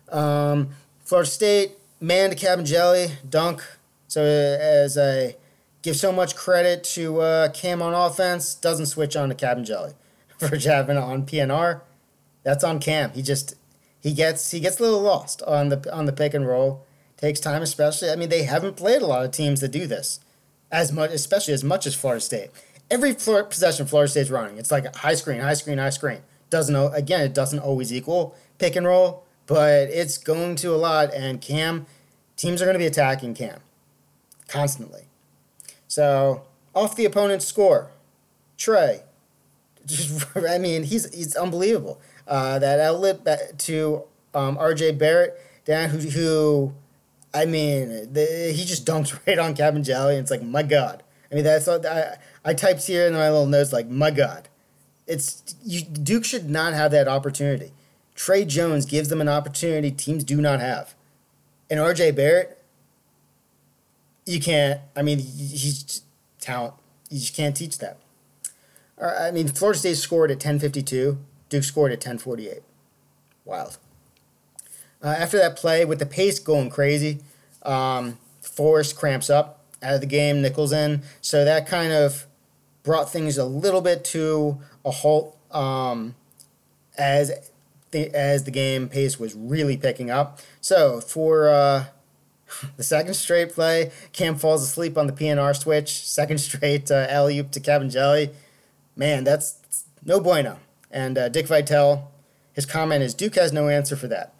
Um, 0.09 0.69
Florida 1.03 1.29
State, 1.29 1.71
Mann 1.99 2.29
to 2.29 2.35
Kabengele, 2.35 3.11
dunk. 3.29 3.63
So 4.07 4.23
as 4.23 4.97
I 4.97 5.35
give 5.81 5.95
so 5.95 6.11
much 6.11 6.35
credit 6.35 6.83
to 6.83 7.21
uh, 7.21 7.49
Cam 7.49 7.81
on 7.81 7.93
offense, 7.93 8.55
doesn't 8.55 8.87
switch 8.87 9.15
on 9.15 9.29
to 9.29 9.35
Kabengele 9.35 9.93
for 10.37 10.49
Javin 10.49 11.01
on 11.01 11.25
PNR. 11.25 11.81
That's 12.43 12.63
on 12.63 12.79
Cam. 12.79 13.11
He 13.11 13.21
just 13.21 13.55
he 14.01 14.13
gets 14.13 14.51
he 14.51 14.59
gets 14.59 14.79
a 14.79 14.83
little 14.83 15.01
lost 15.01 15.41
on 15.43 15.69
the 15.69 15.93
on 15.93 16.05
the 16.05 16.13
pick 16.13 16.33
and 16.33 16.47
roll. 16.47 16.85
Takes 17.17 17.39
time, 17.39 17.61
especially. 17.61 18.09
I 18.11 18.15
mean, 18.15 18.29
they 18.29 18.43
haven't 18.43 18.77
played 18.77 19.01
a 19.01 19.07
lot 19.07 19.25
of 19.25 19.31
teams 19.31 19.59
that 19.61 19.69
do 19.69 19.87
this 19.87 20.19
as 20.71 20.91
much, 20.91 21.11
especially 21.11 21.53
as 21.53 21.63
much 21.63 21.87
as 21.87 21.95
Florida 21.95 22.21
State. 22.21 22.51
Every 22.91 23.13
floor, 23.13 23.43
possession 23.43 23.85
Florida 23.87 24.09
State's 24.09 24.29
running, 24.29 24.57
it's 24.57 24.71
like 24.71 24.95
high 24.97 25.15
screen, 25.15 25.41
high 25.41 25.55
screen, 25.55 25.77
high 25.77 25.89
screen. 25.89 26.19
Doesn't 26.49 26.75
again, 26.93 27.21
it 27.21 27.33
doesn't 27.33 27.59
always 27.59 27.91
equal 27.91 28.35
pick 28.59 28.75
and 28.75 28.85
roll 28.85 29.26
but 29.47 29.89
it's 29.89 30.17
going 30.17 30.55
to 30.57 30.73
a 30.73 30.77
lot. 30.77 31.13
And 31.13 31.41
Cam, 31.41 31.87
teams 32.35 32.61
are 32.61 32.65
going 32.65 32.75
to 32.75 32.79
be 32.79 32.85
attacking 32.85 33.33
Cam 33.33 33.59
constantly. 34.47 35.03
So 35.87 36.43
off 36.75 36.95
the 36.95 37.05
opponent's 37.05 37.45
score, 37.45 37.89
Tre. 38.57 39.01
Just, 39.85 40.25
I 40.35 40.57
mean, 40.57 40.83
he's 40.83 41.13
he's 41.13 41.35
unbelievable. 41.35 41.99
Uh, 42.27 42.59
that 42.59 42.79
outlet 42.79 43.57
to 43.57 44.03
um, 44.33 44.57
R.J. 44.57 44.91
Barrett, 44.93 45.39
down 45.65 45.89
who, 45.89 45.97
who 45.97 46.73
I 47.33 47.45
mean, 47.45 48.13
the, 48.13 48.53
he 48.55 48.65
just 48.65 48.85
dunks 48.85 49.17
right 49.27 49.39
on 49.39 49.55
Kabengele, 49.55 50.11
and 50.11 50.19
it's 50.19 50.31
like, 50.31 50.43
my 50.43 50.63
God. 50.63 51.03
I 51.31 51.35
mean, 51.35 51.43
that's 51.43 51.67
I, 51.67 52.17
I 52.43 52.53
typed 52.53 52.85
here 52.85 53.05
in 53.07 53.13
my 53.13 53.29
little 53.29 53.45
notes, 53.45 53.73
like, 53.73 53.87
my 53.87 54.11
God. 54.11 54.47
It's 55.05 55.55
you, 55.63 55.81
Duke 55.81 56.25
should 56.25 56.49
not 56.49 56.73
have 56.73 56.91
that 56.91 57.07
opportunity. 57.07 57.71
Tre 58.17 58.43
Jones 58.43 58.85
gives 58.85 59.09
them 59.09 59.21
an 59.21 59.29
opportunity 59.29 59.91
teams 59.91 60.23
do 60.23 60.41
not 60.41 60.59
have. 60.59 60.95
And 61.69 61.79
RJ 61.79 62.15
Barrett, 62.15 62.57
you 64.25 64.41
can't, 64.41 64.81
I 64.95 65.03
mean, 65.03 65.19
he's 65.19 66.01
talent. 66.41 66.73
You 67.09 67.19
just 67.19 67.35
can't 67.35 67.55
teach 67.55 67.77
that. 67.77 67.97
I 68.99 69.29
mean, 69.29 69.47
Florida 69.47 69.77
State 69.77 69.97
scored 69.97 70.31
at 70.31 70.37
1052, 70.37 71.19
Duke 71.49 71.63
scored 71.63 71.91
at 71.91 71.99
1048. 71.99 72.63
Wild. 73.45 73.77
Uh, 75.03 75.09
after 75.09 75.37
that 75.37 75.55
play, 75.55 75.85
with 75.85 75.99
the 75.99 76.05
pace 76.07 76.39
going 76.39 76.71
crazy, 76.71 77.19
um, 77.61 78.17
Forrest 78.41 78.95
cramps 78.97 79.29
up 79.29 79.61
out 79.83 79.93
of 79.93 80.01
the 80.01 80.07
game, 80.07 80.41
Nichols 80.41 80.73
in. 80.73 81.03
So 81.21 81.45
that 81.45 81.67
kind 81.67 81.93
of 81.93 82.25
brought 82.81 83.11
things 83.11 83.37
a 83.37 83.45
little 83.45 83.81
bit 83.81 84.03
to 84.05 84.57
a 84.83 84.89
halt 84.89 85.37
um, 85.51 86.15
as 86.97 87.51
the 87.91 88.13
as 88.15 88.43
the 88.43 88.51
game 88.51 88.89
pace 88.89 89.19
was 89.19 89.33
really 89.35 89.77
picking 89.77 90.09
up. 90.09 90.39
So 90.61 91.01
for 91.01 91.49
uh, 91.49 91.85
the 92.77 92.83
second 92.83 93.13
straight 93.13 93.53
play, 93.53 93.91
Cam 94.13 94.35
falls 94.35 94.63
asleep 94.63 94.97
on 94.97 95.07
the 95.07 95.13
PNR 95.13 95.55
switch. 95.55 96.05
Second 96.05 96.39
straight 96.39 96.91
uh, 96.91 97.07
alley 97.09 97.39
oop 97.39 97.51
to 97.51 97.59
Kabengele. 97.59 98.33
Man, 98.95 99.23
that's 99.23 99.85
no 100.03 100.19
bueno. 100.19 100.59
And 100.89 101.17
uh, 101.17 101.29
Dick 101.29 101.47
Vitale, 101.47 102.09
his 102.53 102.65
comment 102.65 103.03
is 103.03 103.13
Duke 103.13 103.35
has 103.35 103.51
no 103.51 103.67
answer 103.67 103.95
for 103.95 104.07
that. 104.07 104.33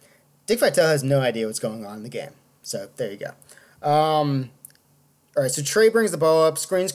Dick 0.46 0.60
Vitale 0.60 0.88
has 0.88 1.04
no 1.04 1.20
idea 1.20 1.46
what's 1.46 1.58
going 1.58 1.84
on 1.84 1.98
in 1.98 2.02
the 2.02 2.08
game. 2.08 2.32
So 2.62 2.88
there 2.96 3.12
you 3.12 3.18
go. 3.18 3.88
Um, 3.88 4.50
all 5.36 5.44
right, 5.44 5.52
so 5.52 5.62
Tre 5.62 5.88
brings 5.88 6.10
the 6.10 6.16
ball 6.16 6.44
up, 6.44 6.58
screens 6.58 6.92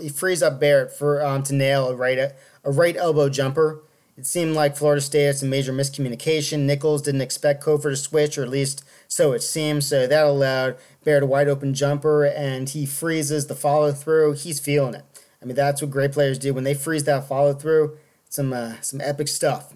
he 0.00 0.08
frees 0.08 0.42
up 0.42 0.58
Barrett 0.58 0.90
for 0.90 1.24
um, 1.24 1.42
to 1.44 1.54
nail 1.54 1.88
a 1.88 1.94
right 1.94 2.18
a 2.18 2.34
right 2.64 2.96
elbow 2.96 3.28
jumper. 3.28 3.80
It 4.18 4.26
seemed 4.26 4.56
like 4.56 4.76
Florida 4.76 5.00
State 5.00 5.26
had 5.26 5.36
some 5.38 5.48
major 5.48 5.72
miscommunication. 5.72 6.66
Nichols 6.66 7.02
didn't 7.02 7.20
expect 7.20 7.62
Cofer 7.62 7.90
to 7.90 7.96
switch, 7.96 8.36
or 8.36 8.42
at 8.42 8.48
least 8.48 8.82
so 9.06 9.30
it 9.30 9.44
seemed. 9.44 9.84
So 9.84 10.08
that 10.08 10.26
allowed 10.26 10.76
Barrett 11.04 11.22
a 11.22 11.26
wide 11.26 11.46
open 11.46 11.72
jumper, 11.72 12.24
and 12.24 12.68
he 12.68 12.84
freezes 12.84 13.46
the 13.46 13.54
follow 13.54 13.92
through. 13.92 14.32
He's 14.32 14.58
feeling 14.58 14.94
it. 14.94 15.04
I 15.40 15.44
mean, 15.44 15.54
that's 15.54 15.80
what 15.80 15.92
great 15.92 16.10
players 16.10 16.36
do 16.36 16.52
when 16.52 16.64
they 16.64 16.74
freeze 16.74 17.04
that 17.04 17.28
follow 17.28 17.54
through. 17.54 17.96
Some 18.28 18.52
uh, 18.52 18.80
some 18.80 19.00
epic 19.00 19.28
stuff. 19.28 19.72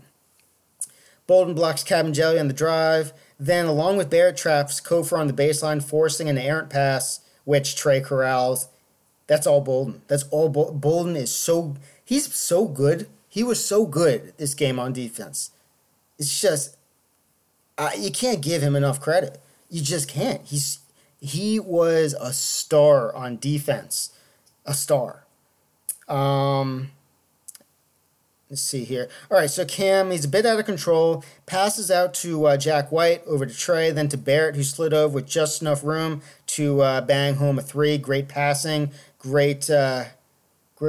Bolden 1.29 1.55
blocks 1.55 1.85
Kabengele 1.85 2.41
on 2.41 2.49
the 2.49 2.53
drive. 2.53 3.13
Then, 3.39 3.67
along 3.67 3.97
with 3.97 4.11
Barrett, 4.11 4.37
traps 4.37 4.81
Cofer 4.81 5.21
on 5.21 5.29
the 5.29 5.33
baseline, 5.33 5.85
forcing 5.85 6.29
an 6.29 6.37
errant 6.37 6.69
pass, 6.69 7.21
which 7.45 7.77
Tre 7.77 8.01
corrals. 8.01 8.67
That's 9.29 9.47
all 9.47 9.61
Bolden. 9.61 10.03
That's 10.09 10.25
all 10.31 10.49
Bolden 10.49 11.15
is 11.15 11.33
so. 11.33 11.77
He's 12.05 12.35
so 12.35 12.67
good 12.67 13.07
he 13.33 13.43
was 13.43 13.65
so 13.65 13.87
good 13.87 14.35
this 14.37 14.53
game 14.53 14.79
on 14.79 14.93
defense. 14.93 15.53
It's 16.19 16.39
just 16.39 16.77
uh, 17.79 17.93
you 17.97 18.11
can't 18.11 18.43
give 18.43 18.61
him 18.61 18.77
enough 18.77 19.01
credit. 19.01 19.41
You 19.71 19.81
just 19.81 20.07
can't. 20.07 20.43
He's 20.45 20.81
he 21.19 21.59
was 21.59 22.13
a 22.21 22.35
star 22.35 23.15
on 23.15 23.39
defense, 23.39 24.15
a 24.67 24.75
star. 24.75 25.25
Um, 26.09 26.91
let's 28.51 28.61
see 28.61 28.85
here. 28.85 29.09
All 29.31 29.39
right, 29.39 29.49
so 29.49 29.65
Cam, 29.65 30.11
he's 30.11 30.27
a 30.27 30.29
bit 30.29 30.45
out 30.45 30.59
of 30.59 30.67
control. 30.67 31.25
Passes 31.47 31.91
out 31.91 32.13
to 32.15 32.45
uh, 32.45 32.59
Jack 32.59 32.93
White, 32.93 33.23
over 33.27 33.47
to 33.47 33.55
Tre, 33.55 33.91
then 33.93 34.11
to 34.11 34.19
Barrett, 34.19 34.57
who 34.57 34.63
slid 34.63 34.93
over 34.93 35.15
with 35.15 35.27
just 35.27 35.63
enough 35.63 35.83
room 35.83 36.21
to 36.49 36.83
uh, 36.83 37.01
bang 37.01 37.37
home 37.37 37.59
a 37.59 37.63
three. 37.63 37.97
Great 37.97 38.29
passing, 38.29 38.91
great 39.19 39.71
uh, 39.71 40.05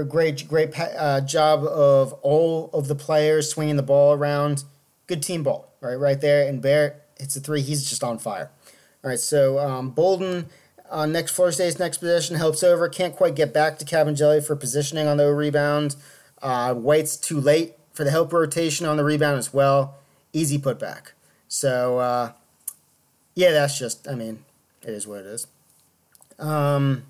Great, 0.02 0.48
great 0.48 0.74
uh, 0.80 1.22
job 1.22 1.64
of 1.64 2.14
all 2.24 2.72
of 2.74 2.88
the 2.88 2.96
players 2.96 3.52
swinging 3.52 3.76
the 3.76 3.84
ball 3.84 4.14
around. 4.14 4.64
Good 5.06 5.22
team 5.22 5.44
ball, 5.44 5.72
right, 5.82 5.94
right 5.94 6.20
there. 6.20 6.48
And 6.48 6.64
Barrett 6.64 7.00
hits 7.20 7.36
a 7.36 7.40
three. 7.40 7.62
He's 7.62 7.88
just 7.88 8.04
on 8.04 8.18
fire. 8.18 8.50
All 9.04 9.10
right, 9.12 9.20
so 9.20 9.60
um, 9.60 9.92
Bolden 9.92 10.48
on 10.90 11.12
next 11.12 11.34
Florida 11.34 11.54
State's 11.54 11.78
next 11.78 11.98
possession 11.98 12.38
helps 12.38 12.64
over. 12.64 12.90
Can't 12.90 13.16
quite 13.16 13.36
get 13.36 13.54
back 13.54 13.78
to 13.80 13.86
Kabengele 13.86 14.44
for 14.44 14.56
positioning 14.56 15.06
on 15.08 15.18
the 15.18 15.32
rebound. 15.32 15.96
Uh, 16.42 16.74
White's 16.74 17.16
too 17.16 17.40
late 17.40 17.76
for 17.94 18.04
the 18.04 18.12
help 18.12 18.34
rotation 18.34 18.88
on 18.88 18.98
the 18.98 19.04
rebound 19.04 19.38
as 19.38 19.54
well. 19.54 19.96
Easy 20.34 20.58
putback. 20.58 21.12
So 21.48 22.00
uh, 22.00 22.32
yeah, 23.36 23.52
that's 23.52 23.78
just. 23.78 24.08
I 24.08 24.16
mean, 24.16 24.44
it 24.82 24.90
is 24.90 25.06
what 25.06 25.20
it 25.20 25.26
is. 25.28 25.46
Um, 26.40 27.04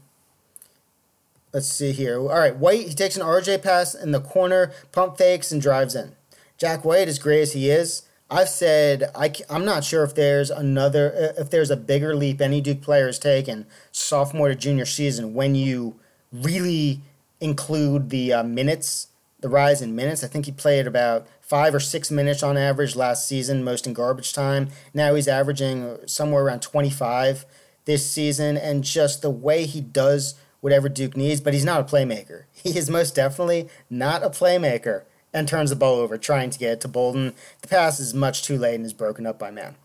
Let's 1.54 1.72
see 1.72 1.92
here. 1.92 2.20
All 2.20 2.40
right, 2.40 2.56
White, 2.56 2.88
he 2.88 2.94
takes 2.96 3.16
an 3.16 3.22
RJ 3.22 3.62
pass 3.62 3.94
in 3.94 4.12
the 4.12 4.20
corner, 4.20 4.72
pump 4.92 5.18
fakes, 5.18 5.52
and 5.52 5.62
drives 5.62 5.94
in. 5.94 6.14
Jack 6.58 6.84
White, 6.84 7.08
as 7.08 7.20
great 7.20 7.42
as 7.42 7.54
he 7.54 7.70
is, 7.70 8.04
I've 8.30 8.50
said 8.50 9.12
I, 9.14 9.32
I'm 9.52 9.64
not 9.64 9.84
sure 9.84 10.04
if 10.04 10.16
there's 10.16 10.50
another, 10.50 11.14
uh, 11.14 11.42
if 11.42 11.52
there's 11.52 11.70
a 11.70 11.78
bigger 11.78 12.16
leap 12.16 12.42
any 12.42 12.60
Duke 12.60 12.82
player 12.82 13.06
has 13.06 13.20
taken 13.20 13.68
sophomore 13.92 14.48
to 14.48 14.56
junior 14.56 14.86
season 14.86 15.36
when 15.36 15.54
you 15.54 16.00
really 16.32 17.02
include 17.40 18.10
the 18.10 18.34
uh, 18.34 18.44
minutes, 18.44 19.10
the 19.42 19.50
rise 19.50 19.82
in 19.82 19.96
minutes. 19.96 20.24
I 20.24 20.28
think 20.28 20.48
he 20.48 20.52
played 20.52 20.88
about 20.88 21.28
five 21.40 21.76
or 21.76 21.80
six 21.80 22.10
minutes 22.10 22.42
on 22.42 22.58
average 22.58 22.96
last 22.96 23.28
season, 23.28 23.64
most 23.64 23.86
in 23.86 23.94
garbage 23.94 24.34
time. 24.34 24.70
Now 24.92 25.14
he's 25.14 25.28
averaging 25.28 25.98
somewhere 26.08 26.44
around 26.44 26.64
25 26.64 27.46
this 27.86 28.10
season, 28.10 28.58
and 28.58 28.84
just 28.84 29.22
the 29.22 29.30
way 29.30 29.68
he 29.68 29.82
does 29.82 30.34
whatever 30.64 30.88
Duke 30.88 31.18
needs, 31.18 31.42
but 31.42 31.54
he's 31.54 31.66
not 31.66 31.82
a 31.82 31.84
playmaker. 31.84 32.44
He 32.54 32.78
is 32.78 32.90
most 32.90 33.14
definitely 33.14 33.68
not 33.90 34.24
a 34.24 34.30
playmaker 34.30 35.04
and 35.34 35.46
turns 35.46 35.70
the 35.70 35.76
ball 35.76 35.96
over 36.00 36.18
trying 36.18 36.50
to 36.52 36.58
get 36.58 36.72
it 36.72 36.82
to 36.82 36.88
Bolden. 36.88 37.34
The 37.62 37.68
pass 37.68 38.00
is 38.00 38.14
much 38.14 38.44
too 38.44 38.58
late 38.58 38.76
and 38.76 38.86
is 38.86 38.94
broken 38.94 39.26
up 39.26 39.38
by 39.38 39.52
Mann. 39.52 39.76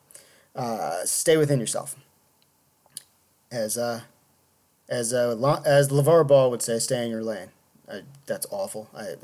Uh, 0.55 1.05
stay 1.05 1.37
within 1.37 1.59
yourself. 1.59 1.97
As 3.51 3.77
uh, 3.77 4.03
as 4.89 5.13
uh, 5.13 5.61
as 5.67 5.89
LeVar 5.89 6.29
Ball 6.29 6.53
would 6.53 6.63
say, 6.63 6.79
stay 6.79 7.05
in 7.05 7.11
your 7.11 7.25
lane. 7.25 7.49
I, 7.91 8.03
that's 8.27 8.47
awful. 8.51 8.89
I 8.95 9.15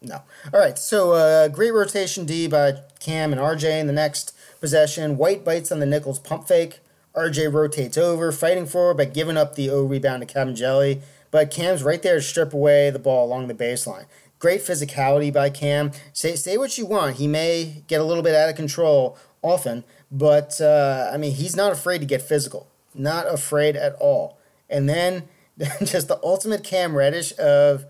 no. 0.00 0.22
All 0.54 0.60
right. 0.60 0.78
So 0.78 1.12
uh, 1.12 1.48
great 1.48 1.72
rotation 1.72 2.24
D 2.24 2.46
by 2.46 2.74
Cam 3.00 3.32
and 3.32 3.40
RJ 3.40 3.80
in 3.80 3.88
the 3.88 3.92
next 3.92 4.36
possession. 4.60 5.16
White 5.16 5.44
bites 5.44 5.72
on 5.72 5.80
the 5.80 5.86
Nichols 5.86 6.20
pump 6.20 6.46
fake. 6.46 6.78
RJ 7.14 7.52
rotates 7.52 7.98
over, 7.98 8.32
fighting 8.32 8.66
forward 8.66 8.96
but 8.96 9.14
giving 9.14 9.36
up 9.36 9.54
the 9.54 9.70
O 9.70 9.84
rebound 9.84 10.26
to 10.26 10.34
Kabengele, 10.34 11.02
but 11.30 11.50
Cam's 11.50 11.82
right 11.82 12.02
there 12.02 12.16
to 12.16 12.22
strip 12.22 12.52
away 12.52 12.90
the 12.90 12.98
ball 12.98 13.26
along 13.26 13.48
the 13.48 13.54
baseline. 13.54 14.06
Great 14.38 14.60
physicality 14.60 15.32
by 15.32 15.50
Cam. 15.50 15.92
Say 16.12 16.34
say 16.34 16.56
what 16.56 16.76
you 16.76 16.86
want. 16.86 17.16
He 17.16 17.28
may 17.28 17.84
get 17.86 18.00
a 18.00 18.04
little 18.04 18.22
bit 18.22 18.34
out 18.34 18.48
of 18.48 18.56
control 18.56 19.16
often, 19.40 19.84
but 20.10 20.60
uh, 20.60 21.10
I 21.12 21.16
mean 21.16 21.32
he's 21.32 21.54
not 21.54 21.72
afraid 21.72 21.98
to 21.98 22.06
get 22.06 22.22
physical. 22.22 22.66
Not 22.94 23.32
afraid 23.32 23.76
at 23.76 23.94
all. 24.00 24.38
And 24.68 24.88
then 24.88 25.28
just 25.84 26.08
the 26.08 26.18
ultimate 26.22 26.64
Cam 26.64 26.96
Reddish 26.96 27.32
of 27.38 27.84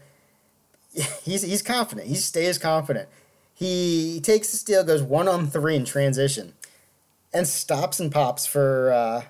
he's 1.22 1.42
he's 1.42 1.62
confident. 1.62 2.08
He 2.08 2.16
stays 2.16 2.58
confident. 2.58 3.08
He 3.54 4.20
takes 4.22 4.50
the 4.50 4.56
steal, 4.56 4.82
goes 4.82 5.02
one 5.02 5.28
on 5.28 5.46
three 5.46 5.76
in 5.76 5.84
transition 5.84 6.54
and 7.32 7.46
stops 7.46 8.00
and 8.00 8.12
pops 8.12 8.46
for 8.46 8.92
uh, 8.92 9.22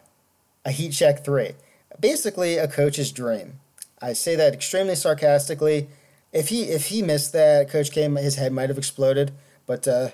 a 0.64 0.70
heat 0.70 0.90
check 0.90 1.24
three. 1.24 1.53
Basically, 2.00 2.57
a 2.57 2.68
coach's 2.68 3.12
dream. 3.12 3.61
I 4.00 4.12
say 4.12 4.34
that 4.36 4.55
extremely 4.55 4.96
sarcastically. 4.96 5.88
If 6.32 6.48
he 6.48 6.64
if 6.64 6.86
he 6.86 7.03
missed 7.03 7.32
that, 7.32 7.70
Coach 7.70 7.92
K, 7.92 8.09
his 8.09 8.36
head 8.36 8.53
might 8.53 8.68
have 8.68 8.78
exploded, 8.78 9.32
but 9.66 9.86
uh, 9.86 10.09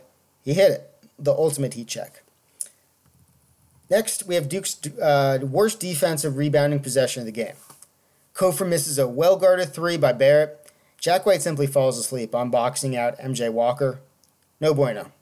he 0.45 0.55
hit 0.55 0.73
it. 0.73 0.91
The 1.19 1.33
ultimate 1.33 1.75
heat 1.75 1.89
check. 1.89 2.23
Next, 3.91 4.27
we 4.27 4.35
have 4.35 4.49
Duke's 4.49 4.79
uh, 5.01 5.39
worst 5.43 5.81
defensive 5.81 6.37
rebounding 6.37 6.81
possession 6.81 7.21
of 7.23 7.27
the 7.27 7.33
game. 7.33 7.55
Cofer 8.35 8.69
misses 8.69 8.99
a 8.99 9.09
well 9.09 9.37
guarded 9.37 9.73
three 9.73 9.97
by 9.97 10.13
Barrett. 10.13 10.71
Jack 11.01 11.25
White 11.25 11.43
simply 11.43 11.67
falls 11.67 11.99
asleep 11.99 12.35
on 12.35 12.51
boxing 12.51 12.97
out 12.97 13.19
MJ 13.19 13.51
Walker. 13.51 14.01
No 14.61 14.75
bueno. 14.75 15.13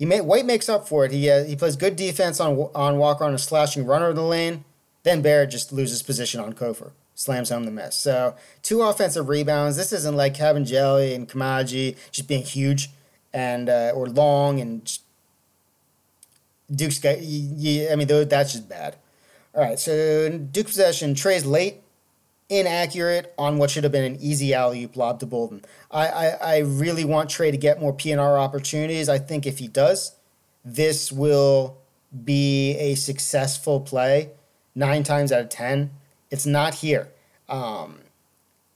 He 0.00 0.06
may, 0.06 0.22
White 0.22 0.46
makes 0.46 0.70
up 0.70 0.88
for 0.88 1.04
it. 1.04 1.12
He 1.12 1.28
uh, 1.28 1.44
he 1.44 1.54
plays 1.54 1.76
good 1.76 1.94
defense 1.94 2.40
on 2.40 2.56
on 2.74 2.96
Walker 2.96 3.22
on 3.22 3.34
a 3.34 3.38
slashing 3.38 3.84
runner 3.84 4.08
in 4.08 4.16
the 4.16 4.22
lane. 4.22 4.64
Then 5.02 5.20
Barrett 5.20 5.50
just 5.50 5.74
loses 5.74 6.02
position 6.02 6.40
on 6.40 6.54
Cofer, 6.54 6.92
slams 7.14 7.50
home 7.50 7.64
the 7.64 7.70
miss. 7.70 7.96
So 7.96 8.34
two 8.62 8.80
offensive 8.80 9.28
rebounds. 9.28 9.76
This 9.76 9.92
isn't 9.92 10.16
like 10.16 10.32
Kabengele 10.34 11.14
and 11.14 11.28
Koumadje 11.28 11.98
just 12.12 12.26
being 12.26 12.42
huge 12.42 12.88
and 13.34 13.68
uh, 13.68 13.92
or 13.94 14.08
long 14.08 14.58
and 14.58 14.90
Duke's 16.74 16.98
got. 16.98 17.18
I 17.18 17.94
mean, 17.94 18.08
that's 18.26 18.52
just 18.52 18.70
bad. 18.70 18.96
All 19.54 19.60
right, 19.60 19.78
so 19.78 20.30
Duke 20.30 20.68
possession. 20.68 21.14
Tre's 21.14 21.44
late 21.44 21.79
inaccurate 22.50 23.32
on 23.38 23.56
what 23.56 23.70
should 23.70 23.84
have 23.84 23.92
been 23.92 24.12
an 24.12 24.18
easy 24.20 24.52
alley 24.52 24.82
oop 24.84 24.96
lob 24.96 25.20
to 25.20 25.26
Bolden. 25.26 25.64
I, 25.90 26.08
I, 26.08 26.26
I 26.26 26.58
really 26.58 27.04
want 27.04 27.30
Tre 27.30 27.50
to 27.50 27.56
get 27.56 27.80
more 27.80 27.94
PNR 27.94 28.38
opportunities. 28.38 29.08
I 29.08 29.18
think 29.18 29.46
if 29.46 29.58
he 29.58 29.68
does, 29.68 30.16
this 30.64 31.10
will 31.10 31.78
be 32.24 32.76
a 32.76 32.96
successful 32.96 33.80
play 33.80 34.32
nine 34.74 35.04
times 35.04 35.30
out 35.32 35.40
of 35.40 35.48
ten. 35.48 35.92
It's 36.30 36.44
not 36.44 36.74
here. 36.74 37.08
Um, 37.48 38.00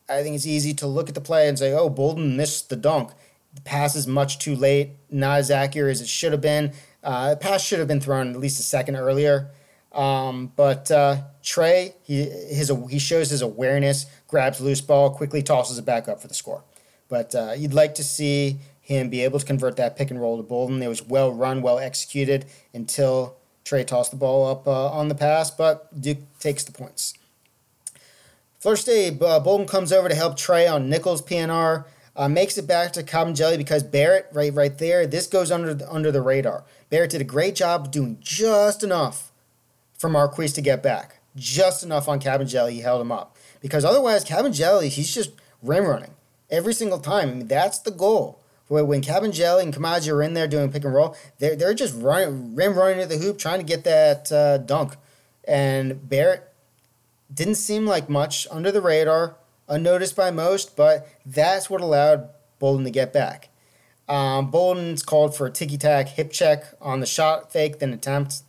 I 0.09 0.22
think 0.22 0.37
it's 0.37 0.47
easy 0.47 0.72
to 0.75 0.87
look 0.87 1.09
at 1.09 1.14
the 1.14 1.20
play 1.20 1.49
and 1.49 1.59
say, 1.59 1.72
oh, 1.72 1.91
Bolden 1.91 2.37
missed 2.37 2.68
the 2.70 2.77
dunk. 2.77 3.11
The 3.55 3.61
pass 3.62 3.95
is 3.97 4.07
much 4.07 4.39
too 4.39 4.55
late, 4.55 4.91
not 5.11 5.39
as 5.39 5.51
accurate 5.51 5.93
as 5.93 6.01
it 6.01 6.09
should 6.09 6.33
have 6.33 6.41
been. 6.41 6.72
Uh, 7.03 7.31
the 7.31 7.37
pass 7.37 7.62
should 7.62 7.79
have 7.79 7.89
been 7.89 8.01
thrown 8.01 8.31
at 8.31 8.41
least 8.41 8.61
a 8.61 8.62
second 8.62 8.97
earlier. 8.97 9.51
Um, 9.95 10.53
but 10.57 10.90
uh, 10.90 11.22
Tre, 11.42 11.95
he 12.03 12.24
his 12.24 12.70
he 12.90 12.99
shows 12.99 13.30
his 13.30 13.42
awareness, 13.42 14.07
grabs 14.26 14.61
loose 14.61 14.80
ball, 14.80 15.11
quickly 15.11 15.42
tosses 15.42 15.78
it 15.78 15.84
back 15.84 16.09
up 16.09 16.20
for 16.20 16.28
the 16.28 16.34
score. 16.34 16.64
But 17.09 17.34
uh, 17.34 17.53
you'd 17.57 17.74
like 17.74 17.95
to 17.97 18.05
see 18.05 18.59
him 18.80 19.09
be 19.09 19.22
able 19.22 19.38
to 19.38 19.47
convert 19.47 19.76
that 19.76 19.97
pick 19.97 20.11
and 20.11 20.20
roll 20.20 20.36
to 20.36 20.42
Bolden. 20.42 20.82
It 20.82 20.88
was 20.88 21.03
well 21.03 21.32
run, 21.32 21.62
well 21.62 21.78
executed 21.78 22.47
until 22.74 23.36
Tre 23.64 23.84
tossed 23.84 24.11
the 24.11 24.16
ball 24.16 24.47
up 24.47 24.66
uh, 24.66 24.90
on 24.90 25.09
the 25.09 25.14
pass, 25.14 25.51
but 25.51 26.01
Duke 26.01 26.18
takes 26.38 26.64
the 26.64 26.72
points. 26.72 27.14
Florida 28.59 28.80
State, 28.80 29.22
uh, 29.22 29.40
Bolden 29.40 29.66
comes 29.66 29.92
over 29.92 30.09
to 30.09 30.14
help 30.14 30.36
Tre 30.36 30.66
on 30.66 30.88
Nichols 30.88 31.22
PNR. 31.22 31.84
Uh, 32.16 32.28
makes 32.28 32.57
it 32.57 32.66
back 32.66 32.92
to 32.92 33.03
Kabengele 33.03 33.59
because 33.59 33.82
Barrett, 33.82 34.26
right, 34.32 34.55
right 34.55 34.78
there, 34.78 35.05
this 35.05 35.26
goes 35.26 35.51
under 35.51 35.74
the, 35.74 35.90
under 35.90 36.12
the 36.12 36.22
radar. 36.22 36.64
Barrett 36.88 37.11
did 37.11 37.20
a 37.20 37.24
great 37.24 37.57
job 37.57 37.90
doing 37.90 38.18
just 38.20 38.84
enough 38.84 39.32
for 39.99 40.09
Marques 40.09 40.53
to 40.53 40.61
get 40.61 40.82
back, 40.82 41.20
just 41.36 41.82
enough 41.82 42.09
on 42.09 42.20
Kabengele. 42.20 42.72
He 42.72 42.80
held 42.80 43.01
him 43.01 43.12
up 43.12 43.36
because 43.61 43.84
otherwise, 43.84 44.24
Kabengele, 44.24 44.88
he's 44.88 45.14
just 45.14 45.30
rim 45.62 45.84
running 45.84 46.12
every 46.51 46.74
single 46.74 46.99
time. 46.99 47.30
I 47.30 47.34
mean, 47.34 47.49
that's 47.49 47.78
the 47.78 47.90
goal. 47.90 48.40
When 48.68 49.03
Kabengele 49.03 49.62
and 49.62 49.74
Koumadje 49.74 50.12
are 50.12 50.22
in 50.22 50.34
there 50.34 50.49
doing 50.49 50.72
pick 50.72 50.84
and 50.84 50.95
roll, 50.95 51.14
they're, 51.38 51.55
they're 51.55 51.74
just 51.74 51.95
running, 51.97 52.57
rim 52.57 52.74
running 52.74 53.01
to 53.01 53.07
the 53.07 53.22
hoop, 53.22 53.38
trying 53.38 53.61
to 53.61 53.64
get 53.64 53.84
that 53.84 54.32
uh, 54.32 54.59
dunk. 54.59 54.97
And 55.47 56.09
Barrett 56.09 56.51
didn't 57.32 57.57
seem 57.57 57.86
like 57.86 58.09
much 58.09 58.47
under 58.51 58.72
the 58.72 58.80
radar 58.80 59.36
unnoticed 59.68 60.16
by 60.16 60.30
most, 60.30 60.76
but 60.76 61.07
that's 61.24 61.68
what 61.68 61.80
allowed 61.80 62.28
Bolden 62.59 62.84
to 62.84 62.90
get 62.90 63.12
back. 63.12 63.51
Um, 64.09 64.51
Bolden's 64.51 65.03
called 65.03 65.36
for 65.36 65.47
a 65.47 65.51
ticky 65.51 65.78
tack 65.78 66.09
hip 66.09 66.30
check 66.30 66.64
on 66.80 67.01
the 67.01 67.07
shot 67.07 67.53
fake, 67.53 67.78
then 67.78 67.92
attempt. 67.92 68.42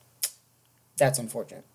That's 0.98 1.20
unfortunate. 1.20 1.66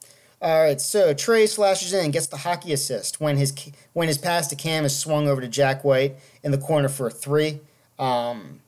All 0.42 0.62
right, 0.62 0.80
so 0.80 1.12
Tre 1.12 1.46
slashes 1.46 1.92
in 1.92 2.04
and 2.04 2.12
gets 2.12 2.26
the 2.26 2.38
hockey 2.38 2.72
assist 2.72 3.20
when 3.20 3.36
his 3.36 3.52
when 3.92 4.08
his 4.08 4.16
pass 4.16 4.46
to 4.48 4.56
Cam 4.56 4.86
is 4.86 4.96
swung 4.96 5.28
over 5.28 5.40
to 5.40 5.48
Jack 5.48 5.84
White 5.84 6.16
in 6.42 6.50
the 6.50 6.58
corner 6.58 6.88
for 6.88 7.08
a 7.08 7.10
three. 7.10 7.60
Um, 7.98 8.60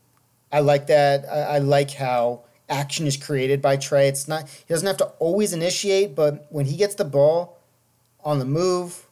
I 0.53 0.61
like 0.61 0.89
that. 0.89 1.25
I, 1.25 1.55
I 1.55 1.59
like 1.59 1.93
how 1.93 2.43
action 2.69 3.07
is 3.07 3.17
created 3.17 3.63
by 3.63 3.77
Tre. 3.79 4.07
It's 4.07 4.29
not 4.29 4.49
he 4.49 4.65
doesn't 4.69 4.87
have 4.87 4.99
to 4.99 5.07
always 5.19 5.55
initiate, 5.55 6.15
but 6.15 6.47
when 6.51 6.67
he 6.67 6.77
gets 6.77 6.95
the 6.95 7.07
ball 7.07 7.59
on 8.23 8.39
the 8.39 8.45
move, 8.45 9.09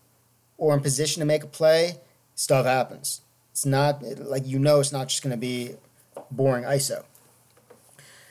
or 0.61 0.74
in 0.74 0.80
position 0.80 1.20
to 1.20 1.26
make 1.26 1.43
a 1.43 1.49
play, 1.49 1.97
stuff 2.34 2.66
happens. 2.66 3.22
It's 3.51 3.66
not 3.66 4.03
like 4.03 4.47
you 4.47 4.59
know 4.59 4.78
it's 4.78 4.93
not 4.93 5.09
just 5.09 5.22
going 5.22 5.32
to 5.32 5.41
be 5.41 5.74
boring 6.30 6.64
ISO. 6.64 7.05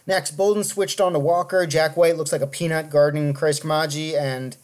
Next, 0.09 0.31
Bolden 0.31 0.63
switched 0.63 0.99
on 0.99 1.13
to 1.13 1.19
Walker. 1.19 1.67
Jack 1.67 1.95
White 1.95 2.17
looks 2.17 2.31
like 2.31 2.41
a 2.41 2.47
peanut 2.47 2.89
guarding 2.89 3.31
Christ 3.31 3.61
Koumadje, 3.61 4.19
and 4.19 4.57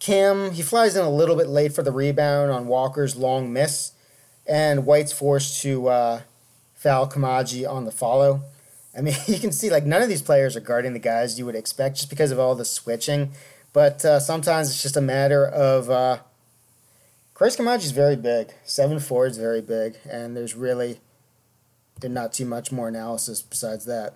Kim, 0.00 0.50
he 0.50 0.62
flies 0.62 0.96
in 0.96 1.04
a 1.04 1.08
little 1.08 1.36
bit 1.36 1.46
late 1.46 1.72
for 1.72 1.84
the 1.84 1.92
rebound 1.92 2.50
on 2.50 2.66
Walker's 2.66 3.14
long 3.14 3.52
miss, 3.52 3.92
and 4.48 4.84
White's 4.84 5.12
forced 5.12 5.62
to 5.62 5.86
uh, 5.86 6.20
foul 6.74 7.08
Koumadje 7.08 7.70
on 7.70 7.84
the 7.84 7.92
follow. 7.92 8.42
I 8.98 9.00
mean, 9.00 9.14
you 9.28 9.38
can 9.38 9.52
see 9.52 9.70
like 9.70 9.84
none 9.86 10.02
of 10.02 10.08
these 10.08 10.22
players 10.22 10.56
are 10.56 10.60
guarding 10.60 10.92
the 10.92 10.98
guys 10.98 11.38
you 11.38 11.46
would 11.46 11.54
expect 11.54 11.98
just 11.98 12.10
because 12.10 12.32
of 12.32 12.40
all 12.40 12.56
the 12.56 12.64
switching, 12.64 13.30
but 13.72 14.04
uh, 14.04 14.18
sometimes 14.18 14.70
it's 14.70 14.82
just 14.82 14.96
a 14.96 15.00
matter 15.00 15.46
of 15.46 15.88
uh, 15.88 16.18
Christ 17.32 17.60
Koumadje 17.60 17.84
is 17.84 17.92
very 17.92 18.16
big. 18.16 18.54
Seven 18.64 18.98
four 18.98 19.28
is 19.28 19.38
very 19.38 19.60
big, 19.60 19.98
and 20.10 20.36
there's 20.36 20.56
really 20.56 20.98
not 22.02 22.32
too 22.32 22.44
much 22.44 22.72
more 22.72 22.88
analysis 22.88 23.40
besides 23.40 23.84
that. 23.84 24.14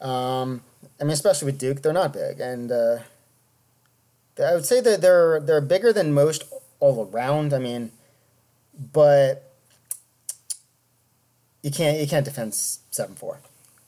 Um, 0.00 0.62
I 1.00 1.04
mean, 1.04 1.12
especially 1.12 1.46
with 1.46 1.58
Duke, 1.58 1.82
they're 1.82 1.92
not 1.92 2.12
big, 2.12 2.40
and 2.40 2.70
uh, 2.70 2.98
I 4.38 4.54
would 4.54 4.66
say 4.66 4.80
that 4.80 5.00
they're 5.00 5.40
they're 5.40 5.60
bigger 5.60 5.92
than 5.92 6.12
most 6.12 6.44
all 6.80 7.08
around. 7.12 7.52
I 7.52 7.58
mean, 7.58 7.92
but 8.92 9.52
you 11.62 11.70
can't 11.70 11.98
you 11.98 12.06
can't 12.06 12.24
defend 12.24 12.54
seven 12.54 13.14
four. 13.14 13.40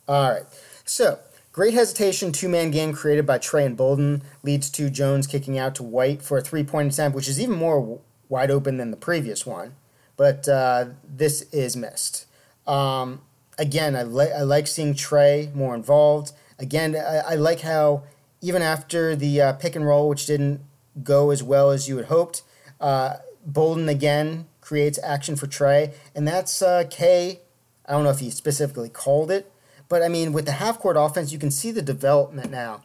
All 0.08 0.32
right, 0.32 0.42
so 0.84 1.18
great 1.52 1.74
hesitation 1.74 2.32
two 2.32 2.48
man 2.48 2.70
game 2.70 2.92
created 2.92 3.26
by 3.26 3.38
Tre 3.38 3.64
and 3.64 3.76
Bolden 3.76 4.22
leads 4.42 4.70
to 4.70 4.90
Jones 4.90 5.26
kicking 5.26 5.58
out 5.58 5.74
to 5.76 5.82
White 5.82 6.22
for 6.22 6.38
a 6.38 6.42
three 6.42 6.64
point 6.64 6.92
attempt, 6.92 7.14
which 7.14 7.28
is 7.28 7.40
even 7.40 7.54
more 7.54 8.00
wide 8.28 8.50
open 8.50 8.76
than 8.78 8.90
the 8.90 8.96
previous 8.96 9.44
one, 9.44 9.74
but 10.16 10.48
uh, 10.48 10.86
this 11.04 11.42
is 11.52 11.76
missed. 11.76 12.26
Um, 12.66 13.20
again, 13.60 13.94
I, 13.94 14.02
li- 14.02 14.32
I 14.32 14.42
like 14.42 14.66
seeing 14.66 14.94
Tre 14.94 15.50
more 15.54 15.74
involved. 15.74 16.32
Again, 16.58 16.96
I, 16.96 17.18
I 17.18 17.34
like 17.34 17.60
how 17.60 18.02
even 18.40 18.62
after 18.62 19.14
the 19.14 19.40
uh, 19.40 19.52
pick 19.52 19.76
and 19.76 19.86
roll, 19.86 20.08
which 20.08 20.26
didn't 20.26 20.62
go 21.04 21.30
as 21.30 21.42
well 21.42 21.70
as 21.70 21.88
you 21.88 21.98
had 21.98 22.06
hoped, 22.06 22.42
uh, 22.80 23.16
Bolden 23.46 23.88
again 23.88 24.46
creates 24.60 24.98
action 25.02 25.36
for 25.36 25.46
Tre, 25.46 25.92
and 26.14 26.26
that's 26.26 26.62
uh, 26.62 26.84
K. 26.90 27.40
I 27.86 27.92
don't 27.92 28.04
know 28.04 28.10
if 28.10 28.20
he 28.20 28.30
specifically 28.30 28.88
called 28.88 29.30
it, 29.30 29.52
but 29.88 30.02
I 30.02 30.08
mean, 30.08 30.32
with 30.32 30.46
the 30.46 30.52
half 30.52 30.78
court 30.78 30.96
offense, 30.98 31.32
you 31.32 31.38
can 31.38 31.50
see 31.50 31.70
the 31.70 31.82
development 31.82 32.50
now 32.50 32.82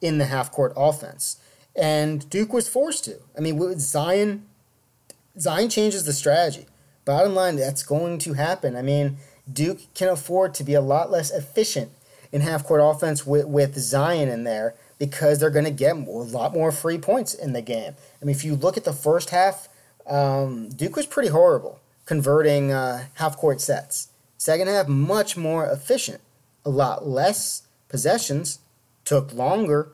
in 0.00 0.18
the 0.18 0.26
half 0.26 0.52
court 0.52 0.72
offense. 0.76 1.40
And 1.74 2.28
Duke 2.28 2.52
was 2.52 2.68
forced 2.68 3.04
to. 3.04 3.18
I 3.36 3.40
mean, 3.40 3.78
Zion 3.78 4.46
Zion 5.38 5.70
changes 5.70 6.04
the 6.04 6.12
strategy. 6.12 6.66
Bottom 7.04 7.34
line, 7.34 7.56
that's 7.56 7.82
going 7.82 8.18
to 8.18 8.34
happen. 8.34 8.76
I 8.76 8.82
mean, 8.82 9.18
Duke 9.50 9.80
can 9.94 10.08
afford 10.08 10.54
to 10.54 10.64
be 10.64 10.74
a 10.74 10.80
lot 10.80 11.10
less 11.10 11.30
efficient 11.30 11.90
in 12.32 12.40
half 12.42 12.64
court 12.64 12.80
offense 12.82 13.26
with, 13.26 13.46
with 13.46 13.76
Zion 13.78 14.28
in 14.28 14.44
there 14.44 14.74
because 14.98 15.38
they're 15.38 15.50
going 15.50 15.64
to 15.64 15.70
get 15.70 15.96
a 15.96 16.00
lot 16.00 16.52
more 16.52 16.72
free 16.72 16.98
points 16.98 17.32
in 17.34 17.52
the 17.52 17.62
game. 17.62 17.94
I 18.20 18.24
mean, 18.24 18.34
if 18.34 18.44
you 18.44 18.56
look 18.56 18.76
at 18.76 18.84
the 18.84 18.92
first 18.92 19.30
half, 19.30 19.68
um, 20.06 20.68
Duke 20.70 20.96
was 20.96 21.06
pretty 21.06 21.28
horrible 21.28 21.80
converting 22.04 22.72
uh, 22.72 23.04
half 23.14 23.36
court 23.36 23.60
sets. 23.60 24.08
Second 24.38 24.68
half, 24.68 24.88
much 24.88 25.36
more 25.36 25.66
efficient. 25.66 26.20
A 26.64 26.70
lot 26.70 27.06
less 27.06 27.62
possessions, 27.88 28.60
took 29.04 29.32
longer, 29.32 29.92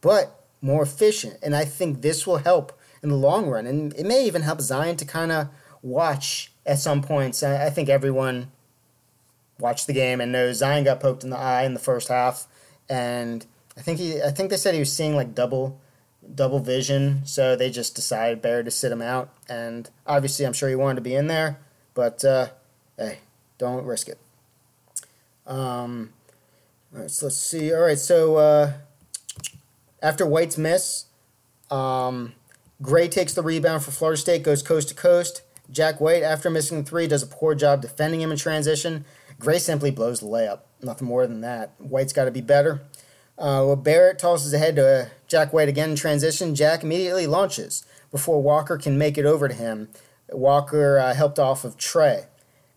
but 0.00 0.44
more 0.60 0.82
efficient. 0.82 1.38
And 1.42 1.54
I 1.54 1.64
think 1.64 2.02
this 2.02 2.26
will 2.26 2.38
help 2.38 2.78
in 3.02 3.08
the 3.08 3.16
long 3.16 3.48
run. 3.48 3.66
And 3.66 3.94
it 3.94 4.06
may 4.06 4.26
even 4.26 4.42
help 4.42 4.60
Zion 4.60 4.96
to 4.96 5.04
kind 5.04 5.32
of 5.32 5.48
watch 5.82 6.52
at 6.66 6.78
some 6.78 7.02
points. 7.02 7.42
I, 7.42 7.66
I 7.66 7.70
think 7.70 7.88
everyone 7.88 8.50
watched 9.58 9.86
the 9.86 9.92
game 9.92 10.20
and 10.20 10.32
knows 10.32 10.58
Zion 10.58 10.84
got 10.84 11.00
poked 11.00 11.24
in 11.24 11.30
the 11.30 11.38
eye 11.38 11.64
in 11.64 11.74
the 11.74 11.80
first 11.80 12.08
half, 12.08 12.46
and 12.88 13.44
I 13.76 13.80
think 13.80 13.98
he 13.98 14.22
I 14.22 14.30
think 14.30 14.50
they 14.50 14.56
said 14.56 14.74
he 14.74 14.80
was 14.80 14.94
seeing 14.94 15.14
like 15.14 15.34
double 15.34 15.80
double 16.34 16.60
vision, 16.60 17.22
so 17.24 17.56
they 17.56 17.70
just 17.70 17.94
decided 17.94 18.42
better 18.42 18.62
to 18.62 18.70
sit 18.70 18.92
him 18.92 19.02
out. 19.02 19.30
And 19.48 19.88
obviously, 20.06 20.46
I'm 20.46 20.52
sure 20.52 20.68
he 20.68 20.74
wanted 20.74 20.96
to 20.96 21.00
be 21.00 21.14
in 21.14 21.26
there, 21.26 21.58
but 21.94 22.24
uh, 22.24 22.48
hey, 22.96 23.18
don't 23.58 23.84
risk 23.84 24.08
it. 24.08 24.18
Um, 25.46 26.12
all 26.94 27.02
right, 27.02 27.10
so 27.10 27.26
let's 27.26 27.36
see. 27.36 27.72
All 27.72 27.82
right, 27.82 27.98
so 27.98 28.36
uh, 28.36 28.72
after 30.02 30.26
White's 30.26 30.58
miss, 30.58 31.06
um, 31.70 32.34
Gray 32.82 33.08
takes 33.08 33.34
the 33.34 33.42
rebound 33.42 33.82
for 33.82 33.90
Florida 33.90 34.20
State, 34.20 34.42
goes 34.42 34.62
coast 34.62 34.88
to 34.88 34.94
coast. 34.94 35.42
Jack 35.70 36.00
White, 36.00 36.22
after 36.22 36.48
missing 36.48 36.82
the 36.82 36.88
three, 36.88 37.06
does 37.06 37.22
a 37.22 37.26
poor 37.26 37.54
job 37.54 37.82
defending 37.82 38.20
him 38.20 38.32
in 38.32 38.38
transition. 38.38 39.04
Gray 39.40 39.58
simply 39.58 39.90
blows 39.90 40.20
the 40.20 40.26
layup. 40.26 40.60
Nothing 40.82 41.08
more 41.08 41.26
than 41.26 41.40
that. 41.42 41.72
White's 41.78 42.12
got 42.12 42.24
to 42.24 42.30
be 42.30 42.40
better. 42.40 42.82
Uh, 43.38 43.62
well, 43.64 43.76
Barrett 43.76 44.18
tosses 44.18 44.52
ahead 44.52 44.76
to 44.76 44.86
uh, 44.86 45.08
Jack 45.28 45.52
White 45.52 45.68
again 45.68 45.90
in 45.90 45.96
transition. 45.96 46.54
Jack 46.54 46.82
immediately 46.82 47.26
launches 47.26 47.84
before 48.10 48.42
Walker 48.42 48.76
can 48.76 48.98
make 48.98 49.16
it 49.16 49.24
over 49.24 49.46
to 49.46 49.54
him. 49.54 49.88
Walker 50.30 50.98
uh, 50.98 51.14
helped 51.14 51.38
off 51.38 51.64
of 51.64 51.76
Tre. 51.76 52.24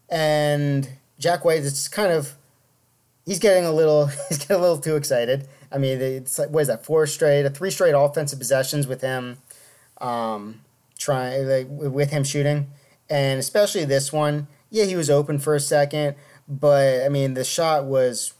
And 0.10 0.90
Jack 1.18 1.44
White 1.44 1.62
is 1.62 1.88
kind 1.88 2.12
of 2.12 2.36
he's 3.26 3.40
getting 3.40 3.66
a 3.66 3.72
little 3.72 4.08
he's 4.30 4.38
getting 4.38 4.58
a 4.58 4.60
little 4.60 4.78
too 4.78 4.96
excited. 4.96 5.48
I 5.72 5.78
mean, 5.78 6.00
it's 6.02 6.38
like 6.38 6.50
what 6.50 6.62
is 6.62 6.68
that? 6.68 6.86
Four 6.86 7.08
straight, 7.08 7.46
a 7.46 7.50
three 7.50 7.72
straight 7.72 7.94
offensive 7.94 8.40
possessions 8.40 8.88
with 8.88 9.02
him 9.02 9.38
um, 10.02 10.62
trying 10.98 11.48
like 11.48 11.68
with 11.70 12.12
him 12.12 12.24
shooting, 12.24 12.68
and 13.10 13.40
especially 13.40 13.86
this 13.86 14.12
one. 14.12 14.48
Yeah, 14.70 14.86
he 14.86 14.96
was 14.96 15.10
open 15.10 15.38
for 15.38 15.54
a 15.54 15.60
second, 15.60 16.16
but 16.52 17.04
I 17.04 17.10
mean 17.10 17.34
the 17.34 17.44
shot 17.44 17.86
was 17.86 18.34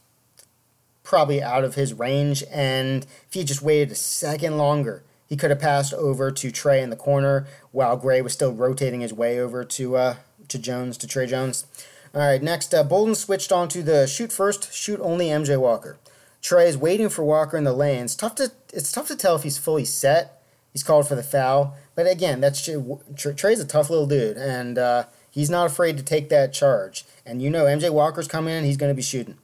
probably 1.02 1.42
out 1.42 1.64
of 1.64 1.74
his 1.74 1.94
range, 1.94 2.44
and 2.52 3.04
if 3.26 3.32
he 3.34 3.42
just 3.42 3.62
waited 3.62 3.90
a 3.90 3.96
second 3.96 4.58
longer, 4.58 5.02
he 5.26 5.36
could 5.36 5.50
have 5.50 5.60
passed 5.60 5.94
over 5.94 6.30
to 6.30 6.50
Tre 6.50 6.82
in 6.82 6.90
the 6.90 6.96
corner 6.96 7.46
while 7.70 7.96
Gray 7.96 8.20
was 8.20 8.34
still 8.34 8.52
rotating 8.52 9.00
his 9.00 9.12
way 9.12 9.40
over 9.40 9.64
to 9.64 9.96
uh, 9.96 10.16
to 10.48 10.58
Jones 10.58 10.98
to 10.98 11.06
Tre 11.06 11.26
Jones. 11.26 11.66
All 12.14 12.20
right, 12.20 12.42
next, 12.42 12.74
uh, 12.74 12.84
Bolden 12.84 13.14
switched 13.14 13.50
on 13.50 13.68
to 13.68 13.82
the 13.82 14.06
shoot 14.06 14.30
first, 14.30 14.72
shoot 14.74 15.00
only 15.00 15.28
MJ 15.28 15.58
Walker. 15.58 15.96
Tre 16.42 16.68
is 16.68 16.76
waiting 16.76 17.08
for 17.08 17.24
Walker 17.24 17.56
in 17.56 17.64
the 17.64 17.72
lanes. 17.72 18.14
Tough 18.14 18.34
to 18.34 18.52
it's 18.72 18.92
tough 18.92 19.08
to 19.08 19.16
tell 19.16 19.36
if 19.36 19.44
he's 19.44 19.58
fully 19.58 19.86
set 19.86 20.42
He's 20.72 20.82
called 20.82 21.06
for 21.06 21.14
the 21.14 21.22
foul. 21.22 21.76
But 21.94 22.06
again, 22.06 22.40
that's 22.40 22.68
Tre's 23.16 23.60
a 23.60 23.66
tough 23.66 23.90
little 23.90 24.06
dude, 24.06 24.38
and 24.38 24.78
uh, 24.78 25.04
he's 25.32 25.50
not 25.50 25.66
afraid 25.66 25.96
to 25.96 26.04
take 26.04 26.28
that 26.28 26.52
charge. 26.52 27.04
And 27.26 27.42
you 27.42 27.50
know, 27.50 27.64
MJ 27.64 27.90
Walker's 27.90 28.28
coming 28.28 28.54
in, 28.54 28.64
he's 28.64 28.76
going 28.76 28.90
to 28.90 28.94
be 28.94 29.02
shooting. 29.02 29.38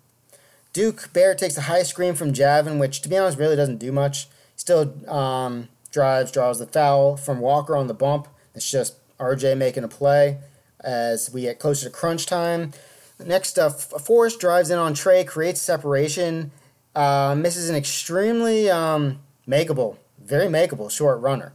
Duke 0.73 1.13
Barrett 1.13 1.39
takes 1.39 1.57
a 1.57 1.63
high 1.63 1.83
screen 1.83 2.15
from 2.15 2.33
Javin, 2.33 2.79
which 2.79 3.01
to 3.03 3.09
be 3.09 3.17
honest 3.17 3.39
really 3.39 3.57
doesn't 3.57 3.79
do 3.79 3.91
much. 3.91 4.29
Still 4.55 4.95
um, 5.11 5.69
drives, 5.91 6.31
draws 6.31 6.61
the 6.61 6.67
foul 6.67 7.17
from 7.17 7.41
Walker 7.41 7.77
on 7.77 7.89
the 7.89 7.95
bump. 7.95 8.29
It's 8.55 8.71
just 8.71 8.95
RJ 9.19 9.57
making 9.57 9.83
a 9.83 9.89
play 9.89 10.39
as 10.81 11.33
we 11.33 11.43
get 11.43 11.59
closer 11.59 11.89
to 11.89 11.91
crunch 11.91 12.27
time. 12.27 12.73
Next 13.25 13.59
up, 13.59 13.81
Forrest 13.81 14.39
drives 14.39 14.71
in 14.71 14.79
on 14.79 14.95
Tre, 14.95 15.25
creates 15.25 15.61
separation, 15.61 16.53
uh, 16.95 17.35
misses 17.37 17.69
an 17.69 17.75
extremely 17.75 18.71
um, 18.71 19.19
makeable 19.49 19.97
very 20.29 20.47
makeable 20.47 20.91
short 20.91 21.21
runner. 21.21 21.53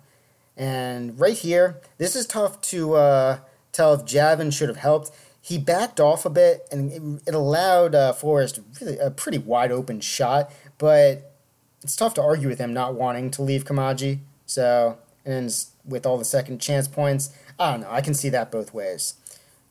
And 0.57 1.19
right 1.19 1.37
here, 1.37 1.81
this 1.97 2.15
is 2.15 2.25
tough 2.25 2.59
to 2.61 2.95
uh, 2.95 3.39
tell 3.73 3.93
if 3.93 4.05
Javin 4.05 4.53
should 4.53 4.69
have 4.69 4.77
helped. 4.77 5.11
He 5.41 5.57
backed 5.57 5.99
off 5.99 6.25
a 6.25 6.29
bit, 6.29 6.65
and 6.71 6.91
it, 6.91 7.27
it 7.27 7.35
allowed 7.35 7.93
uh, 7.93 8.13
Forrest 8.13 8.61
really 8.79 8.97
a 8.97 9.11
pretty 9.11 9.37
wide 9.37 9.73
open 9.73 9.99
shot. 9.99 10.49
But 10.77 11.33
it's 11.81 11.97
tough 11.97 12.13
to 12.13 12.21
argue 12.21 12.47
with 12.47 12.59
him 12.59 12.73
not 12.73 12.93
wanting 12.93 13.29
to 13.31 13.41
leave 13.41 13.65
Koumadje. 13.65 14.19
So, 14.45 14.97
and 15.25 15.53
with 15.85 16.05
all 16.05 16.17
the 16.17 16.25
second 16.25 16.61
chance 16.61 16.87
points, 16.87 17.35
I 17.59 17.71
don't 17.71 17.81
know. 17.81 17.91
I 17.91 17.99
can 17.99 18.13
see 18.13 18.29
that 18.29 18.51
both 18.51 18.73
ways. 18.73 19.15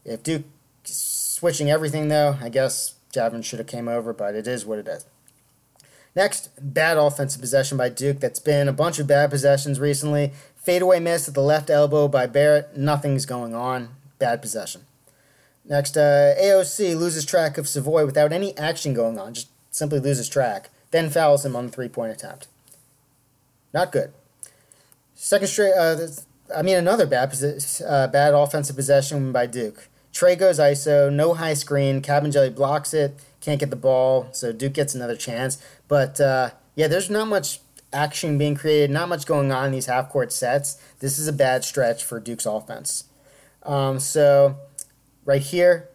If 0.04 0.22
Duke 0.22 0.44
switching 0.84 1.70
everything 1.70 2.08
though, 2.08 2.36
I 2.40 2.48
guess 2.48 2.94
Javin 3.12 3.44
should 3.44 3.58
have 3.58 3.68
came 3.68 3.88
over, 3.88 4.12
but 4.12 4.34
it 4.34 4.46
is 4.46 4.66
what 4.66 4.78
it 4.78 4.88
is. 4.88 5.06
Next, 6.14 6.50
bad 6.60 6.98
offensive 6.98 7.40
possession 7.40 7.78
by 7.78 7.88
Duke. 7.88 8.20
That's 8.20 8.38
been 8.38 8.68
a 8.68 8.72
bunch 8.72 8.98
of 8.98 9.06
bad 9.06 9.30
possessions 9.30 9.80
recently. 9.80 10.32
Fadeaway 10.64 11.00
miss 11.00 11.28
at 11.28 11.34
the 11.34 11.40
left 11.40 11.70
elbow 11.70 12.08
by 12.08 12.26
Barrett. 12.26 12.76
Nothing's 12.76 13.26
going 13.26 13.54
on. 13.54 13.90
Bad 14.18 14.40
possession. 14.40 14.82
Next, 15.64 15.96
uh, 15.96 16.34
AOC 16.40 16.96
loses 16.96 17.24
track 17.24 17.58
of 17.58 17.68
Savoy 17.68 18.04
without 18.06 18.32
any 18.32 18.56
action 18.56 18.94
going 18.94 19.18
on. 19.18 19.34
Just 19.34 19.48
simply 19.70 19.98
loses 19.98 20.28
track. 20.28 20.70
Then 20.90 21.10
fouls 21.10 21.44
him 21.44 21.56
on 21.56 21.66
the 21.66 21.72
three 21.72 21.88
point 21.88 22.12
attempt. 22.12 22.46
Not 23.72 23.90
good. 23.90 24.12
Second 25.14 25.48
straight, 25.48 25.72
uh, 25.72 26.08
I 26.54 26.62
mean, 26.62 26.76
another 26.76 27.06
bad, 27.06 27.34
uh, 27.86 28.08
bad 28.08 28.34
offensive 28.34 28.76
possession 28.76 29.32
by 29.32 29.46
Duke. 29.46 29.88
Tre 30.12 30.36
goes 30.36 30.58
ISO, 30.58 31.10
no 31.12 31.34
high 31.34 31.54
screen. 31.54 32.02
Kabengele 32.02 32.54
blocks 32.54 32.92
it, 32.92 33.14
can't 33.40 33.58
get 33.58 33.70
the 33.70 33.76
ball, 33.76 34.28
so 34.32 34.52
Duke 34.52 34.74
gets 34.74 34.94
another 34.94 35.16
chance. 35.16 35.62
But 35.88 36.20
uh, 36.20 36.50
yeah, 36.74 36.88
there's 36.88 37.08
not 37.08 37.28
much 37.28 37.60
action 37.92 38.38
being 38.38 38.54
created, 38.54 38.90
not 38.90 39.08
much 39.08 39.26
going 39.26 39.52
on 39.52 39.66
in 39.66 39.72
these 39.72 39.86
half 39.86 40.08
court 40.08 40.32
sets. 40.32 40.80
This 41.00 41.18
is 41.18 41.28
a 41.28 41.32
bad 41.32 41.64
stretch 41.64 42.04
for 42.04 42.20
Duke's 42.20 42.46
offense. 42.46 43.04
Um, 43.62 44.00
so 44.00 44.56
right 45.24 45.42
here, 45.42 45.88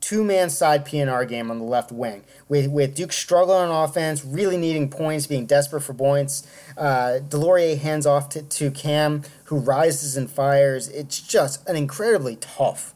two 0.00 0.24
man 0.24 0.50
side 0.50 0.84
PNR 0.84 1.26
game 1.26 1.50
on 1.50 1.58
the 1.58 1.64
left 1.64 1.92
wing 1.92 2.24
with, 2.48 2.68
with 2.68 2.94
Duke 2.94 3.12
struggling 3.12 3.70
on 3.70 3.84
offense, 3.88 4.24
really 4.24 4.56
needing 4.58 4.90
points, 4.90 5.26
being 5.26 5.46
desperate 5.46 5.80
for 5.82 5.94
points. 5.94 6.46
Uh, 6.76 7.20
DeLaurier 7.28 7.78
hands 7.78 8.04
off 8.04 8.28
to, 8.30 8.42
to 8.42 8.70
Cam, 8.70 9.22
who 9.44 9.56
rises 9.56 10.16
and 10.16 10.30
fires. 10.30 10.88
It's 10.88 11.20
just 11.20 11.66
an 11.68 11.76
incredibly 11.76 12.36
tough, 12.36 12.92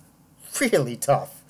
really 0.60 0.96
tough, 0.96 1.42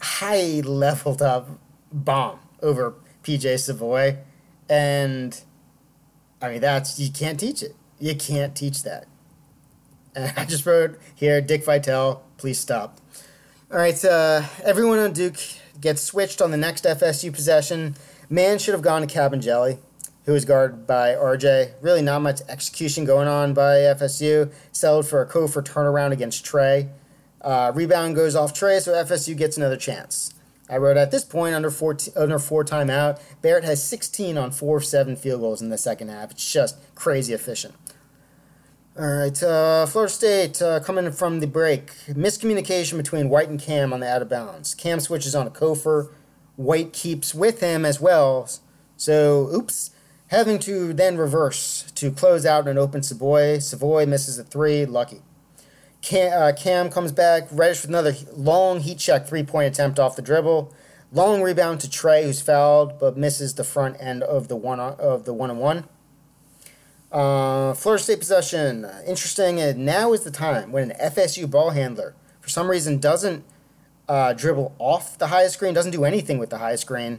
high 0.00 0.62
leveled 0.64 1.22
up 1.22 1.48
bomb 1.92 2.40
over 2.62 2.94
PJ 3.22 3.60
Savoy. 3.60 4.16
And 4.68 5.40
I 6.46 6.52
mean, 6.52 6.60
that's, 6.60 6.98
you 6.98 7.10
can't 7.10 7.40
teach 7.40 7.62
it. 7.62 7.74
You 7.98 8.14
can't 8.14 8.54
teach 8.54 8.84
that. 8.84 9.06
And 10.14 10.32
I 10.38 10.44
just 10.44 10.64
wrote 10.64 10.98
here, 11.14 11.40
Dick 11.40 11.64
Vitale, 11.64 12.22
please 12.36 12.58
stop. 12.58 13.00
All 13.70 13.78
right, 13.78 14.02
uh, 14.04 14.42
everyone 14.62 15.00
on 15.00 15.12
Duke 15.12 15.38
gets 15.80 16.02
switched 16.02 16.40
on 16.40 16.52
the 16.52 16.56
next 16.56 16.84
FSU 16.84 17.32
possession. 17.32 17.96
Man 18.30 18.58
should 18.58 18.74
have 18.74 18.82
gone 18.82 19.06
to 19.06 19.12
Kabengele, 19.12 19.78
who 20.24 20.32
was 20.32 20.44
guarded 20.44 20.86
by 20.86 21.14
RJ. 21.14 21.72
Really, 21.80 22.02
not 22.02 22.22
much 22.22 22.40
execution 22.48 23.04
going 23.04 23.26
on 23.26 23.52
by 23.52 23.78
FSU. 23.78 24.52
Settled 24.70 25.06
for 25.06 25.20
a 25.20 25.26
Cofer 25.26 25.64
turnaround 25.64 26.12
against 26.12 26.44
Tre. 26.44 26.88
Uh, 27.40 27.72
rebound 27.74 28.14
goes 28.14 28.36
off 28.36 28.54
Tre, 28.54 28.78
so 28.78 28.92
FSU 28.92 29.36
gets 29.36 29.56
another 29.56 29.76
chance. 29.76 30.32
I 30.68 30.78
wrote 30.78 30.96
at 30.96 31.10
this 31.10 31.24
point 31.24 31.54
under 31.54 31.70
four 31.70 31.96
under 32.16 32.38
four 32.38 32.64
timeout. 32.64 33.20
Barrett 33.40 33.64
has 33.64 33.82
16 33.82 34.36
on 34.36 34.50
four 34.50 34.78
of 34.78 34.84
seven 34.84 35.16
field 35.16 35.40
goals 35.40 35.62
in 35.62 35.68
the 35.68 35.78
second 35.78 36.08
half. 36.08 36.32
It's 36.32 36.52
just 36.52 36.76
crazy 36.94 37.32
efficient. 37.32 37.74
All 38.98 39.06
right, 39.06 39.42
uh, 39.42 39.84
Florida 39.84 40.10
State 40.10 40.62
uh, 40.62 40.80
coming 40.80 41.12
from 41.12 41.40
the 41.40 41.46
break. 41.46 41.92
Miscommunication 42.08 42.96
between 42.96 43.28
White 43.28 43.50
and 43.50 43.60
Cam 43.60 43.92
on 43.92 44.00
the 44.00 44.08
out 44.08 44.22
of 44.22 44.30
bounds. 44.30 44.74
Cam 44.74 45.00
switches 45.00 45.34
on 45.34 45.46
a 45.46 45.50
Cofer. 45.50 46.10
White 46.56 46.94
keeps 46.94 47.34
with 47.34 47.60
him 47.60 47.84
as 47.84 48.00
well. 48.00 48.48
So, 48.96 49.50
oops. 49.54 49.90
Having 50.28 50.60
to 50.60 50.94
then 50.94 51.18
reverse 51.18 51.92
to 51.94 52.10
close 52.10 52.46
out 52.46 52.66
an 52.66 52.78
open 52.78 53.02
Savoy. 53.02 53.58
Savoy 53.58 54.06
misses 54.06 54.38
a 54.38 54.44
three. 54.44 54.86
Lucky. 54.86 55.20
Cam, 56.06 56.40
uh, 56.40 56.52
Cam 56.52 56.88
comes 56.88 57.10
back. 57.10 57.48
Reddish 57.50 57.82
with 57.82 57.90
another 57.90 58.14
long 58.32 58.78
heat 58.78 58.98
check 58.98 59.26
three 59.26 59.42
point 59.42 59.66
attempt 59.66 59.98
off 59.98 60.14
the 60.14 60.22
dribble. 60.22 60.72
Long 61.10 61.42
rebound 61.42 61.80
to 61.80 61.90
Tre, 61.90 62.22
who's 62.22 62.40
fouled 62.40 63.00
but 63.00 63.16
misses 63.16 63.54
the 63.54 63.64
front 63.64 63.96
end 63.98 64.22
of 64.22 64.46
the 64.46 64.54
one 64.54 64.78
of 64.78 65.24
the 65.24 65.34
one 65.34 65.50
on 65.50 65.58
one. 65.58 65.84
Uh, 67.10 67.74
Florida 67.74 68.04
State 68.04 68.20
possession. 68.20 68.86
Interesting. 69.04 69.60
And 69.60 69.84
now 69.84 70.12
is 70.12 70.22
the 70.22 70.30
time 70.30 70.70
when 70.70 70.92
an 70.92 70.96
FSU 71.10 71.50
ball 71.50 71.70
handler, 71.70 72.14
for 72.40 72.50
some 72.50 72.70
reason, 72.70 72.98
doesn't 72.98 73.42
uh, 74.08 74.32
dribble 74.32 74.76
off 74.78 75.18
the 75.18 75.26
highest 75.26 75.54
screen, 75.54 75.74
doesn't 75.74 75.90
do 75.90 76.04
anything 76.04 76.38
with 76.38 76.50
the 76.50 76.58
highest 76.58 76.82
screen, 76.82 77.18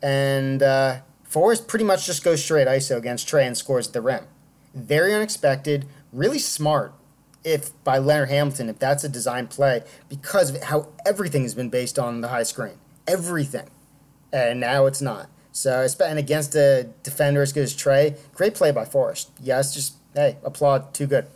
and 0.00 0.62
uh, 0.62 1.00
Forrest 1.24 1.66
pretty 1.66 1.84
much 1.84 2.06
just 2.06 2.22
goes 2.22 2.44
straight 2.44 2.68
ISO 2.68 2.96
against 2.96 3.26
Tre 3.26 3.44
and 3.44 3.58
scores 3.58 3.88
at 3.88 3.92
the 3.92 4.00
rim. 4.00 4.26
Very 4.72 5.12
unexpected, 5.12 5.86
really 6.12 6.38
smart. 6.38 6.94
If 7.42 7.70
by 7.84 7.98
Leonard 7.98 8.28
Hamilton, 8.28 8.68
if 8.68 8.78
that's 8.78 9.02
a 9.02 9.08
design 9.08 9.46
play, 9.46 9.82
because 10.08 10.50
of 10.54 10.62
how 10.64 10.88
everything 11.06 11.42
has 11.42 11.54
been 11.54 11.70
based 11.70 11.98
on 11.98 12.20
the 12.20 12.28
high 12.28 12.42
screen, 12.42 12.78
everything, 13.06 13.70
and 14.32 14.60
now 14.60 14.86
it's 14.86 15.00
not. 15.00 15.28
So, 15.52 15.86
and 16.04 16.18
against 16.18 16.54
a 16.54 16.88
defender 17.02 17.42
as 17.42 17.52
good 17.52 17.64
as 17.64 17.74
Tre, 17.74 18.14
great 18.34 18.54
play 18.54 18.70
by 18.70 18.84
Forrest. 18.84 19.30
Yes, 19.40 19.74
just, 19.74 19.94
hey, 20.14 20.36
applaud, 20.44 20.94
too 20.94 21.06
good. 21.06 21.26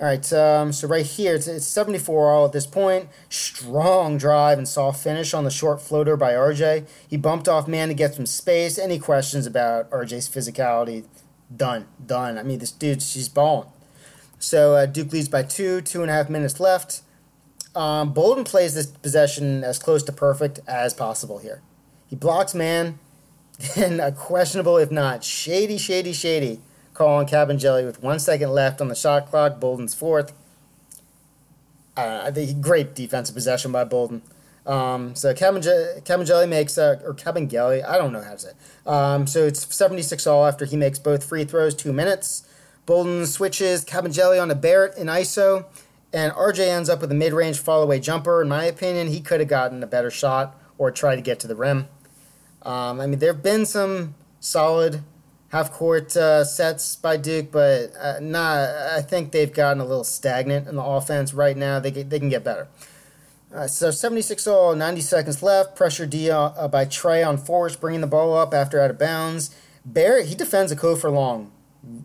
All 0.00 0.06
right, 0.06 0.32
um, 0.32 0.72
so 0.72 0.88
right 0.88 1.04
here, 1.04 1.34
it's, 1.34 1.46
it's 1.46 1.66
74 1.66 2.32
all 2.32 2.46
at 2.46 2.52
this 2.52 2.66
point. 2.66 3.08
Strong 3.28 4.18
drive 4.18 4.58
and 4.58 4.66
soft 4.66 5.02
finish 5.02 5.34
on 5.34 5.44
the 5.44 5.50
short 5.50 5.80
floater 5.80 6.16
by 6.16 6.32
RJ. 6.32 6.88
He 7.06 7.16
bumped 7.16 7.46
off 7.46 7.68
Mann 7.68 7.88
to 7.88 7.94
get 7.94 8.14
some 8.14 8.26
space. 8.26 8.78
Any 8.78 8.98
questions 8.98 9.46
about 9.46 9.90
RJ's 9.90 10.28
physicality? 10.28 11.04
Done, 11.54 11.86
done. 12.04 12.38
I 12.38 12.42
mean, 12.42 12.58
this 12.58 12.72
dude, 12.72 13.02
she's 13.02 13.28
balling. 13.28 13.68
So 14.42 14.74
uh, 14.74 14.86
Duke 14.86 15.12
leads 15.12 15.28
by 15.28 15.44
two, 15.44 15.80
two 15.80 16.02
and 16.02 16.10
a 16.10 16.14
half 16.14 16.28
minutes 16.28 16.58
left. 16.58 17.02
Um, 17.74 18.12
Bolden 18.12 18.44
plays 18.44 18.74
this 18.74 18.86
possession 18.86 19.64
as 19.64 19.78
close 19.78 20.02
to 20.02 20.12
perfect 20.12 20.60
as 20.66 20.92
possible 20.92 21.38
here. 21.38 21.62
He 22.08 22.16
blocks 22.16 22.54
Mann, 22.54 22.98
then 23.76 24.00
a 24.00 24.12
questionable, 24.12 24.76
if 24.76 24.90
not 24.90 25.24
shady, 25.24 25.78
shady, 25.78 26.12
shady 26.12 26.60
call 26.92 27.18
on 27.18 27.26
Kabengele 27.26 27.86
with 27.86 28.02
one 28.02 28.18
second 28.18 28.50
left 28.50 28.80
on 28.80 28.88
the 28.88 28.94
shot 28.94 29.26
clock. 29.30 29.60
Bolden's 29.60 29.94
fourth. 29.94 30.32
Uh, 31.96 32.22
I 32.24 32.30
think 32.30 32.60
great 32.60 32.94
defensive 32.94 33.34
possession 33.34 33.72
by 33.72 33.84
Bolden. 33.84 34.22
Um, 34.64 35.14
so 35.14 35.34
Kabengele 35.34 36.48
makes, 36.48 36.78
uh, 36.78 37.00
or 37.04 37.14
Kabengele, 37.14 37.84
I 37.84 37.98
don't 37.98 38.12
know 38.12 38.22
how 38.22 38.32
to 38.32 38.38
say 38.38 38.50
it. 38.50 38.88
Um, 38.88 39.26
so 39.26 39.44
it's 39.44 39.74
76 39.74 40.26
all 40.26 40.46
after 40.46 40.64
he 40.64 40.76
makes 40.76 40.98
both 40.98 41.24
free 41.24 41.44
throws, 41.44 41.74
two 41.74 41.92
minutes. 41.92 42.46
Bolden 42.86 43.26
switches 43.26 43.84
Kabengele 43.84 44.40
on 44.40 44.48
to 44.48 44.54
Barrett 44.54 44.96
in 44.96 45.06
ISO, 45.06 45.66
and 46.12 46.32
RJ 46.32 46.68
ends 46.68 46.88
up 46.88 47.00
with 47.00 47.12
a 47.12 47.14
mid 47.14 47.32
range 47.32 47.58
fall 47.58 47.82
away 47.82 48.00
jumper. 48.00 48.42
In 48.42 48.48
my 48.48 48.64
opinion, 48.64 49.08
he 49.08 49.20
could 49.20 49.40
have 49.40 49.48
gotten 49.48 49.82
a 49.82 49.86
better 49.86 50.10
shot 50.10 50.58
or 50.78 50.90
tried 50.90 51.16
to 51.16 51.22
get 51.22 51.38
to 51.40 51.46
the 51.46 51.54
rim. 51.54 51.88
Um, 52.62 53.00
I 53.00 53.06
mean, 53.06 53.18
there 53.18 53.32
have 53.32 53.42
been 53.42 53.66
some 53.66 54.14
solid 54.40 55.02
half 55.52 55.70
court 55.70 56.16
uh, 56.16 56.44
sets 56.44 56.96
by 56.96 57.16
Duke, 57.16 57.52
but 57.52 57.92
uh, 57.98 58.18
not. 58.20 58.68
I 58.68 59.02
think 59.02 59.32
they've 59.32 59.52
gotten 59.52 59.80
a 59.80 59.84
little 59.84 60.04
stagnant 60.04 60.66
in 60.66 60.76
the 60.76 60.82
offense 60.82 61.32
right 61.32 61.56
now. 61.56 61.78
They 61.78 61.90
they 61.90 62.18
can 62.18 62.28
get 62.28 62.42
better. 62.42 62.68
Uh, 63.54 63.66
so 63.66 63.90
76 63.90 64.46
all, 64.46 64.74
90 64.74 65.02
seconds 65.02 65.42
left. 65.42 65.76
Pressure 65.76 66.06
D 66.06 66.30
uh, 66.30 66.68
by 66.68 66.86
Tre 66.86 67.22
on 67.22 67.36
Forrest, 67.36 67.80
bringing 67.82 68.00
the 68.00 68.06
ball 68.06 68.34
up 68.34 68.54
after 68.54 68.80
out 68.80 68.90
of 68.90 68.98
bounds. 68.98 69.54
Barrett 69.84 70.26
he 70.26 70.34
defends 70.34 70.72
a 70.72 70.76
Cofer 70.76 71.12
long, 71.12 71.52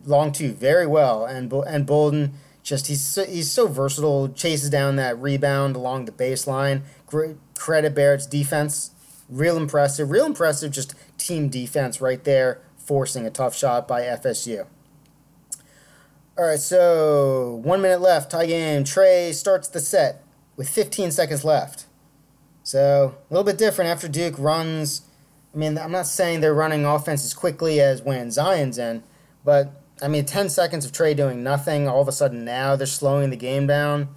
long 0.04 0.32
too 0.32 0.52
very 0.52 0.86
well, 0.86 1.24
and 1.24 1.52
and 1.52 1.86
Bolden 1.86 2.34
just 2.62 2.88
he's 2.88 3.04
so, 3.04 3.24
he's 3.24 3.50
so 3.50 3.66
versatile. 3.66 4.28
Chases 4.28 4.70
down 4.70 4.96
that 4.96 5.18
rebound 5.18 5.76
along 5.76 6.04
the 6.04 6.12
baseline. 6.12 6.82
Great 7.06 7.36
credit 7.54 7.94
Barrett's 7.94 8.26
defense 8.26 8.92
real 9.28 9.56
impressive. 9.56 10.10
Real 10.10 10.26
impressive, 10.26 10.72
just 10.72 10.94
team 11.16 11.48
defense 11.48 12.00
right 12.00 12.22
there, 12.24 12.60
forcing 12.76 13.26
a 13.26 13.30
tough 13.30 13.54
shot 13.54 13.86
by 13.86 14.02
FSU. 14.02 14.66
All 16.36 16.46
right, 16.46 16.58
so 16.58 17.60
one 17.64 17.82
minute 17.82 18.00
left, 18.00 18.30
tie 18.30 18.46
game. 18.46 18.84
Tre 18.84 19.32
starts 19.32 19.68
the 19.68 19.80
set 19.80 20.22
with 20.56 20.68
15 20.68 21.10
seconds 21.10 21.44
left. 21.44 21.86
So 22.62 23.16
a 23.28 23.32
little 23.32 23.44
bit 23.44 23.58
different 23.58 23.90
after 23.90 24.08
Duke 24.08 24.38
runs. 24.38 25.02
I 25.54 25.58
mean, 25.58 25.78
I'm 25.78 25.90
not 25.90 26.06
saying 26.06 26.40
they're 26.40 26.54
running 26.54 26.84
offense 26.84 27.24
as 27.24 27.34
quickly 27.34 27.80
as 27.80 28.02
when 28.02 28.30
Zion's 28.30 28.78
in, 28.78 29.02
but 29.44 29.82
I 30.00 30.08
mean, 30.08 30.24
10 30.24 30.48
seconds 30.48 30.84
of 30.84 30.92
Tre 30.92 31.14
doing 31.14 31.42
nothing, 31.42 31.88
all 31.88 32.00
of 32.00 32.08
a 32.08 32.12
sudden 32.12 32.44
now 32.44 32.76
they're 32.76 32.86
slowing 32.86 33.30
the 33.30 33.36
game 33.36 33.66
down. 33.66 34.08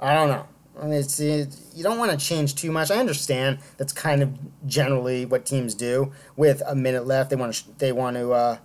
I 0.00 0.14
don't 0.14 0.28
know. 0.28 0.46
I 0.80 0.84
mean, 0.84 0.94
it's, 0.94 1.18
it, 1.20 1.56
you 1.74 1.82
don't 1.82 1.98
want 1.98 2.10
to 2.10 2.18
change 2.18 2.54
too 2.54 2.70
much. 2.70 2.90
I 2.90 2.96
understand 2.96 3.58
that's 3.78 3.92
kind 3.92 4.22
of 4.22 4.38
generally 4.66 5.24
what 5.24 5.46
teams 5.46 5.74
do 5.74 6.12
with 6.36 6.62
a 6.66 6.74
minute 6.74 7.06
left. 7.06 7.30
They 7.30 7.36
want 7.36 7.54
to 7.54 7.78
they 7.78 7.92
want 7.92 8.16
to 8.16 8.32
uh, 8.32 8.58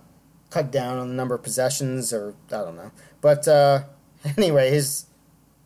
cut 0.50 0.70
down 0.70 0.98
on 0.98 1.08
the 1.08 1.14
number 1.14 1.34
of 1.34 1.42
possessions, 1.42 2.12
or 2.12 2.34
I 2.48 2.58
don't 2.58 2.76
know. 2.76 2.92
But 3.22 3.48
uh, 3.48 3.84
anyway, 4.36 4.70
his 4.70 5.06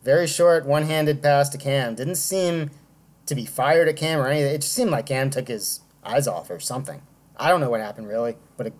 very 0.03 0.27
short 0.27 0.65
one-handed 0.65 1.21
pass 1.21 1.49
to 1.49 1.57
Cam 1.57 1.95
didn't 1.95 2.15
seem 2.15 2.71
to 3.25 3.35
be 3.35 3.45
fired 3.45 3.89
at 3.89 3.97
Cam 3.97 4.19
or 4.19 4.27
anything. 4.27 4.55
It 4.55 4.61
just 4.61 4.73
seemed 4.73 4.91
like 4.91 5.07
Cam 5.07 5.29
took 5.29 5.49
his 5.49 5.81
eyes 6.03 6.27
off 6.27 6.49
or 6.49 6.61
something. 6.61 7.01
I 7.35 7.49
don't 7.49 7.59
know 7.59 7.69
what 7.69 7.81
happened 7.81 8.07
really, 8.07 8.37
but 8.55 8.67
it 8.67 8.73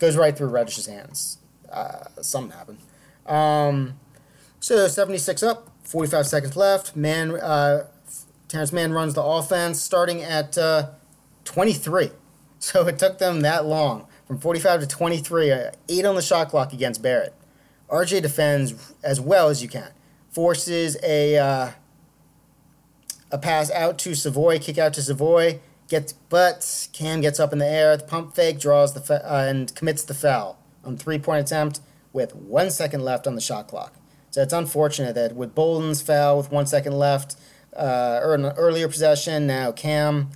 goes 0.00 0.16
right 0.16 0.36
through 0.36 0.50
Reddish's 0.50 0.86
hands. 0.86 1.38
Uh, 1.70 2.06
something 2.20 2.56
happened. 2.56 2.78
Um, 3.26 4.00
so 4.58 4.88
76 4.88 5.42
up, 5.42 5.70
45 5.84 6.26
seconds 6.26 6.56
left. 6.56 6.96
Man, 6.96 7.32
uh, 7.32 7.86
Terance 8.48 8.72
Mann 8.72 8.92
runs 8.92 9.14
the 9.14 9.22
offense 9.22 9.80
starting 9.80 10.22
at 10.22 10.58
uh, 10.58 10.90
23. 11.44 12.10
So 12.62 12.86
it 12.86 12.98
took 12.98 13.16
them 13.16 13.40
that 13.40 13.64
long 13.64 14.06
from 14.26 14.38
45 14.38 14.80
to 14.80 14.86
23, 14.86 15.50
uh, 15.50 15.70
eight 15.88 16.04
on 16.04 16.14
the 16.14 16.20
shot 16.20 16.50
clock 16.50 16.74
against 16.74 17.00
Barrett. 17.00 17.32
RJ 17.88 18.20
defends 18.20 18.92
as 19.02 19.18
well 19.18 19.48
as 19.48 19.62
you 19.62 19.68
can. 19.70 19.88
Forces 20.28 20.98
a 21.02 21.38
uh, 21.38 21.70
a 23.30 23.38
pass 23.38 23.70
out 23.70 23.96
to 24.00 24.14
Savoy, 24.14 24.58
kick 24.58 24.76
out 24.76 24.92
to 24.92 25.02
Savoy, 25.02 25.60
gets 25.90 26.14
but 26.14 26.88
Cam 26.94 27.20
gets 27.20 27.38
up 27.38 27.52
in 27.52 27.58
the 27.58 27.66
air, 27.66 27.94
the 27.96 28.04
pump 28.04 28.34
fake 28.34 28.58
draws 28.58 28.94
the 28.94 29.00
fa- 29.00 29.30
uh, 29.30 29.44
and 29.46 29.74
commits 29.74 30.02
the 30.02 30.14
foul 30.14 30.58
on 30.82 30.96
three 30.96 31.18
point 31.18 31.46
attempt 31.46 31.80
with 32.12 32.34
one 32.34 32.70
second 32.70 33.04
left 33.04 33.26
on 33.26 33.34
the 33.34 33.40
shot 33.40 33.68
clock. 33.68 33.94
So 34.30 34.40
it's 34.40 34.52
unfortunate 34.52 35.14
that 35.16 35.34
with 35.34 35.54
Bolden's 35.54 36.00
foul 36.00 36.38
with 36.38 36.50
one 36.50 36.66
second 36.66 36.92
left, 36.92 37.36
uh, 37.76 38.20
or 38.22 38.34
an 38.34 38.46
earlier 38.46 38.88
possession, 38.88 39.46
now 39.46 39.72
Cam, 39.72 40.30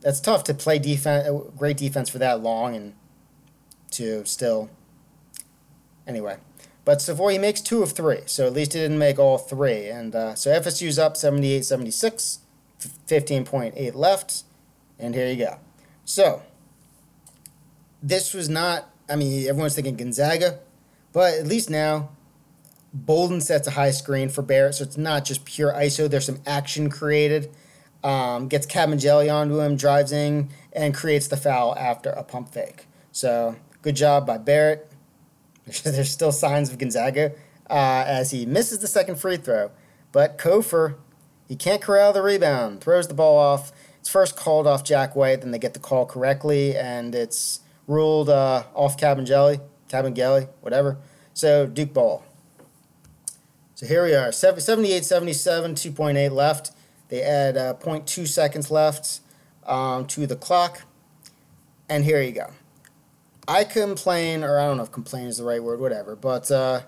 that's 0.00 0.20
tough 0.20 0.44
to 0.44 0.54
play 0.54 0.78
defense, 0.78 1.28
great 1.56 1.76
defense 1.76 2.08
for 2.08 2.18
that 2.18 2.40
long 2.40 2.74
and 2.74 2.94
to 3.92 4.24
still. 4.24 4.70
Anyway, 6.06 6.36
but 6.84 7.00
Savoy 7.00 7.38
makes 7.38 7.60
two 7.60 7.82
of 7.82 7.92
three, 7.92 8.20
so 8.26 8.46
at 8.46 8.52
least 8.52 8.72
he 8.72 8.80
didn't 8.80 8.98
make 8.98 9.18
all 9.18 9.38
three. 9.38 9.88
And 9.88 10.14
uh, 10.14 10.34
so 10.34 10.50
FSU's 10.50 10.98
up 10.98 11.16
78 11.16 11.64
76, 11.64 12.38
15.8 12.80 13.94
left, 13.94 14.42
and 15.02 15.14
here 15.14 15.28
you 15.28 15.36
go. 15.36 15.58
So, 16.04 16.42
this 18.02 18.32
was 18.32 18.48
not, 18.48 18.88
I 19.08 19.16
mean, 19.16 19.46
everyone's 19.46 19.74
thinking 19.74 19.96
Gonzaga, 19.96 20.58
but 21.12 21.34
at 21.34 21.46
least 21.46 21.68
now 21.68 22.10
Bolden 22.94 23.40
sets 23.40 23.66
a 23.66 23.72
high 23.72 23.90
screen 23.90 24.28
for 24.28 24.42
Barrett, 24.42 24.76
so 24.76 24.84
it's 24.84 24.96
not 24.96 25.24
just 25.24 25.44
pure 25.44 25.72
ISO. 25.72 26.08
There's 26.08 26.26
some 26.26 26.40
action 26.46 26.90
created. 26.90 27.50
Um, 28.04 28.48
gets 28.48 28.66
Kabengele 28.66 29.32
onto 29.32 29.60
him, 29.60 29.76
drives 29.76 30.12
in, 30.12 30.50
and 30.72 30.94
creates 30.94 31.28
the 31.28 31.36
foul 31.36 31.76
after 31.78 32.10
a 32.10 32.24
pump 32.24 32.52
fake. 32.52 32.86
So 33.12 33.56
good 33.80 33.96
job 33.96 34.26
by 34.26 34.38
Barrett. 34.38 34.90
There's 35.84 36.10
still 36.10 36.32
signs 36.32 36.70
of 36.70 36.78
Gonzaga 36.78 37.32
uh, 37.70 38.04
as 38.06 38.32
he 38.32 38.44
misses 38.44 38.80
the 38.80 38.88
second 38.88 39.16
free 39.16 39.36
throw. 39.36 39.70
But 40.10 40.36
Cofer, 40.36 40.96
he 41.46 41.56
can't 41.56 41.80
corral 41.80 42.12
the 42.12 42.22
rebound, 42.22 42.80
throws 42.80 43.08
the 43.08 43.14
ball 43.14 43.38
off. 43.38 43.72
It's 44.02 44.08
first 44.08 44.34
called 44.34 44.66
off 44.66 44.82
Jack 44.82 45.14
White, 45.14 45.42
then 45.42 45.52
they 45.52 45.60
get 45.60 45.74
the 45.74 45.78
call 45.78 46.06
correctly, 46.06 46.76
and 46.76 47.14
it's 47.14 47.60
ruled 47.86 48.28
uh, 48.28 48.64
off 48.74 48.96
Kabengele, 48.96 49.60
Kabengele, 49.88 50.48
whatever. 50.60 50.98
So 51.34 51.66
Duke 51.68 51.94
ball. 51.94 52.24
So 53.76 53.86
here 53.86 54.04
we 54.04 54.12
are, 54.12 54.32
78 54.32 55.04
77, 55.04 55.76
2.8 55.76 56.32
left. 56.32 56.72
They 57.10 57.22
add 57.22 57.56
uh, 57.56 57.74
0.2 57.74 58.26
seconds 58.26 58.72
left 58.72 59.20
um, 59.68 60.08
to 60.08 60.26
the 60.26 60.34
clock. 60.34 60.82
And 61.88 62.04
here 62.04 62.20
you 62.20 62.32
go. 62.32 62.50
I 63.46 63.62
complain, 63.62 64.42
or 64.42 64.58
I 64.58 64.64
don't 64.64 64.78
know 64.78 64.82
if 64.82 64.90
complain 64.90 65.28
is 65.28 65.36
the 65.36 65.44
right 65.44 65.62
word, 65.62 65.78
whatever, 65.78 66.16
but 66.16 66.50
uh, 66.50 66.80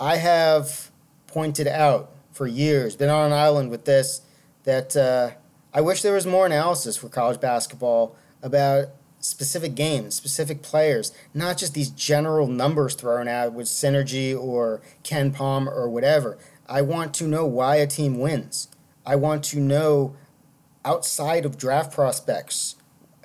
I 0.00 0.16
have 0.16 0.90
pointed 1.28 1.68
out 1.68 2.10
for 2.32 2.48
years, 2.48 2.96
been 2.96 3.08
on 3.08 3.26
an 3.26 3.32
island 3.32 3.70
with 3.70 3.84
this, 3.84 4.22
that 4.64 4.96
uh, 4.96 5.30
I 5.72 5.80
wish 5.80 6.02
there 6.02 6.14
was 6.14 6.26
more 6.26 6.46
analysis 6.46 6.96
for 6.96 7.08
college 7.08 7.40
basketball 7.40 8.16
about 8.42 8.88
specific 9.20 9.76
games, 9.76 10.16
specific 10.16 10.62
players, 10.62 11.12
not 11.32 11.58
just 11.58 11.74
these 11.74 11.90
general 11.90 12.48
numbers 12.48 12.94
thrown 12.94 13.28
out 13.28 13.52
with 13.52 13.68
synergy 13.68 14.36
or 14.36 14.80
KenPom 15.04 15.68
or 15.68 15.88
whatever. 15.88 16.38
I 16.68 16.82
want 16.82 17.14
to 17.14 17.28
know 17.28 17.46
why 17.46 17.76
a 17.76 17.86
team 17.86 18.18
wins. 18.18 18.68
I 19.06 19.14
want 19.14 19.44
to 19.44 19.60
know 19.60 20.16
outside 20.84 21.44
of 21.44 21.56
draft 21.56 21.92
prospects 21.92 22.74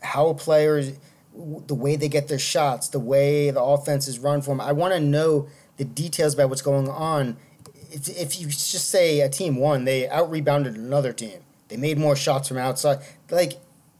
how 0.03 0.33
players 0.33 0.99
the 1.33 1.75
way 1.75 1.95
they 1.95 2.09
get 2.09 2.27
their 2.27 2.39
shots, 2.39 2.89
the 2.89 2.99
way 2.99 3.49
the 3.49 3.61
offense 3.61 4.07
is 4.07 4.19
run 4.19 4.41
for 4.41 4.51
them. 4.51 4.61
I 4.61 4.71
want 4.71 4.93
to 4.93 4.99
know 4.99 5.47
the 5.77 5.85
details 5.85 6.35
about 6.35 6.49
what's 6.49 6.61
going 6.61 6.89
on. 6.89 7.37
If, 7.91 8.07
if 8.09 8.39
you 8.39 8.47
just 8.47 8.89
say 8.89 9.21
a 9.21 9.29
team 9.29 9.55
won, 9.55 9.85
they 9.85 10.07
out 10.07 10.29
rebounded 10.29 10.75
another 10.75 11.11
team. 11.11 11.44
They 11.67 11.77
made 11.77 11.97
more 11.97 12.15
shots 12.15 12.47
from 12.47 12.57
outside. 12.57 12.99
Like 13.29 13.53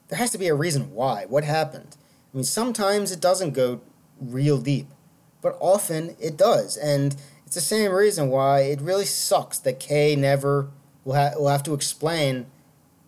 there 0.08 0.20
has 0.20 0.32
to 0.32 0.38
be 0.38 0.48
a 0.48 0.56
reason 0.56 0.94
why. 0.94 1.26
What 1.28 1.44
happened? 1.44 1.98
I 2.34 2.38
mean, 2.38 2.44
sometimes 2.44 3.12
it 3.12 3.22
doesn't 3.22 3.54
go 3.54 3.82
real 4.20 4.60
deep, 4.60 4.88
but 5.42 5.58
often 5.60 6.16
it 6.20 6.38
does. 6.38 6.78
And 6.78 7.16
it's 7.46 7.56
the 7.56 7.62
same 7.62 7.92
reason 7.92 8.30
why 8.30 8.62
it 8.62 8.82
really 8.82 9.06
sucks 9.06 9.58
that 9.60 9.80
K 9.80 10.16
never 10.16 10.70
will, 11.04 11.16
ha- 11.16 11.32
will 11.38 11.50
have 11.50 11.64
to 11.64 11.74
explain 11.74 12.48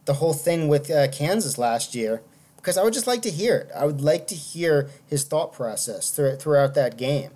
the 0.06 0.16
whole 0.16 0.34
thing 0.34 0.68
with 0.68 0.90
uh, 0.90 1.10
Kansas 1.10 1.58
last 1.58 1.94
year 1.94 2.22
because 2.56 2.78
I 2.78 2.84
would 2.84 2.94
just 2.94 3.08
like 3.08 3.22
to 3.22 3.30
hear 3.30 3.56
it. 3.56 3.72
I 3.76 3.86
would 3.86 4.02
like 4.02 4.28
to 4.28 4.36
hear 4.36 4.90
his 5.06 5.24
thought 5.24 5.54
process 5.54 6.12
th- 6.12 6.40
throughout 6.40 6.74
that 6.76 6.98
game. 6.98 7.32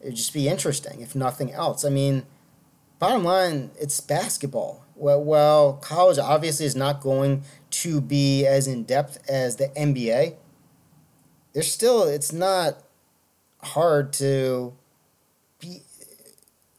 It 0.00 0.06
would 0.06 0.16
just 0.16 0.32
be 0.32 0.48
interesting, 0.48 1.00
if 1.00 1.14
nothing 1.16 1.52
else. 1.52 1.84
I 1.84 1.88
mean, 1.88 2.24
bottom 2.98 3.24
line, 3.24 3.72
it's 3.80 4.00
basketball. 4.00 4.85
Well, 4.96 5.22
well, 5.22 5.74
college 5.74 6.18
obviously 6.18 6.64
is 6.64 6.74
not 6.74 7.00
going 7.02 7.42
to 7.70 8.00
be 8.00 8.46
as 8.46 8.66
in 8.66 8.84
depth 8.84 9.18
as 9.28 9.56
the 9.56 9.68
NBA. 9.68 10.36
There's 11.52 11.70
still, 11.70 12.04
it's 12.04 12.32
not 12.32 12.82
hard 13.62 14.12
to 14.14 14.72
be 15.60 15.82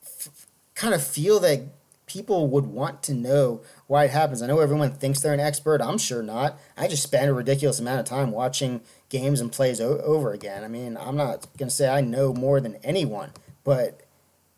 f- 0.03 0.47
kind 0.73 0.95
of 0.95 1.03
feel 1.05 1.39
that 1.41 1.61
people 2.07 2.47
would 2.47 2.65
want 2.65 3.03
to 3.03 3.13
know 3.13 3.61
why 3.85 4.05
it 4.05 4.11
happens. 4.11 4.41
I 4.41 4.47
know 4.47 4.59
everyone 4.59 4.93
thinks 4.93 5.19
they're 5.19 5.33
an 5.33 5.39
expert. 5.39 5.81
I'm 5.81 5.99
sure 5.99 6.23
not. 6.23 6.57
I 6.75 6.87
just 6.87 7.03
spend 7.03 7.29
a 7.29 7.33
ridiculous 7.33 7.79
amount 7.79 7.99
of 7.99 8.05
time 8.05 8.31
watching 8.31 8.81
games 9.09 9.41
and 9.41 9.51
plays 9.51 9.79
o- 9.79 9.99
over 9.99 10.31
again. 10.31 10.63
I 10.63 10.67
mean, 10.67 10.97
I'm 10.97 11.17
not 11.17 11.45
going 11.57 11.69
to 11.69 11.75
say 11.75 11.87
I 11.87 12.01
know 12.01 12.33
more 12.33 12.59
than 12.59 12.77
anyone, 12.83 13.31
but 13.63 14.06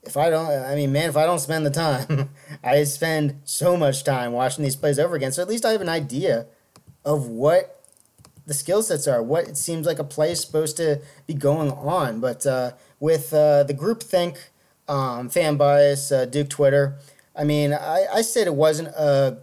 if 0.10 0.18
I 0.18 0.32
don't, 0.32 0.49
I 0.49 0.74
mean, 0.74 0.91
man, 0.91 1.07
if 1.07 1.16
I 1.16 1.26
don't 1.28 1.39
spend 1.39 1.66
the 1.66 1.70
time, 1.70 2.32
I 2.64 2.84
spend 2.84 3.41
so 3.43 3.78
much 3.78 4.03
time 4.03 4.32
watching 4.32 4.64
these 4.64 4.76
plays 4.76 4.97
over 4.97 5.16
again. 5.16 5.32
So 5.32 5.43
at 5.43 5.47
least 5.47 5.66
I 5.66 5.72
have 5.72 5.82
an 5.82 5.89
idea 5.89 6.47
of 7.05 7.28
what 7.28 7.84
the 8.47 8.55
skill 8.55 8.82
sets 8.82 9.07
are, 9.07 9.22
what 9.22 9.47
it 9.47 9.55
seems 9.55 9.86
like 9.86 9.99
a 9.99 10.03
play 10.03 10.32
is 10.32 10.41
supposed 10.41 10.78
to 10.78 11.01
be 11.28 11.36
going 11.36 11.72
on. 11.72 12.20
But 12.20 12.45
uh, 12.47 12.72
with 12.99 13.32
uh, 13.32 13.64
the 13.64 13.74
group 13.74 14.01
think, 14.01 14.49
um, 14.88 15.30
fan 15.30 15.57
bias, 15.57 16.12
uh, 16.12 16.26
Duke 16.26 16.49
Twitter, 16.49 16.97
I 17.36 17.43
mean, 17.43 17.72
I, 17.72 18.07
I 18.12 18.22
said 18.24 18.47
it 18.47 18.55
wasn't 18.55 18.88
a 18.89 19.38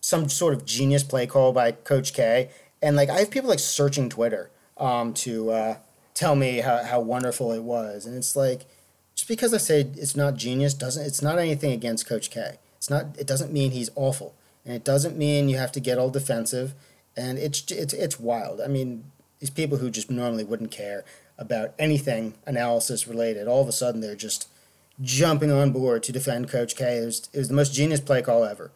some 0.00 0.28
sort 0.28 0.54
of 0.54 0.64
genius 0.64 1.02
play 1.02 1.26
call 1.26 1.52
by 1.52 1.72
Coach 1.72 2.14
K, 2.14 2.50
and 2.80 2.94
like 2.94 3.10
I 3.10 3.18
have 3.18 3.30
people 3.32 3.50
like 3.50 3.58
searching 3.58 4.08
Twitter 4.08 4.50
um, 4.76 5.12
to 5.14 5.50
uh, 5.50 5.76
tell 6.14 6.36
me 6.36 6.58
how, 6.58 6.84
how 6.84 7.00
wonderful 7.00 7.50
it 7.50 7.64
was, 7.64 8.06
and 8.06 8.16
it's 8.16 8.36
like 8.36 8.66
just 9.14 9.28
because 9.28 9.54
I 9.54 9.58
say 9.58 9.80
it's 9.96 10.16
not 10.16 10.36
genius 10.36 10.74
doesn't 10.74 11.04
it's 11.04 11.22
not 11.22 11.38
anything 11.38 11.72
against 11.72 12.06
Coach 12.06 12.30
K. 12.30 12.58
It's 12.76 12.90
not 12.90 13.06
it 13.18 13.26
doesn't 13.26 13.52
mean 13.52 13.70
he's 13.70 13.90
awful, 13.94 14.34
and 14.64 14.74
it 14.74 14.84
doesn't 14.84 15.16
mean 15.16 15.48
you 15.48 15.56
have 15.56 15.72
to 15.72 15.80
get 15.80 15.98
all 15.98 16.10
defensive, 16.10 16.74
and 17.16 17.38
it's 17.38 17.70
it's 17.70 17.94
it's 17.94 18.20
wild. 18.20 18.60
I 18.60 18.66
mean, 18.66 19.04
these 19.40 19.50
people 19.50 19.78
who 19.78 19.90
just 19.90 20.10
normally 20.10 20.44
wouldn't 20.44 20.70
care 20.70 21.04
about 21.38 21.74
anything 21.78 22.34
analysis 22.46 23.08
related, 23.08 23.48
all 23.48 23.62
of 23.62 23.68
a 23.68 23.72
sudden 23.72 24.00
they're 24.00 24.14
just 24.14 24.48
jumping 25.00 25.50
on 25.50 25.72
board 25.72 26.02
to 26.04 26.12
defend 26.12 26.48
Coach 26.48 26.76
K. 26.76 26.98
It 26.98 27.04
was, 27.04 27.28
it 27.32 27.38
was 27.38 27.48
the 27.48 27.54
most 27.54 27.74
genius 27.74 28.00
play 28.00 28.22
call 28.22 28.44
ever. 28.44 28.70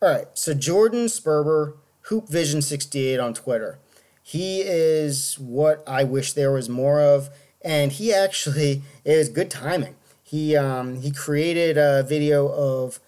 All 0.00 0.08
right, 0.08 0.26
so 0.34 0.54
Jordan 0.54 1.06
Sperber, 1.06 1.74
Hoop 2.02 2.28
Vision 2.28 2.62
68 2.62 3.18
on 3.18 3.34
Twitter. 3.34 3.78
He 4.22 4.60
is 4.60 5.36
what 5.38 5.82
I 5.88 6.04
wish 6.04 6.34
there 6.34 6.52
was 6.52 6.68
more 6.68 7.00
of, 7.00 7.30
and 7.62 7.92
he 7.92 8.12
actually 8.12 8.82
it 9.04 9.16
was 9.16 9.28
good 9.28 9.50
timing. 9.50 9.96
He 10.22 10.56
um, 10.56 11.00
he 11.00 11.10
created 11.10 11.76
a 11.78 12.02
video 12.02 12.48
of 12.48 13.00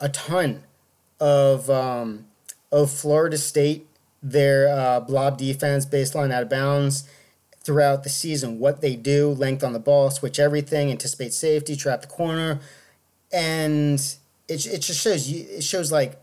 a 0.00 0.08
ton 0.08 0.64
of 1.20 1.68
um, 1.70 2.26
of 2.70 2.90
Florida 2.90 3.38
State 3.38 3.88
their 4.22 4.68
uh, 4.68 5.00
blob 5.00 5.38
defense 5.38 5.86
baseline 5.86 6.32
out 6.32 6.42
of 6.42 6.48
bounds 6.48 7.08
throughout 7.60 8.02
the 8.02 8.08
season 8.08 8.58
what 8.58 8.80
they 8.80 8.96
do 8.96 9.28
length 9.28 9.62
on 9.62 9.72
the 9.72 9.78
ball 9.78 10.10
switch 10.10 10.38
everything 10.38 10.90
anticipate 10.90 11.32
safety 11.32 11.76
trap 11.76 12.00
the 12.00 12.06
corner 12.06 12.58
and 13.32 14.16
it, 14.48 14.66
it 14.66 14.78
just 14.78 15.00
shows 15.00 15.30
you 15.30 15.46
it 15.48 15.62
shows 15.62 15.92
like 15.92 16.18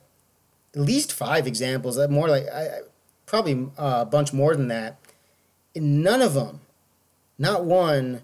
at 0.74 0.82
least 0.82 1.14
five 1.14 1.48
examples 1.48 1.98
more 2.10 2.28
like 2.28 2.48
I, 2.50 2.80
probably 3.26 3.70
uh, 3.78 4.00
a 4.02 4.06
bunch 4.06 4.34
more 4.34 4.56
than 4.56 4.68
that 4.68 4.98
and 5.76 6.04
none 6.04 6.22
of 6.22 6.34
them 6.34 6.62
not 7.38 7.66
one 7.66 8.22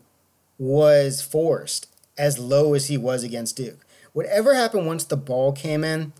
was 0.58 1.22
forced 1.22 1.88
as 2.18 2.40
low 2.40 2.74
as 2.74 2.88
he 2.88 2.98
was 2.98 3.24
against 3.24 3.58
Duke. 3.58 3.86
Whatever 4.14 4.54
happened 4.54 4.86
once 4.86 5.04
the 5.04 5.18
ball 5.18 5.52
came 5.52 5.84
in, 5.84 6.14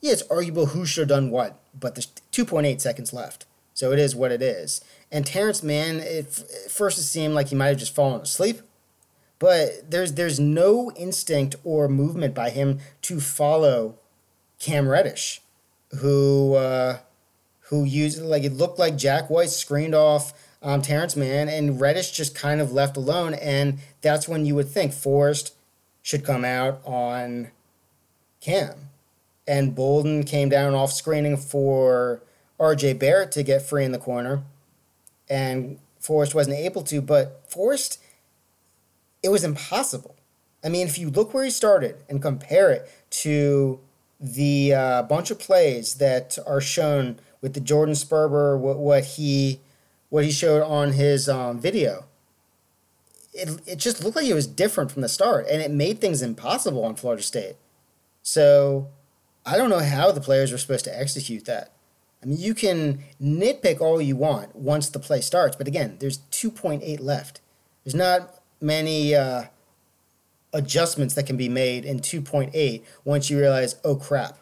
yeah, 0.00 0.12
it's 0.12 0.22
arguable 0.30 0.66
who 0.66 0.86
should 0.86 1.02
have 1.02 1.08
done 1.08 1.30
what, 1.30 1.58
but 1.78 1.94
there's 1.94 2.06
2.8 2.32 2.80
seconds 2.80 3.12
left. 3.12 3.46
So 3.74 3.92
it 3.92 3.98
is 3.98 4.14
what 4.14 4.32
it 4.32 4.42
is. 4.42 4.80
And 5.10 5.24
Terance 5.24 5.62
Mann, 5.62 6.00
it, 6.00 6.44
at 6.64 6.70
first 6.70 6.98
it 6.98 7.02
seemed 7.02 7.34
like 7.34 7.48
he 7.48 7.54
might 7.54 7.68
have 7.68 7.78
just 7.78 7.94
fallen 7.94 8.20
asleep, 8.20 8.60
but 9.38 9.90
there's 9.90 10.14
there's 10.14 10.40
no 10.40 10.90
instinct 10.96 11.56
or 11.64 11.88
movement 11.88 12.34
by 12.34 12.50
him 12.50 12.80
to 13.02 13.20
follow 13.20 13.94
Cam 14.58 14.88
Reddish, 14.88 15.40
who 16.00 16.54
uh, 16.54 16.98
who 17.68 17.84
used 17.84 18.20
like 18.20 18.42
it 18.42 18.52
looked 18.52 18.78
like 18.78 18.96
Jack 18.96 19.30
White 19.30 19.50
screened 19.50 19.94
off 19.94 20.32
um, 20.62 20.82
Terance 20.82 21.16
Mann, 21.16 21.48
and 21.48 21.80
Reddish 21.80 22.10
just 22.10 22.34
kind 22.34 22.60
of 22.60 22.72
left 22.72 22.96
alone, 22.96 23.34
and 23.34 23.78
that's 24.00 24.28
when 24.28 24.44
you 24.44 24.54
would 24.54 24.68
think 24.68 24.92
Forrest 24.92 25.54
should 26.02 26.24
come 26.24 26.44
out 26.44 26.80
on 26.84 27.48
Cam, 28.40 28.74
and 29.46 29.74
Bolden 29.74 30.24
came 30.24 30.48
down 30.48 30.74
off 30.74 30.92
screening 30.92 31.36
for 31.36 32.22
R.J. 32.58 32.94
Barrett 32.94 33.32
to 33.32 33.42
get 33.42 33.62
free 33.62 33.84
in 33.84 33.92
the 33.92 33.98
corner, 33.98 34.42
and 35.28 35.78
Forrest 36.00 36.34
wasn't 36.34 36.56
able 36.56 36.82
to, 36.82 37.00
but 37.00 37.42
Forrest, 37.48 38.00
it 39.22 39.28
was 39.28 39.44
impossible. 39.44 40.16
I 40.64 40.68
mean, 40.68 40.88
if 40.88 40.98
you 40.98 41.10
look 41.10 41.32
where 41.32 41.44
he 41.44 41.50
started 41.50 41.96
and 42.08 42.20
compare 42.20 42.70
it 42.70 42.90
to 43.10 43.78
the 44.20 44.74
uh, 44.74 45.02
bunch 45.02 45.30
of 45.30 45.38
plays 45.38 45.94
that 45.94 46.36
are 46.46 46.60
shown 46.60 47.20
with 47.40 47.54
the 47.54 47.60
Jordan 47.60 47.94
Sperber, 47.94 48.58
what, 48.58 48.78
what 48.78 49.04
he 49.04 49.60
what 50.08 50.24
he 50.24 50.30
showed 50.30 50.62
on 50.62 50.92
his 50.92 51.28
um, 51.28 51.58
video, 51.58 52.06
it, 53.32 53.60
it 53.66 53.76
just 53.76 54.02
looked 54.02 54.16
like 54.16 54.26
it 54.26 54.34
was 54.34 54.46
different 54.46 54.90
from 54.90 55.02
the 55.02 55.08
start, 55.08 55.46
and 55.50 55.62
it 55.62 55.70
made 55.70 56.00
things 56.00 56.22
impossible 56.22 56.84
on 56.84 56.94
Florida 56.94 57.22
State. 57.22 57.56
So 58.22 58.88
I 59.46 59.56
don't 59.56 59.70
know 59.70 59.78
how 59.78 60.12
the 60.12 60.20
players 60.20 60.52
were 60.52 60.58
supposed 60.58 60.84
to 60.86 60.98
execute 60.98 61.44
that. 61.44 61.72
I 62.22 62.26
mean, 62.26 62.38
you 62.38 62.54
can 62.54 63.04
nitpick 63.22 63.80
all 63.80 64.00
you 64.00 64.16
want 64.16 64.56
once 64.56 64.88
the 64.88 64.98
play 64.98 65.20
starts, 65.20 65.56
but 65.56 65.68
again, 65.68 65.96
there's 66.00 66.18
2.8 66.32 67.00
left. 67.00 67.40
There's 67.84 67.94
not 67.94 68.42
many 68.60 69.14
uh, 69.14 69.44
adjustments 70.52 71.14
that 71.14 71.26
can 71.26 71.36
be 71.36 71.48
made 71.48 71.84
in 71.84 72.00
2.8 72.00 72.82
once 73.04 73.30
you 73.30 73.38
realize, 73.38 73.76
oh 73.84 73.96
crap. 73.96 74.38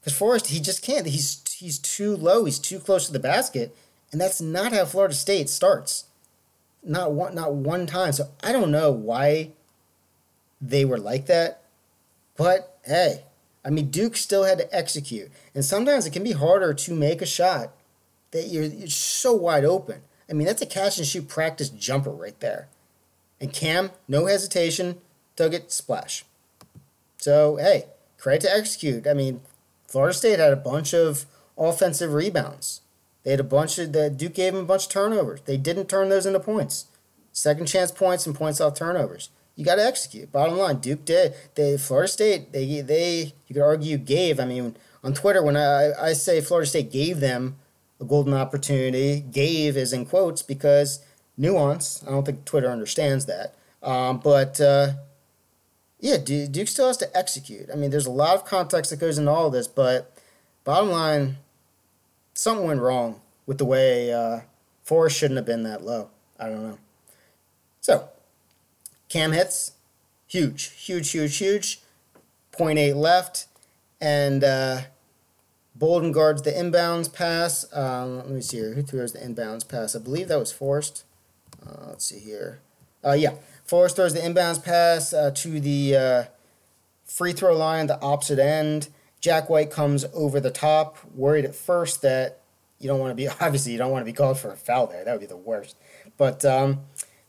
Because 0.00 0.16
Forrest, 0.16 0.48
he 0.48 0.60
just 0.60 0.82
can't. 0.82 1.06
He's 1.06 1.42
he's 1.52 1.78
too 1.78 2.16
low. 2.16 2.44
He's 2.44 2.60
too 2.60 2.78
close 2.78 3.06
to 3.06 3.12
the 3.12 3.18
basket, 3.18 3.76
and 4.16 4.20
that's 4.22 4.40
not 4.40 4.72
how 4.72 4.86
Florida 4.86 5.12
State 5.12 5.50
starts. 5.50 6.06
Not 6.82 7.12
one, 7.12 7.34
not 7.34 7.52
one 7.52 7.86
time. 7.86 8.14
So 8.14 8.30
I 8.42 8.50
don't 8.50 8.70
know 8.70 8.90
why 8.90 9.50
they 10.58 10.86
were 10.86 10.96
like 10.96 11.26
that, 11.26 11.60
but 12.34 12.78
hey, 12.86 13.24
I 13.62 13.68
mean 13.68 13.90
Duke 13.90 14.16
still 14.16 14.44
had 14.44 14.56
to 14.56 14.74
execute, 14.74 15.30
and 15.54 15.62
sometimes 15.62 16.06
it 16.06 16.14
can 16.14 16.24
be 16.24 16.32
harder 16.32 16.72
to 16.72 16.94
make 16.94 17.20
a 17.20 17.26
shot 17.26 17.72
that 18.30 18.46
you're, 18.46 18.64
you're 18.64 18.88
so 18.88 19.34
wide 19.34 19.66
open. 19.66 20.00
I 20.30 20.32
mean 20.32 20.46
that's 20.46 20.62
a 20.62 20.66
catch 20.66 20.96
and 20.96 21.06
shoot 21.06 21.28
practice 21.28 21.68
jumper 21.68 22.08
right 22.08 22.40
there, 22.40 22.68
and 23.38 23.52
Cam, 23.52 23.90
no 24.08 24.24
hesitation, 24.24 24.96
took 25.36 25.52
it 25.52 25.70
splash. 25.70 26.24
So 27.18 27.56
hey, 27.56 27.84
credit 28.16 28.46
to 28.46 28.56
execute. 28.56 29.06
I 29.06 29.12
mean, 29.12 29.42
Florida 29.86 30.14
State 30.14 30.38
had 30.38 30.54
a 30.54 30.56
bunch 30.56 30.94
of 30.94 31.26
offensive 31.58 32.14
rebounds. 32.14 32.80
They 33.26 33.32
had 33.32 33.40
a 33.40 33.44
bunch 33.44 33.76
of 33.78 33.92
the 33.92 34.08
Duke 34.08 34.34
gave 34.34 34.52
them 34.52 34.62
a 34.62 34.66
bunch 34.66 34.84
of 34.84 34.92
turnovers. 34.92 35.40
They 35.40 35.56
didn't 35.56 35.88
turn 35.88 36.10
those 36.10 36.26
into 36.26 36.38
points. 36.38 36.86
Second 37.32 37.66
chance 37.66 37.90
points 37.90 38.24
and 38.24 38.36
points 38.36 38.60
off 38.60 38.76
turnovers. 38.76 39.30
You 39.56 39.64
got 39.64 39.74
to 39.74 39.84
execute. 39.84 40.30
Bottom 40.30 40.56
line, 40.56 40.76
Duke 40.76 41.04
did. 41.04 41.34
They 41.56 41.76
Florida 41.76 42.06
State. 42.06 42.52
They 42.52 42.82
they 42.82 43.32
you 43.48 43.54
could 43.54 43.62
argue 43.62 43.98
gave. 43.98 44.38
I 44.38 44.44
mean, 44.44 44.76
on 45.02 45.12
Twitter 45.12 45.42
when 45.42 45.56
I 45.56 45.90
I 46.00 46.12
say 46.12 46.40
Florida 46.40 46.68
State 46.68 46.92
gave 46.92 47.18
them 47.18 47.56
a 48.00 48.04
golden 48.04 48.32
opportunity, 48.32 49.22
gave 49.22 49.76
is 49.76 49.92
in 49.92 50.06
quotes 50.06 50.42
because 50.42 51.00
nuance. 51.36 52.04
I 52.06 52.12
don't 52.12 52.24
think 52.24 52.44
Twitter 52.44 52.70
understands 52.70 53.26
that. 53.26 53.56
Um, 53.82 54.18
but 54.18 54.60
uh, 54.60 54.92
yeah, 55.98 56.18
Duke 56.18 56.68
still 56.68 56.86
has 56.86 56.96
to 56.98 57.16
execute. 57.16 57.70
I 57.72 57.74
mean, 57.74 57.90
there's 57.90 58.06
a 58.06 58.10
lot 58.12 58.36
of 58.36 58.44
context 58.44 58.92
that 58.92 59.00
goes 59.00 59.18
into 59.18 59.32
all 59.32 59.50
this, 59.50 59.66
but 59.66 60.16
bottom 60.62 60.92
line, 60.92 61.38
something 62.36 62.66
went 62.66 62.80
wrong 62.80 63.20
with 63.46 63.58
the 63.58 63.64
way 63.64 64.12
uh, 64.12 64.40
Forrest 64.82 65.18
shouldn't 65.18 65.36
have 65.36 65.46
been 65.46 65.62
that 65.64 65.84
low. 65.84 66.10
I 66.38 66.48
don't 66.48 66.62
know. 66.62 66.78
So, 67.80 68.08
cam 69.08 69.32
hits, 69.32 69.72
huge, 70.26 70.70
huge, 70.72 71.10
huge, 71.10 71.36
huge. 71.36 71.80
0.8 72.56 72.94
left, 72.94 73.46
and 74.00 74.42
uh, 74.42 74.82
Bolden 75.74 76.12
guards 76.12 76.42
the 76.42 76.52
inbounds 76.52 77.12
pass. 77.12 77.66
Um, 77.72 78.18
let 78.18 78.30
me 78.30 78.40
see 78.40 78.58
here. 78.58 78.74
Who 78.74 78.82
throws 78.82 79.12
the 79.12 79.18
inbounds 79.18 79.68
pass? 79.68 79.94
I 79.94 79.98
believe 79.98 80.28
that 80.28 80.38
was 80.38 80.52
Forrest. 80.52 81.04
Uh, 81.64 81.88
let's 81.88 82.06
see 82.06 82.18
here. 82.18 82.60
Uh, 83.04 83.12
yeah, 83.12 83.34
Forrest 83.64 83.96
throws 83.96 84.14
the 84.14 84.20
inbounds 84.20 84.62
pass 84.62 85.12
uh, 85.12 85.30
to 85.34 85.60
the 85.60 85.96
uh, 85.96 86.24
free 87.04 87.32
throw 87.32 87.56
line, 87.56 87.86
the 87.86 88.00
opposite 88.00 88.38
end. 88.38 88.88
Jack 89.20 89.48
White 89.48 89.70
comes 89.70 90.04
over 90.12 90.40
the 90.40 90.50
top, 90.50 90.98
worried 91.14 91.44
at 91.44 91.54
first 91.54 92.02
that 92.02 92.40
you 92.78 92.88
don't 92.88 93.00
want 93.00 93.10
to 93.10 93.14
be, 93.14 93.28
obviously, 93.40 93.72
you 93.72 93.78
don't 93.78 93.90
want 93.90 94.02
to 94.02 94.10
be 94.10 94.16
called 94.16 94.38
for 94.38 94.52
a 94.52 94.56
foul 94.56 94.86
there. 94.86 95.04
That 95.04 95.12
would 95.12 95.20
be 95.20 95.26
the 95.26 95.36
worst. 95.36 95.76
But 96.16 96.44
um, 96.44 96.80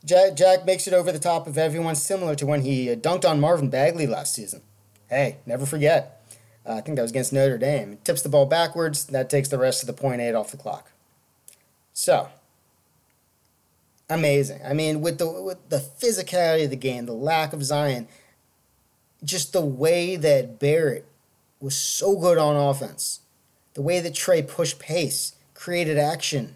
Jack, 0.06 0.36
Jack 0.36 0.66
makes 0.66 0.88
it 0.88 0.94
over 0.94 1.12
the 1.12 1.20
top 1.20 1.48
of 1.48 1.58
everyone, 1.58 1.96
similar 1.96 2.36
to 2.36 2.46
when 2.46 2.62
he 2.62 2.92
uh, 2.92 2.96
dunked 2.96 3.30
on 3.30 3.40
Marvin 3.40 3.70
Bagley 3.70 4.08
last 4.08 4.34
season. 4.34 4.62
Hey, 5.10 5.38
never 5.46 5.66
forget. 5.66 6.14
Uh, 6.66 6.76
I 6.76 6.82
think 6.82 6.98
that 6.98 7.02
was 7.02 7.12
against 7.12 7.32
Notre 7.32 7.58
Dame. 7.58 7.98
Tips 8.04 8.22
the 8.22 8.30
ball 8.30 8.46
backwards. 8.46 9.06
That 9.06 9.30
takes 9.30 9.48
the 9.50 9.58
rest 9.58 9.82
of 9.82 9.88
the 9.88 9.94
point 9.94 10.22
eight 10.22 10.36
off 10.36 10.52
the 10.52 10.58
clock. 10.58 10.92
So, 11.94 12.30
amazing. 14.10 14.60
I 14.66 14.74
mean, 14.74 15.02
with 15.02 15.18
the 15.18 15.30
with 15.30 15.70
the 15.70 15.78
physicality 15.78 16.66
of 16.66 16.70
the 16.70 16.76
game, 16.76 17.06
the 17.06 17.14
lack 17.14 17.54
of 17.54 17.64
Zion, 17.64 18.08
just 19.24 19.54
the 19.54 19.66
way 19.66 20.18
that 20.18 20.60
Barrett 20.60 21.07
was 21.60 21.76
so 21.76 22.16
good 22.18 22.38
on 22.38 22.56
offense, 22.56 23.22
the 23.74 23.82
way 23.82 24.00
that 24.00 24.14
Tre 24.14 24.42
pushed 24.42 24.80
pace, 24.80 25.36
created 25.54 25.98
action, 25.98 26.56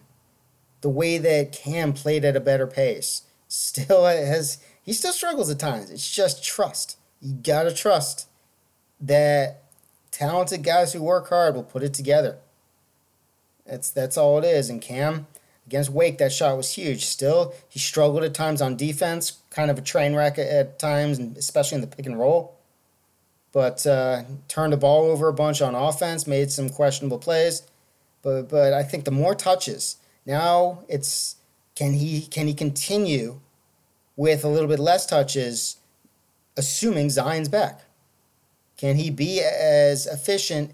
the 0.81 0.89
way 0.89 1.17
that 1.17 1.51
Cam 1.51 1.93
played 1.93 2.25
at 2.25 2.35
a 2.35 2.39
better 2.39 2.67
pace, 2.67 3.23
still 3.47 4.05
has 4.05 4.57
he 4.83 4.93
still 4.93 5.13
struggles 5.13 5.49
at 5.49 5.59
times. 5.59 5.89
It's 5.89 6.09
just 6.09 6.43
trust. 6.43 6.97
You 7.21 7.33
gotta 7.33 7.73
trust 7.73 8.27
that 8.99 9.63
talented 10.11 10.63
guys 10.63 10.93
who 10.93 11.03
work 11.03 11.29
hard 11.29 11.55
will 11.55 11.63
put 11.63 11.83
it 11.83 11.93
together. 11.93 12.37
That's 13.65 13.89
that's 13.89 14.17
all 14.17 14.37
it 14.39 14.45
is. 14.45 14.69
And 14.69 14.81
Cam 14.81 15.27
Against 15.71 15.91
Wake, 15.91 16.17
that 16.17 16.33
shot 16.33 16.57
was 16.57 16.73
huge. 16.73 17.05
Still, 17.05 17.53
he 17.69 17.79
struggled 17.79 18.23
at 18.23 18.33
times 18.33 18.61
on 18.61 18.75
defense, 18.75 19.39
kind 19.51 19.71
of 19.71 19.77
a 19.77 19.81
train 19.81 20.13
wreck 20.13 20.37
at 20.37 20.79
times, 20.79 21.17
especially 21.37 21.75
in 21.75 21.81
the 21.81 21.87
pick 21.87 22.05
and 22.05 22.19
roll. 22.19 22.57
But 23.51 23.85
uh, 23.85 24.23
turned 24.47 24.73
the 24.73 24.77
ball 24.77 25.05
over 25.05 25.27
a 25.27 25.33
bunch 25.33 25.61
on 25.61 25.75
offense, 25.75 26.25
made 26.25 26.51
some 26.51 26.69
questionable 26.69 27.19
plays. 27.19 27.63
But 28.21 28.43
but 28.43 28.73
I 28.73 28.83
think 28.83 29.05
the 29.05 29.11
more 29.11 29.35
touches 29.35 29.97
now, 30.25 30.83
it's 30.87 31.35
can 31.75 31.93
he 31.93 32.21
can 32.21 32.47
he 32.47 32.53
continue 32.53 33.39
with 34.15 34.43
a 34.45 34.47
little 34.47 34.69
bit 34.69 34.79
less 34.79 35.05
touches, 35.05 35.77
assuming 36.55 37.09
Zion's 37.09 37.49
back? 37.49 37.81
Can 38.77 38.95
he 38.95 39.09
be 39.09 39.41
as 39.41 40.07
efficient 40.07 40.71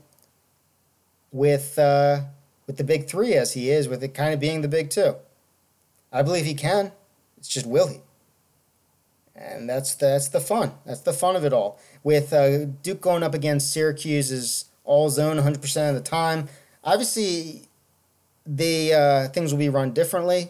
with? 1.31 1.79
Uh, 1.79 2.21
with 2.67 2.77
the 2.77 2.83
big 2.83 3.07
three 3.07 3.33
as 3.33 3.53
he 3.53 3.71
is, 3.71 3.87
with 3.87 4.03
it 4.03 4.13
kind 4.13 4.33
of 4.33 4.39
being 4.39 4.61
the 4.61 4.67
big 4.67 4.89
two. 4.89 5.15
I 6.11 6.21
believe 6.21 6.45
he 6.45 6.53
can. 6.53 6.91
It's 7.37 7.47
just 7.47 7.65
will 7.65 7.87
he? 7.87 8.01
And 9.37 9.69
that's 9.69 9.95
that's 9.95 10.29
the 10.29 10.39
fun. 10.39 10.71
That's 10.85 11.01
the 11.01 11.13
fun 11.13 11.35
of 11.35 11.45
it 11.45 11.53
all. 11.53 11.79
With 12.03 12.33
uh, 12.33 12.65
Duke 12.65 13.01
going 13.01 13.23
up 13.23 13.33
against 13.33 13.71
Syracuse's 13.71 14.65
all 14.83 15.09
zone 15.09 15.37
100% 15.37 15.89
of 15.89 15.95
the 15.95 16.01
time, 16.01 16.47
obviously 16.83 17.67
the 18.45 18.93
uh, 18.93 19.27
things 19.29 19.51
will 19.51 19.59
be 19.59 19.69
run 19.69 19.91
differently. 19.91 20.49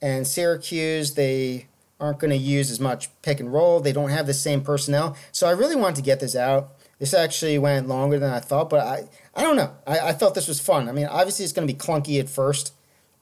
And 0.00 0.26
Syracuse, 0.26 1.14
they 1.14 1.68
aren't 2.00 2.18
going 2.18 2.32
to 2.32 2.36
use 2.36 2.70
as 2.70 2.80
much 2.80 3.08
pick 3.22 3.38
and 3.38 3.52
roll. 3.52 3.78
They 3.78 3.92
don't 3.92 4.10
have 4.10 4.26
the 4.26 4.34
same 4.34 4.62
personnel. 4.62 5.16
So 5.30 5.46
I 5.46 5.52
really 5.52 5.76
wanted 5.76 5.96
to 5.96 6.02
get 6.02 6.18
this 6.18 6.34
out. 6.34 6.70
This 6.98 7.14
actually 7.14 7.58
went 7.58 7.88
longer 7.88 8.18
than 8.18 8.32
I 8.32 8.40
thought, 8.40 8.68
but 8.68 8.80
I, 8.80 9.08
I 9.34 9.42
don't 9.42 9.56
know. 9.56 9.72
I, 9.86 9.98
I 10.00 10.12
thought 10.12 10.34
this 10.34 10.48
was 10.48 10.60
fun. 10.60 10.88
I 10.88 10.92
mean, 10.92 11.06
obviously 11.06 11.44
it's 11.44 11.52
going 11.52 11.66
to 11.66 11.72
be 11.72 11.78
clunky 11.78 12.18
at 12.18 12.28
first, 12.28 12.72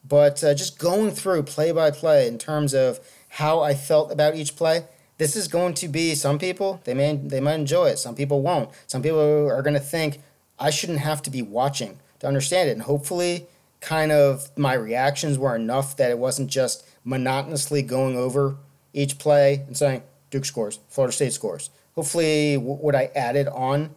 but 0.07 0.43
uh, 0.43 0.55
just 0.55 0.79
going 0.79 1.11
through 1.11 1.43
play 1.45 1.73
by 1.73 1.91
play 1.91 2.27
in 2.27 2.39
terms 2.39 2.75
of 2.75 3.01
how 3.31 3.61
I 3.61 3.75
felt 3.75 4.13
about 4.13 4.35
each 4.37 4.57
play. 4.57 4.85
This 5.19 5.37
is 5.37 5.49
going 5.49 5.75
to 5.75 5.89
be 5.89 6.15
some 6.15 6.39
people 6.39 6.81
they 6.85 6.95
may 6.95 7.17
they 7.17 7.41
might 7.41 7.55
enjoy 7.55 7.87
it. 7.87 7.99
Some 7.99 8.15
people 8.15 8.43
won't. 8.43 8.71
Some 8.87 9.03
people 9.03 9.51
are 9.51 9.63
going 9.63 9.75
to 9.75 9.81
think 9.81 10.21
I 10.59 10.71
shouldn't 10.71 11.01
have 11.01 11.23
to 11.23 11.31
be 11.31 11.43
watching 11.43 11.99
to 12.21 12.27
understand 12.27 12.69
it, 12.69 12.73
and 12.73 12.83
hopefully, 12.83 13.47
kind 13.81 14.13
of 14.13 14.51
my 14.57 14.75
reactions 14.75 15.39
were 15.39 15.57
enough 15.57 15.97
that 15.97 16.11
it 16.11 16.19
wasn't 16.19 16.51
just 16.51 16.87
monotonously 17.05 17.83
going 17.83 18.17
over 18.17 18.57
each 18.93 19.19
play 19.19 19.65
and 19.67 19.77
saying 19.77 20.03
Duke 20.31 20.45
scores, 20.45 20.81
Florida 20.89 21.13
State 21.13 21.33
scores. 21.33 21.71
Hopefully, 21.95 22.57
what 22.57 22.95
I 22.95 23.11
added 23.15 23.49
on 23.49 23.95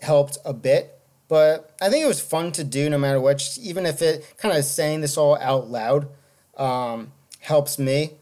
helped 0.00 0.38
a 0.44 0.52
bit, 0.52 0.98
but 1.28 1.74
I 1.80 1.88
think 1.88 2.04
it 2.04 2.08
was 2.08 2.20
fun 2.20 2.52
to 2.52 2.64
do 2.64 2.88
no 2.90 2.98
matter 2.98 3.20
what. 3.20 3.38
Just 3.38 3.58
even 3.58 3.86
if 3.86 4.02
it 4.02 4.34
kind 4.36 4.56
of 4.56 4.64
saying 4.64 5.00
this 5.00 5.16
all 5.16 5.36
out 5.38 5.68
loud 5.70 6.08
um, 6.56 7.12
helps 7.40 7.78
me. 7.78 8.12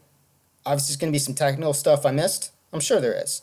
Obviously, 0.65 0.91
there's 0.91 0.97
going 0.97 1.11
to 1.11 1.15
be 1.15 1.19
some 1.19 1.35
technical 1.35 1.73
stuff 1.73 2.05
I 2.05 2.11
missed. 2.11 2.51
I'm 2.71 2.79
sure 2.79 2.99
there 2.99 3.21
is, 3.21 3.41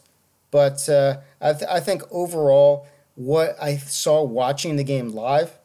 but 0.50 0.88
uh, 0.88 1.18
I, 1.40 1.52
th- 1.52 1.70
I 1.70 1.80
think 1.80 2.02
overall, 2.10 2.86
what 3.14 3.56
I 3.62 3.76
saw 3.76 4.22
watching 4.22 4.76
the 4.76 4.84
game 4.84 5.10
live, 5.10 5.58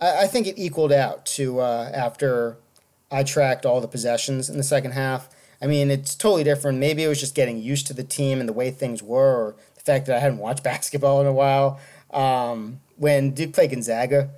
I, 0.00 0.22
I 0.22 0.26
think 0.26 0.46
it 0.46 0.58
equaled 0.58 0.92
out 0.92 1.26
to 1.26 1.60
uh, 1.60 1.90
after 1.94 2.56
I 3.10 3.22
tracked 3.22 3.66
all 3.66 3.80
the 3.80 3.88
possessions 3.88 4.48
in 4.48 4.56
the 4.56 4.64
second 4.64 4.92
half. 4.92 5.28
I 5.60 5.66
mean, 5.66 5.90
it's 5.90 6.16
totally 6.16 6.42
different. 6.42 6.78
Maybe 6.78 7.04
it 7.04 7.08
was 7.08 7.20
just 7.20 7.36
getting 7.36 7.58
used 7.58 7.86
to 7.86 7.94
the 7.94 8.02
team 8.02 8.40
and 8.40 8.48
the 8.48 8.52
way 8.52 8.70
things 8.70 9.02
were, 9.02 9.48
or 9.48 9.56
the 9.74 9.80
fact 9.80 10.06
that 10.06 10.16
I 10.16 10.18
hadn't 10.18 10.38
watched 10.38 10.64
basketball 10.64 11.20
in 11.20 11.26
a 11.26 11.32
while. 11.32 11.78
Um, 12.10 12.80
when 12.96 13.30
Duke 13.30 13.52
played 13.52 13.70
Gonzaga, 13.70 14.30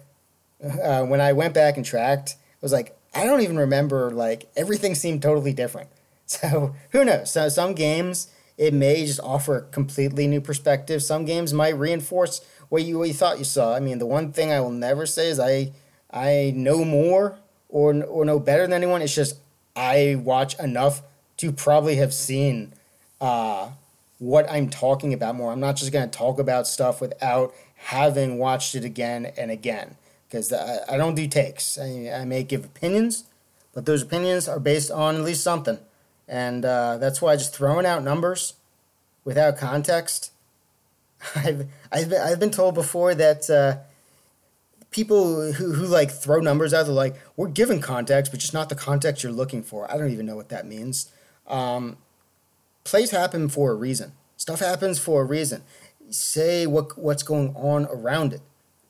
uh, 0.63 1.05
when 1.05 1.21
I 1.21 1.33
went 1.33 1.55
back 1.55 1.77
and 1.77 1.85
tracked, 1.85 2.37
I 2.39 2.59
was 2.61 2.73
like, 2.73 2.97
I 3.15 3.25
don't 3.25 3.41
even 3.41 3.59
remember. 3.59 4.11
Like 4.11 4.51
everything 4.57 4.95
seemed 4.95 5.23
totally 5.23 5.53
different. 5.53 5.89
So 6.27 6.75
who 6.91 7.05
knows? 7.05 7.31
So 7.31 7.49
some 7.51 7.75
games 7.75 8.29
it 8.57 8.73
may 8.73 9.05
just 9.05 9.21
offer 9.21 9.57
a 9.59 9.63
completely 9.63 10.27
new 10.27 10.41
perspective. 10.41 11.03
Some 11.03 11.25
games 11.25 11.53
might 11.53 11.77
reinforce 11.77 12.41
what 12.69 12.83
you 12.83 12.99
what 12.99 13.09
you 13.09 13.15
thought 13.15 13.39
you 13.39 13.45
saw. 13.45 13.75
I 13.75 13.81
mean, 13.81 13.99
the 13.99 14.07
one 14.07 14.33
thing 14.33 14.53
I 14.53 14.61
will 14.61 14.71
never 14.71 15.07
say 15.07 15.29
is 15.29 15.39
I 15.39 15.73
I 16.11 16.53
know 16.55 16.85
more 16.85 17.37
or 17.69 18.03
or 18.05 18.25
know 18.25 18.39
better 18.39 18.63
than 18.63 18.73
anyone. 18.73 19.03
It's 19.03 19.15
just 19.15 19.37
I 19.77 20.17
watch 20.23 20.59
enough 20.59 21.03
to 21.39 21.51
probably 21.53 21.97
have 21.97 22.15
seen 22.15 22.73
uh, 23.21 23.71
what 24.19 24.49
I'm 24.51 24.71
talking 24.71 25.13
about 25.13 25.35
more. 25.35 25.53
I'm 25.53 25.61
not 25.61 25.77
just 25.77 25.93
to 25.93 26.07
talk 26.07 26.39
about 26.39 26.67
stuff 26.67 27.01
without 27.01 27.53
having 27.75 28.39
watched 28.39 28.75
it 28.75 28.85
again 28.85 29.27
and 29.37 29.51
again 29.51 29.97
because 30.29 30.53
I, 30.53 30.79
I 30.89 30.97
don't 30.97 31.15
do 31.15 31.27
takes. 31.27 31.77
I, 31.79 32.11
I 32.21 32.25
may 32.25 32.45
give 32.45 32.65
opinions, 32.65 33.25
but 33.73 33.85
those 33.85 34.03
opinions 34.03 34.49
are 34.49 34.61
based 34.61 34.91
on 34.91 35.17
at 35.17 35.23
least 35.23 35.43
something. 35.43 35.79
And 36.29 36.65
uh, 36.65 36.99
that's 36.99 37.21
why 37.21 37.37
just 37.37 37.55
throwing 37.55 37.87
out 37.87 38.03
numbers 38.03 38.55
without 39.25 39.57
context. 39.59 40.33
I've, 41.35 41.69
I've, 41.93 42.09
been, 42.09 42.21
I've 42.21 42.41
been 42.41 42.51
told 42.51 42.75
before 42.75 43.15
that 43.15 43.49
uh, 43.51 43.79
people 44.91 45.53
who, 45.53 45.73
who 45.73 45.87
like 45.87 46.11
throw 46.11 46.41
numbers 46.41 46.73
out, 46.73 46.85
they're 46.85 46.95
like, 46.95 47.17
we're 47.37 47.49
given 47.49 47.81
context, 47.81 48.33
but 48.33 48.41
just 48.41 48.55
not 48.55 48.69
the 48.69 48.75
context 48.75 49.23
you're 49.23 49.33
looking 49.33 49.63
for. 49.63 49.91
I 49.91 49.97
don't 49.97 50.11
even 50.11 50.27
know 50.27 50.37
what 50.37 50.51
that 50.51 50.67
means. 50.67 51.11
Um, 51.47 51.99
plays 52.85 53.11
happen 53.11 53.49
for 53.49 53.73
a 53.73 53.75
reason. 53.75 54.13
Stuff 54.37 54.61
happens 54.61 54.99
for 54.99 55.23
a 55.23 55.25
reason. 55.25 55.63
Say 56.11 56.67
what 56.67 56.99
what's 56.99 57.23
going 57.23 57.55
on 57.57 57.87
around 57.87 58.33
it. 58.35 58.43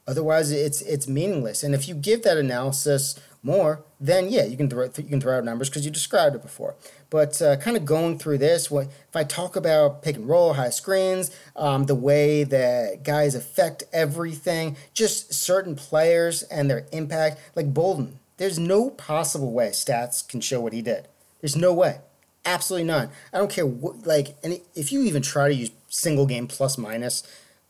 Otherwise, 0.06 0.50
it's 0.50 0.82
it's 0.82 1.08
meaningless. 1.08 1.62
And 1.62 1.74
if 1.74 1.88
you 1.88 1.94
give 1.94 2.22
that 2.24 2.36
analysis 2.36 3.18
more, 3.44 3.84
then 4.00 4.28
yeah, 4.28 4.44
you 4.44 4.56
can 4.56 4.68
throw 4.68 4.84
you 4.84 5.04
can 5.04 5.20
throw 5.20 5.38
out 5.38 5.44
numbers 5.44 5.68
because 5.68 5.84
you 5.84 5.90
described 5.90 6.34
it 6.34 6.42
before. 6.42 6.74
But 7.10 7.40
uh, 7.40 7.56
kind 7.56 7.76
of 7.76 7.84
going 7.84 8.18
through 8.18 8.38
this, 8.38 8.70
what 8.70 8.86
if 8.86 9.14
I 9.14 9.22
talk 9.22 9.54
about 9.54 10.02
pick 10.02 10.16
and 10.16 10.28
roll, 10.28 10.54
high 10.54 10.70
screens, 10.70 11.30
um, 11.54 11.84
the 11.84 11.94
way 11.94 12.42
that 12.44 13.04
guys 13.04 13.34
affect 13.34 13.84
everything, 13.92 14.76
just 14.94 15.34
certain 15.34 15.76
players 15.76 16.42
and 16.44 16.68
their 16.70 16.86
impact, 16.92 17.38
like 17.54 17.72
Bolden. 17.72 18.18
There's 18.36 18.58
no 18.58 18.90
possible 18.90 19.52
way 19.52 19.68
stats 19.68 20.26
can 20.26 20.40
show 20.40 20.60
what 20.60 20.72
he 20.72 20.82
did. 20.82 21.06
There's 21.40 21.56
no 21.56 21.72
way. 21.72 21.98
Absolutely 22.44 22.86
none. 22.86 23.10
I 23.32 23.38
don't 23.38 23.50
care 23.50 23.66
what, 23.66 24.06
like, 24.06 24.36
and 24.42 24.60
if 24.74 24.90
you 24.90 25.02
even 25.02 25.22
try 25.22 25.48
to 25.48 25.54
use 25.54 25.70
single 25.88 26.26
game 26.26 26.48
plus 26.48 26.76
minus, 26.76 27.22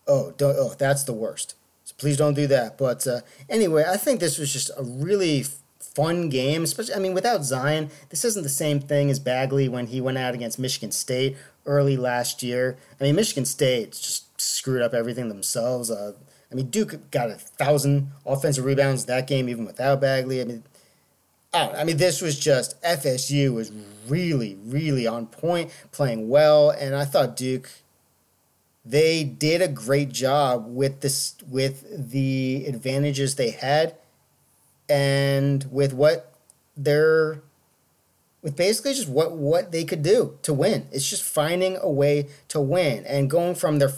oh, 0.06 0.32
don't, 0.36 0.56
oh, 0.58 0.74
that's 0.78 1.04
the 1.04 1.12
worst. 1.12 1.54
So 1.84 1.94
please 1.98 2.16
don't 2.16 2.34
do 2.34 2.46
that. 2.46 2.78
But 2.78 3.06
uh, 3.06 3.20
anyway, 3.48 3.84
I 3.86 3.98
think 3.98 4.20
this 4.20 4.38
was 4.38 4.52
just 4.52 4.70
a 4.76 4.82
really 4.82 5.44
fun 5.94 6.28
game. 6.28 6.64
Especially, 6.64 6.94
I 6.94 6.98
mean, 6.98 7.14
without 7.14 7.44
Zion, 7.44 7.90
this 8.10 8.24
isn't 8.24 8.42
the 8.42 8.48
same 8.48 8.80
thing 8.80 9.10
as 9.10 9.18
Bagley 9.18 9.68
when 9.68 9.86
he 9.86 10.00
went 10.00 10.18
out 10.18 10.34
against 10.34 10.58
Michigan 10.58 10.92
State 10.92 11.36
early 11.66 11.96
last 11.96 12.42
year. 12.42 12.76
I 13.00 13.04
mean, 13.04 13.16
Michigan 13.16 13.44
State 13.44 13.92
just 13.92 14.40
screwed 14.40 14.82
up 14.82 14.94
everything 14.94 15.28
themselves. 15.28 15.90
Uh, 15.90 16.12
I 16.50 16.54
mean, 16.54 16.70
Duke 16.70 17.10
got 17.10 17.30
a 17.30 17.34
thousand 17.34 18.10
offensive 18.26 18.64
rebounds 18.64 19.06
that 19.06 19.26
game, 19.26 19.48
even 19.48 19.64
without 19.64 20.00
Bagley. 20.00 20.40
I 20.40 20.44
mean, 20.44 20.64
I, 21.52 21.70
I 21.70 21.84
mean, 21.84 21.96
this 21.96 22.20
was 22.20 22.38
just 22.38 22.80
FSU 22.82 23.54
was 23.54 23.72
really, 24.08 24.56
really 24.64 25.06
on 25.06 25.26
point, 25.26 25.70
playing 25.92 26.28
well, 26.28 26.70
and 26.70 26.94
I 26.94 27.04
thought 27.04 27.36
Duke. 27.36 27.70
They 28.86 29.24
did 29.24 29.62
a 29.62 29.68
great 29.68 30.10
job 30.12 30.66
with 30.68 31.00
this 31.00 31.36
with 31.48 32.10
the 32.10 32.66
advantages 32.66 33.36
they 33.36 33.50
had, 33.50 33.96
and 34.88 35.66
with 35.70 35.92
what 35.92 36.34
their 36.76 37.42
with 38.42 38.56
basically 38.56 38.92
just 38.92 39.08
what 39.08 39.32
what 39.32 39.72
they 39.72 39.84
could 39.84 40.02
do 40.02 40.38
to 40.42 40.52
win. 40.52 40.86
It's 40.92 41.08
just 41.08 41.22
finding 41.22 41.76
a 41.80 41.90
way 41.90 42.28
to 42.48 42.60
win 42.60 43.04
and 43.06 43.30
going 43.30 43.54
from 43.54 43.78
their 43.78 43.92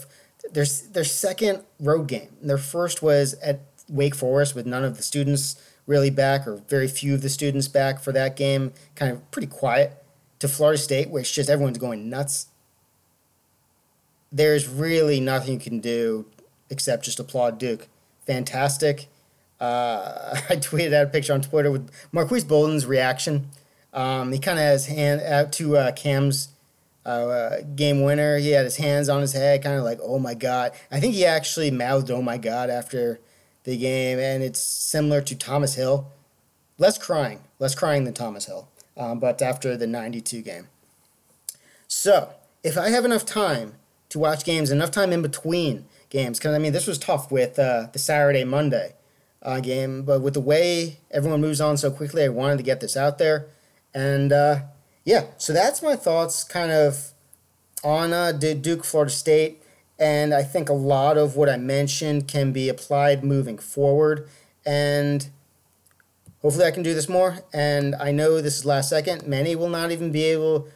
their 0.52 0.66
their 0.92 1.04
second 1.04 1.64
road 1.80 2.06
game. 2.06 2.36
Their 2.40 2.58
first 2.58 3.02
was 3.02 3.34
at 3.34 3.60
Wake 3.88 4.14
Forest 4.14 4.54
with 4.54 4.66
none 4.66 4.84
of 4.84 4.96
the 4.96 5.02
students 5.02 5.60
really 5.86 6.10
back, 6.10 6.46
or 6.46 6.56
very 6.68 6.88
few 6.88 7.14
of 7.14 7.22
the 7.22 7.28
students 7.28 7.68
back 7.68 8.00
for 8.00 8.12
that 8.12 8.36
game, 8.36 8.72
kind 8.94 9.12
of 9.12 9.30
pretty 9.30 9.46
quiet, 9.46 10.02
to 10.40 10.48
Florida 10.48 10.78
State, 10.78 11.10
where 11.10 11.20
it's 11.20 11.30
just 11.30 11.48
everyone's 11.48 11.78
going 11.78 12.10
nuts. 12.10 12.48
There's 14.32 14.68
really 14.68 15.20
nothing 15.20 15.54
you 15.54 15.60
can 15.60 15.80
do 15.80 16.26
except 16.68 17.04
just 17.04 17.20
applaud 17.20 17.58
Duke. 17.58 17.88
Fantastic. 18.26 19.06
Uh, 19.60 20.38
I 20.50 20.56
tweeted 20.56 20.92
out 20.92 21.06
a 21.06 21.10
picture 21.10 21.32
on 21.32 21.40
Twitter 21.40 21.70
with 21.70 21.90
Marques 22.12 22.44
Bolden's 22.44 22.86
reaction. 22.86 23.48
Um, 23.92 24.32
he 24.32 24.38
kind 24.38 24.58
of 24.58 24.64
has 24.64 24.86
hand 24.86 25.22
out 25.22 25.52
to 25.54 25.76
uh, 25.76 25.92
Cam's 25.92 26.48
uh, 27.06 27.58
game 27.74 28.02
winner. 28.02 28.36
He 28.38 28.50
had 28.50 28.64
his 28.64 28.76
hands 28.76 29.08
on 29.08 29.20
his 29.20 29.32
head, 29.32 29.62
kind 29.62 29.78
of 29.78 29.84
like, 29.84 29.98
"Oh 30.02 30.18
my 30.18 30.34
god!" 30.34 30.72
I 30.90 31.00
think 31.00 31.14
he 31.14 31.24
actually 31.24 31.70
mouthed 31.70 32.10
"Oh 32.10 32.20
my 32.20 32.36
god" 32.36 32.68
after 32.68 33.20
the 33.64 33.76
game, 33.76 34.18
and 34.18 34.42
it's 34.42 34.60
similar 34.60 35.22
to 35.22 35.34
Thomas 35.34 35.74
Hill. 35.76 36.08
Less 36.78 36.98
crying, 36.98 37.40
less 37.58 37.74
crying 37.74 38.04
than 38.04 38.12
Thomas 38.12 38.44
Hill, 38.46 38.68
um, 38.96 39.18
but 39.18 39.40
after 39.40 39.78
the 39.78 39.86
92 39.86 40.42
game. 40.42 40.68
So, 41.88 42.30
if 42.62 42.76
I 42.76 42.90
have 42.90 43.06
enough 43.06 43.24
time 43.24 43.74
to 44.10 44.18
watch 44.18 44.44
games, 44.44 44.70
enough 44.70 44.90
time 44.90 45.12
in 45.12 45.22
between 45.22 45.86
games, 46.10 46.38
because 46.38 46.54
I 46.54 46.58
mean, 46.58 46.74
this 46.74 46.86
was 46.86 46.98
tough 46.98 47.32
with 47.32 47.58
uh, 47.58 47.86
the 47.92 47.98
Saturday 47.98 48.44
Monday 48.44 48.94
uh, 49.46 49.60
game, 49.60 50.02
but 50.02 50.20
with 50.20 50.34
the 50.34 50.40
way 50.40 50.98
everyone 51.12 51.40
moves 51.40 51.60
on 51.60 51.76
so 51.76 51.90
quickly, 51.90 52.24
I 52.24 52.28
wanted 52.28 52.56
to 52.58 52.64
get 52.64 52.80
this 52.80 52.96
out 52.96 53.18
there. 53.18 53.46
And 53.94 54.32
uh, 54.32 54.62
yeah, 55.04 55.26
so 55.38 55.52
that's 55.52 55.82
my 55.82 55.94
thoughts 55.94 56.42
kind 56.42 56.72
of 56.72 57.12
on 57.84 58.12
uh, 58.12 58.32
Duke, 58.32 58.84
Florida 58.84 59.12
State. 59.12 59.62
And 59.98 60.34
I 60.34 60.42
think 60.42 60.68
a 60.68 60.74
lot 60.74 61.16
of 61.16 61.36
what 61.36 61.48
I 61.48 61.56
mentioned 61.56 62.26
can 62.28 62.52
be 62.52 62.68
applied 62.68 63.24
moving 63.24 63.56
forward. 63.56 64.28
And 64.66 65.28
hopefully 66.42 66.66
I 66.66 66.72
can 66.72 66.82
do 66.82 66.92
this 66.92 67.08
more. 67.08 67.38
And 67.54 67.94
I 67.94 68.10
know 68.10 68.40
this 68.40 68.58
is 68.58 68.64
last 68.66 68.90
second. 68.90 69.26
Many 69.26 69.54
will 69.54 69.70
not 69.70 69.92
even 69.92 70.10
be 70.10 70.24
able, 70.24 70.68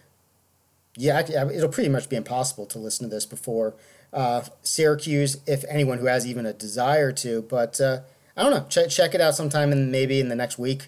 yeah, 0.96 1.20
it'll 1.20 1.68
pretty 1.68 1.90
much 1.90 2.08
be 2.08 2.16
impossible 2.16 2.66
to 2.66 2.78
listen 2.78 3.10
to 3.10 3.14
this 3.14 3.26
before 3.26 3.74
uh, 4.12 4.42
Syracuse, 4.62 5.38
if 5.46 5.64
anyone 5.68 5.98
who 5.98 6.06
has 6.06 6.24
even 6.24 6.46
a 6.46 6.52
desire 6.52 7.10
to. 7.12 7.42
But 7.42 7.80
uh, 7.80 8.00
I 8.40 8.44
don't 8.44 8.52
know. 8.52 8.64
Check, 8.70 8.88
check 8.88 9.14
it 9.14 9.20
out 9.20 9.34
sometime 9.34 9.70
in 9.70 9.90
maybe 9.90 10.18
in 10.18 10.30
the 10.30 10.34
next 10.34 10.58
week 10.58 10.86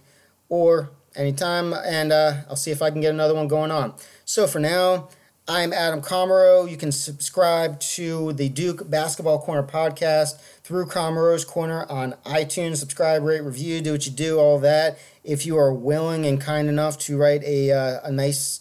or 0.49 0.89
anytime. 1.15 1.75
And 1.75 2.11
uh, 2.11 2.37
I'll 2.49 2.57
see 2.57 2.71
if 2.71 2.81
I 2.81 2.91
can 2.91 3.03
get 3.03 3.11
another 3.11 3.35
one 3.35 3.47
going 3.47 3.71
on. 3.71 3.93
So 4.25 4.47
for 4.47 4.59
now, 4.59 5.11
I'm 5.47 5.71
Adam 5.75 6.01
Comero. 6.01 6.65
You 6.65 6.79
can 6.79 6.91
subscribe 6.91 7.79
to 7.81 8.33
the 8.33 8.49
Duke 8.49 8.89
Basketball 8.89 9.39
Corner 9.39 9.63
podcast 9.63 10.41
through 10.63 10.87
Comero's 10.87 11.45
Corner 11.45 11.85
on 11.91 12.15
iTunes. 12.25 12.79
Subscribe, 12.79 13.23
rate, 13.23 13.43
review, 13.43 13.83
do 13.83 13.93
what 13.93 14.07
you 14.07 14.13
do, 14.13 14.39
all 14.39 14.59
that. 14.61 14.99
If 15.23 15.45
you 15.45 15.59
are 15.59 15.75
willing 15.75 16.25
and 16.25 16.41
kind 16.41 16.71
enough 16.71 16.97
to 17.01 17.19
write 17.19 17.45
a, 17.45 17.71
uh, 17.71 18.01
a 18.05 18.11
nice 18.11 18.61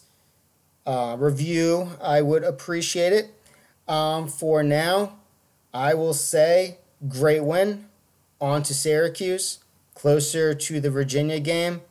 uh, 0.86 1.16
review, 1.18 1.92
I 2.02 2.22
would 2.24 2.44
appreciate 2.44 3.14
it. 3.14 3.34
Um, 3.88 4.28
for 4.28 4.64
now, 4.64 5.18
I 5.74 5.94
will 5.94 6.14
say 6.14 6.80
great 7.08 7.46
win. 7.46 7.86
On 8.42 8.62
to 8.64 8.74
Syracuse, 8.74 9.60
closer 9.94 10.54
to 10.54 10.82
the 10.82 10.90
Virginia 10.90 11.40
game. 11.40 11.82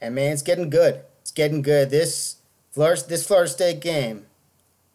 And 0.00 0.14
man, 0.14 0.32
it's 0.32 0.42
getting 0.42 0.70
good. 0.70 1.02
It's 1.20 1.30
getting 1.30 1.62
good. 1.62 1.90
This 1.90 2.36
Florida, 2.72 3.02
this 3.06 3.24
Florida 3.26 3.50
State 3.50 3.80
game 3.80 4.26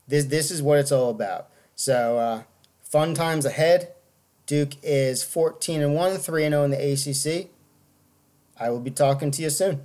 this 0.07 0.25
this 0.25 0.51
is 0.51 0.61
what 0.61 0.79
it's 0.79 0.91
all 0.91 1.09
about. 1.09 1.49
So 1.75 2.17
uh, 2.17 2.43
fun 2.83 3.13
times 3.13 3.45
ahead. 3.45 3.91
Duke 4.45 4.73
is 4.83 5.23
14 5.23 5.81
and 5.81 5.95
1, 5.95 6.17
3 6.17 6.43
and 6.45 6.53
0 6.53 6.63
in 6.65 6.71
the 6.71 6.93
ACC. 6.93 7.49
I 8.59 8.69
will 8.69 8.79
be 8.79 8.91
talking 8.91 9.31
to 9.31 9.41
you 9.41 9.49
soon. 9.49 9.81